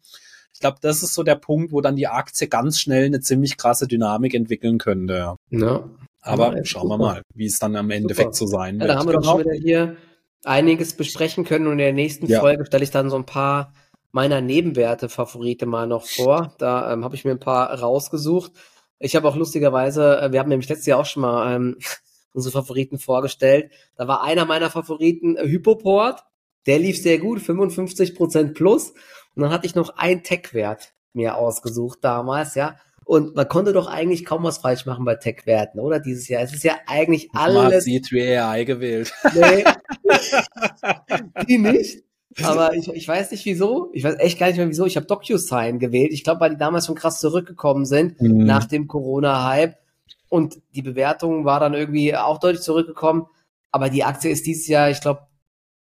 ich 0.51 0.61
glaube, 0.61 0.77
das 0.81 1.03
ist 1.03 1.13
so 1.13 1.21
der 1.21 1.35
Punkt, 1.35 1.71
wo 1.71 1.79
dann 1.79 1.95
die 1.95 2.07
Aktie 2.07 2.47
ganz 2.47 2.79
schnell 2.79 3.05
eine 3.05 3.19
ziemlich 3.19 3.55
krasse 3.57 3.87
Dynamik 3.87 4.33
entwickeln 4.33 4.79
könnte. 4.79 5.35
Ja. 5.51 5.89
Aber 6.21 6.57
ja, 6.57 6.65
schauen 6.65 6.89
super. 6.89 6.93
wir 6.95 6.97
mal, 6.97 7.21
wie 7.35 7.45
es 7.45 7.59
dann 7.59 7.75
am 7.75 7.91
Endeffekt 7.91 8.33
so 8.33 8.47
sein 8.47 8.79
wird. 8.79 8.89
Ja, 8.89 8.95
da 8.95 8.99
haben 8.99 9.09
wir 9.09 9.13
doch 9.13 9.25
schon 9.25 9.41
wieder 9.41 9.53
hier 9.53 9.95
einiges 10.43 10.93
besprechen 10.93 11.43
können 11.43 11.67
und 11.67 11.73
in 11.73 11.77
der 11.77 11.93
nächsten 11.93 12.25
ja. 12.25 12.39
Folge 12.39 12.65
stelle 12.65 12.83
ich 12.83 12.89
dann 12.89 13.11
so 13.11 13.15
ein 13.17 13.27
paar 13.27 13.75
meiner 14.11 14.41
Nebenwerte-Favorite 14.41 15.67
mal 15.67 15.85
noch 15.85 16.07
vor. 16.07 16.55
Da 16.57 16.91
ähm, 16.91 17.03
habe 17.03 17.13
ich 17.13 17.25
mir 17.25 17.31
ein 17.31 17.39
paar 17.39 17.79
rausgesucht. 17.79 18.53
Ich 18.99 19.15
habe 19.15 19.27
auch 19.27 19.35
lustigerweise, 19.35 20.21
äh, 20.21 20.31
wir 20.31 20.39
haben 20.39 20.49
nämlich 20.49 20.69
letztes 20.69 20.85
Jahr 20.85 20.99
auch 20.99 21.05
schon 21.05 21.21
mal 21.21 21.55
ähm, 21.55 21.77
unsere 22.33 22.53
Favoriten 22.53 22.99
vorgestellt. 22.99 23.71
Da 23.95 24.07
war 24.07 24.23
einer 24.23 24.45
meiner 24.45 24.69
Favoriten 24.69 25.37
äh, 25.37 25.47
Hypoport. 25.47 26.23
Der 26.65 26.79
lief 26.79 27.01
sehr 27.01 27.19
gut, 27.19 27.39
55% 27.39 28.53
plus. 28.53 28.91
Und 29.35 29.41
dann 29.41 29.51
hatte 29.51 29.65
ich 29.65 29.75
noch 29.75 29.97
einen 29.97 30.23
Tech-Wert 30.23 30.93
mir 31.13 31.35
ausgesucht 31.35 31.99
damals, 32.01 32.55
ja. 32.55 32.77
Und 33.05 33.35
man 33.35 33.47
konnte 33.47 33.73
doch 33.73 33.87
eigentlich 33.87 34.23
kaum 34.23 34.43
was 34.43 34.59
falsch 34.59 34.85
machen 34.85 35.03
bei 35.03 35.15
Tech-Werten, 35.15 35.79
oder? 35.79 35.99
Dieses 35.99 36.27
Jahr. 36.29 36.41
Es 36.41 36.53
ist 36.53 36.63
ja 36.63 36.77
eigentlich 36.87 37.29
alles. 37.33 37.55
Man 37.55 37.65
hat 37.65 37.81
C3AI 37.81 38.63
gewählt. 38.63 39.13
Nee. 39.33 39.65
die 41.47 41.57
nicht. 41.57 42.03
Aber 42.41 42.73
ich, 42.73 42.87
ich 42.87 43.07
weiß 43.07 43.31
nicht 43.31 43.45
wieso. 43.45 43.89
Ich 43.93 44.03
weiß 44.03 44.15
echt 44.19 44.39
gar 44.39 44.47
nicht 44.47 44.57
mehr 44.57 44.69
wieso. 44.69 44.85
Ich 44.85 44.95
habe 44.95 45.05
DocuSign 45.05 45.79
gewählt. 45.79 46.11
Ich 46.11 46.23
glaube, 46.23 46.41
weil 46.41 46.51
die 46.51 46.57
damals 46.57 46.85
schon 46.87 46.95
krass 46.95 47.19
zurückgekommen 47.19 47.85
sind 47.85 48.19
mhm. 48.21 48.45
nach 48.45 48.65
dem 48.65 48.87
Corona-Hype. 48.87 49.77
Und 50.29 50.59
die 50.73 50.81
Bewertung 50.81 51.45
war 51.45 51.59
dann 51.59 51.73
irgendwie 51.73 52.15
auch 52.15 52.39
deutlich 52.39 52.63
zurückgekommen. 52.63 53.27
Aber 53.71 53.89
die 53.89 54.03
Aktie 54.03 54.31
ist 54.31 54.45
dieses 54.45 54.67
Jahr, 54.67 54.89
ich 54.89 55.01
glaube, 55.01 55.27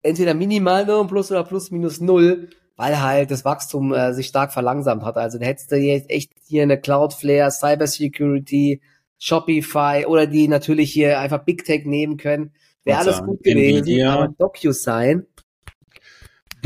entweder 0.02 0.34
minimal 0.34 0.86
nur 0.86 1.06
plus 1.06 1.30
oder 1.30 1.44
plus 1.44 1.70
minus 1.70 2.00
null, 2.00 2.50
weil 2.76 3.00
halt 3.00 3.30
das 3.30 3.44
Wachstum 3.44 3.92
äh, 3.92 4.12
sich 4.12 4.26
stark 4.26 4.52
verlangsamt 4.52 5.02
hat. 5.02 5.16
Also 5.16 5.38
da 5.38 5.46
hättest 5.46 5.72
du 5.72 5.76
jetzt 5.76 6.10
echt 6.10 6.32
hier 6.46 6.62
eine 6.62 6.78
Cloudflare, 6.78 7.50
Cybersecurity, 7.50 8.80
Shopify 9.18 10.04
oder 10.06 10.26
die 10.26 10.46
natürlich 10.46 10.92
hier 10.92 11.18
einfach 11.18 11.44
Big 11.44 11.64
Tech 11.64 11.86
nehmen 11.86 12.16
können. 12.16 12.52
Wäre 12.84 12.98
alles 12.98 13.22
gut 13.22 13.42
gewesen. 13.42 13.78
Nvidia. 13.78 14.14
Aber 14.14 14.28
DocuSign 14.38 15.26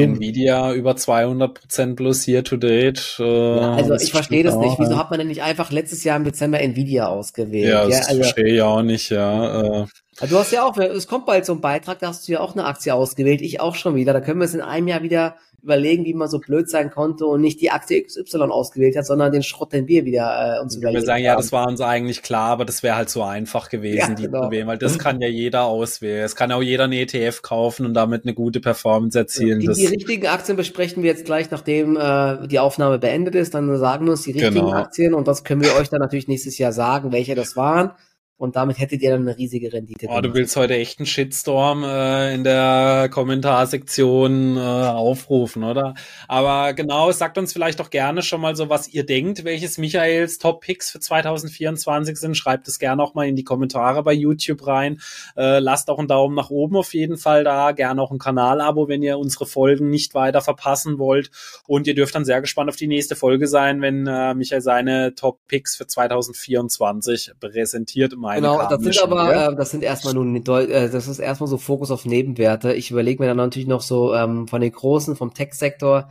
Nvidia 0.02 0.72
über 0.72 0.96
200 0.96 1.54
Prozent 1.54 1.96
plus 1.96 2.26
year 2.26 2.44
to 2.44 2.56
date. 2.56 3.16
Äh, 3.18 3.56
ja, 3.56 3.72
also 3.74 3.94
ich 3.94 4.10
verstehe 4.10 4.42
das 4.42 4.56
nicht. 4.56 4.78
Wieso 4.78 4.96
hat 4.96 5.10
man 5.10 5.18
denn 5.18 5.28
nicht 5.28 5.42
einfach 5.42 5.70
letztes 5.70 6.04
Jahr 6.04 6.16
im 6.16 6.24
Dezember 6.24 6.60
Nvidia 6.60 7.06
ausgewählt? 7.06 7.72
Ja, 7.72 7.86
das 7.86 7.94
ja, 7.94 8.04
also, 8.06 8.22
verstehe 8.22 8.54
ich 8.54 8.62
auch 8.62 8.82
nicht, 8.82 9.10
ja. 9.10 9.82
Äh. 9.82 9.86
Du 10.28 10.38
hast 10.38 10.52
ja 10.52 10.64
auch, 10.64 10.76
es 10.76 11.06
kommt 11.06 11.26
bald 11.26 11.46
so 11.46 11.54
ein 11.54 11.60
Beitrag, 11.60 11.98
da 12.00 12.08
hast 12.08 12.28
du 12.28 12.32
ja 12.32 12.40
auch 12.40 12.52
eine 12.52 12.66
Aktie 12.66 12.94
ausgewählt, 12.94 13.40
ich 13.40 13.60
auch 13.60 13.74
schon 13.74 13.94
wieder. 13.94 14.12
Da 14.12 14.20
können 14.20 14.40
wir 14.40 14.44
es 14.44 14.54
in 14.54 14.60
einem 14.60 14.88
Jahr 14.88 15.02
wieder 15.02 15.36
überlegen, 15.62 16.04
wie 16.04 16.14
man 16.14 16.28
so 16.28 16.38
blöd 16.38 16.68
sein 16.68 16.90
konnte 16.90 17.26
und 17.26 17.40
nicht 17.40 17.60
die 17.60 17.70
Aktie 17.70 18.02
XY 18.02 18.42
ausgewählt 18.50 18.96
hat, 18.96 19.06
sondern 19.06 19.32
den 19.32 19.42
Schrott, 19.42 19.72
den 19.72 19.88
wir 19.88 20.04
wieder 20.04 20.58
äh, 20.58 20.62
uns 20.62 20.76
überlegt 20.76 20.96
haben. 20.96 21.02
Wir 21.02 21.06
sagen, 21.06 21.24
ja, 21.24 21.36
das 21.36 21.52
war 21.52 21.68
uns 21.68 21.80
eigentlich 21.80 22.22
klar, 22.22 22.50
aber 22.50 22.64
das 22.64 22.82
wäre 22.82 22.96
halt 22.96 23.10
so 23.10 23.22
einfach 23.22 23.68
gewesen, 23.68 24.10
ja, 24.10 24.14
die 24.14 24.22
genau. 24.24 24.44
zu 24.44 24.50
wählen, 24.50 24.66
weil 24.66 24.78
das 24.78 24.98
kann 24.98 25.20
ja 25.20 25.28
jeder 25.28 25.64
auswählen. 25.64 26.24
Es 26.24 26.36
kann 26.36 26.52
auch 26.52 26.62
jeder 26.62 26.84
eine 26.84 27.00
ETF 27.00 27.42
kaufen 27.42 27.86
und 27.86 27.94
damit 27.94 28.24
eine 28.24 28.34
gute 28.34 28.60
Performance 28.60 29.18
erzielen. 29.18 29.60
Die, 29.60 29.68
die 29.68 29.86
richtigen 29.86 30.26
Aktien 30.26 30.56
besprechen 30.56 31.02
wir 31.02 31.10
jetzt 31.10 31.24
gleich, 31.24 31.50
nachdem 31.50 31.96
äh, 31.96 32.46
die 32.48 32.58
Aufnahme 32.58 32.98
beendet 32.98 33.34
ist. 33.34 33.54
Dann 33.54 33.76
sagen 33.78 34.06
wir 34.06 34.12
uns 34.12 34.22
die 34.22 34.32
richtigen 34.32 34.54
genau. 34.54 34.72
Aktien 34.72 35.14
und 35.14 35.28
das 35.28 35.44
können 35.44 35.62
wir 35.62 35.74
euch 35.76 35.88
dann 35.88 36.00
natürlich 36.00 36.28
nächstes 36.28 36.58
Jahr 36.58 36.72
sagen, 36.72 37.12
welche 37.12 37.34
das 37.34 37.56
waren 37.56 37.92
und 38.40 38.56
damit 38.56 38.78
hättet 38.78 39.02
ihr 39.02 39.10
dann 39.10 39.28
eine 39.28 39.36
riesige 39.36 39.70
Rendite. 39.70 40.06
Oh, 40.08 40.22
du 40.22 40.32
willst 40.32 40.56
heute 40.56 40.74
echt 40.74 40.98
einen 40.98 41.04
Shitstorm 41.04 41.84
äh, 41.84 42.34
in 42.34 42.42
der 42.42 43.10
Kommentarsektion 43.10 44.56
äh, 44.56 44.60
aufrufen, 44.60 45.62
oder? 45.62 45.94
Aber 46.26 46.72
genau, 46.72 47.12
sagt 47.12 47.36
uns 47.36 47.52
vielleicht 47.52 47.80
doch 47.80 47.90
gerne 47.90 48.22
schon 48.22 48.40
mal 48.40 48.56
so, 48.56 48.70
was 48.70 48.88
ihr 48.88 49.04
denkt, 49.04 49.44
welches 49.44 49.76
Michaels 49.76 50.38
Top 50.38 50.62
Picks 50.62 50.90
für 50.90 51.00
2024 51.00 52.16
sind. 52.16 52.34
Schreibt 52.34 52.66
es 52.66 52.78
gerne 52.78 53.02
auch 53.02 53.12
mal 53.12 53.28
in 53.28 53.36
die 53.36 53.44
Kommentare 53.44 54.02
bei 54.02 54.14
YouTube 54.14 54.66
rein. 54.66 55.02
Äh, 55.36 55.58
lasst 55.58 55.90
auch 55.90 55.98
einen 55.98 56.08
Daumen 56.08 56.34
nach 56.34 56.48
oben 56.48 56.76
auf 56.76 56.94
jeden 56.94 57.18
Fall 57.18 57.44
da. 57.44 57.72
Gerne 57.72 58.00
auch 58.00 58.10
ein 58.10 58.18
Kanalabo, 58.18 58.88
wenn 58.88 59.02
ihr 59.02 59.18
unsere 59.18 59.44
Folgen 59.44 59.90
nicht 59.90 60.14
weiter 60.14 60.40
verpassen 60.40 60.98
wollt. 60.98 61.30
Und 61.66 61.86
ihr 61.86 61.94
dürft 61.94 62.14
dann 62.14 62.24
sehr 62.24 62.40
gespannt 62.40 62.70
auf 62.70 62.76
die 62.76 62.86
nächste 62.86 63.16
Folge 63.16 63.46
sein, 63.46 63.82
wenn 63.82 64.06
äh, 64.06 64.32
Michael 64.32 64.62
seine 64.62 65.14
Top 65.14 65.40
Picks 65.46 65.76
für 65.76 65.86
2024 65.86 67.32
präsentiert. 67.38 68.16
Mal 68.16 68.29
meine 68.30 68.46
Genau, 68.46 68.68
das 68.68 68.82
sind 68.82 69.02
aber, 69.02 69.34
äh, 69.52 69.56
das 69.56 69.70
sind 69.70 69.82
erstmal 69.82 70.14
nur, 70.14 70.26
äh, 70.60 70.90
das 70.90 71.08
ist 71.08 71.18
erstmal 71.18 71.48
so 71.48 71.58
Fokus 71.58 71.90
auf 71.90 72.04
Nebenwerte. 72.04 72.72
Ich 72.74 72.90
überlege 72.90 73.22
mir 73.22 73.28
dann 73.28 73.36
natürlich 73.36 73.68
noch 73.68 73.80
so 73.80 74.14
ähm, 74.14 74.46
von 74.46 74.60
den 74.60 74.72
großen, 74.72 75.16
vom 75.16 75.34
Tech-Sektor, 75.34 76.10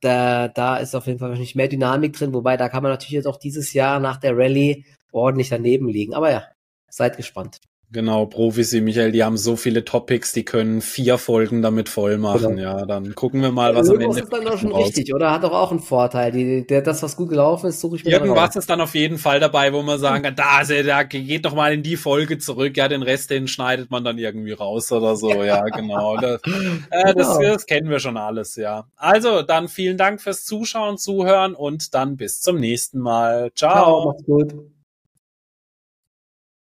da, 0.00 0.48
da 0.48 0.76
ist 0.78 0.96
auf 0.96 1.06
jeden 1.06 1.18
Fall 1.20 1.28
wahrscheinlich 1.28 1.54
mehr 1.54 1.68
Dynamik 1.68 2.14
drin, 2.14 2.34
wobei 2.34 2.56
da 2.56 2.68
kann 2.68 2.82
man 2.82 2.90
natürlich 2.90 3.12
jetzt 3.12 3.26
auch 3.26 3.38
dieses 3.38 3.72
Jahr 3.72 4.00
nach 4.00 4.16
der 4.16 4.36
Rallye 4.36 4.84
ordentlich 5.12 5.48
daneben 5.48 5.88
liegen. 5.88 6.14
Aber 6.14 6.30
ja, 6.32 6.44
seid 6.88 7.16
gespannt. 7.16 7.60
Genau, 7.92 8.24
Profis 8.24 8.72
wie 8.72 8.80
Michael, 8.80 9.12
die 9.12 9.22
haben 9.22 9.36
so 9.36 9.54
viele 9.54 9.84
Topics, 9.84 10.32
die 10.32 10.46
können 10.46 10.80
vier 10.80 11.18
Folgen 11.18 11.60
damit 11.60 11.90
voll 11.90 12.16
machen. 12.16 12.56
Genau. 12.56 12.78
Ja, 12.78 12.86
dann 12.86 13.14
gucken 13.14 13.42
wir 13.42 13.52
mal, 13.52 13.74
was 13.74 13.90
am 13.90 14.00
Ende. 14.00 14.06
Das 14.06 14.24
ist 14.24 14.32
dann 14.32 14.44
doch 14.46 14.58
schon 14.58 14.72
raus. 14.72 14.86
richtig, 14.86 15.14
oder? 15.14 15.30
Hat 15.30 15.44
doch 15.44 15.52
auch 15.52 15.70
einen 15.70 15.80
Vorteil. 15.80 16.32
Die, 16.32 16.66
der, 16.66 16.80
das, 16.80 17.02
was 17.02 17.16
gut 17.16 17.28
gelaufen 17.28 17.66
ist, 17.66 17.80
suche 17.80 17.96
ich 17.96 18.04
mir 18.04 18.12
Irgendwas 18.12 18.56
ist 18.56 18.70
dann 18.70 18.80
auf 18.80 18.94
jeden 18.94 19.18
Fall 19.18 19.40
dabei, 19.40 19.74
wo 19.74 19.82
man 19.82 19.98
sagen 19.98 20.22
kann, 20.22 20.34
da, 20.34 20.62
da 20.64 21.02
geht 21.02 21.44
doch 21.44 21.54
mal 21.54 21.74
in 21.74 21.82
die 21.82 21.96
Folge 21.96 22.38
zurück. 22.38 22.78
Ja, 22.78 22.88
den 22.88 23.02
Rest, 23.02 23.28
den 23.28 23.46
schneidet 23.46 23.90
man 23.90 24.04
dann 24.04 24.16
irgendwie 24.16 24.52
raus 24.52 24.90
oder 24.90 25.14
so. 25.14 25.30
Ja, 25.30 25.44
ja 25.44 25.64
genau. 25.64 26.16
Das, 26.22 26.40
äh, 26.44 27.14
das, 27.14 27.38
genau. 27.38 27.52
das 27.52 27.66
kennen 27.66 27.90
wir 27.90 27.98
schon 27.98 28.16
alles, 28.16 28.56
ja. 28.56 28.86
Also, 28.96 29.42
dann 29.42 29.68
vielen 29.68 29.96
Dank 29.96 30.20
fürs 30.20 30.44
Zuschauen, 30.44 30.98
Zuhören 30.98 31.54
und 31.54 31.94
dann 31.94 32.16
bis 32.16 32.40
zum 32.40 32.56
nächsten 32.56 33.00
Mal. 33.00 33.50
Ciao. 33.54 33.72
Ciao 33.72 34.06
macht's 34.06 34.24
gut. 34.24 34.71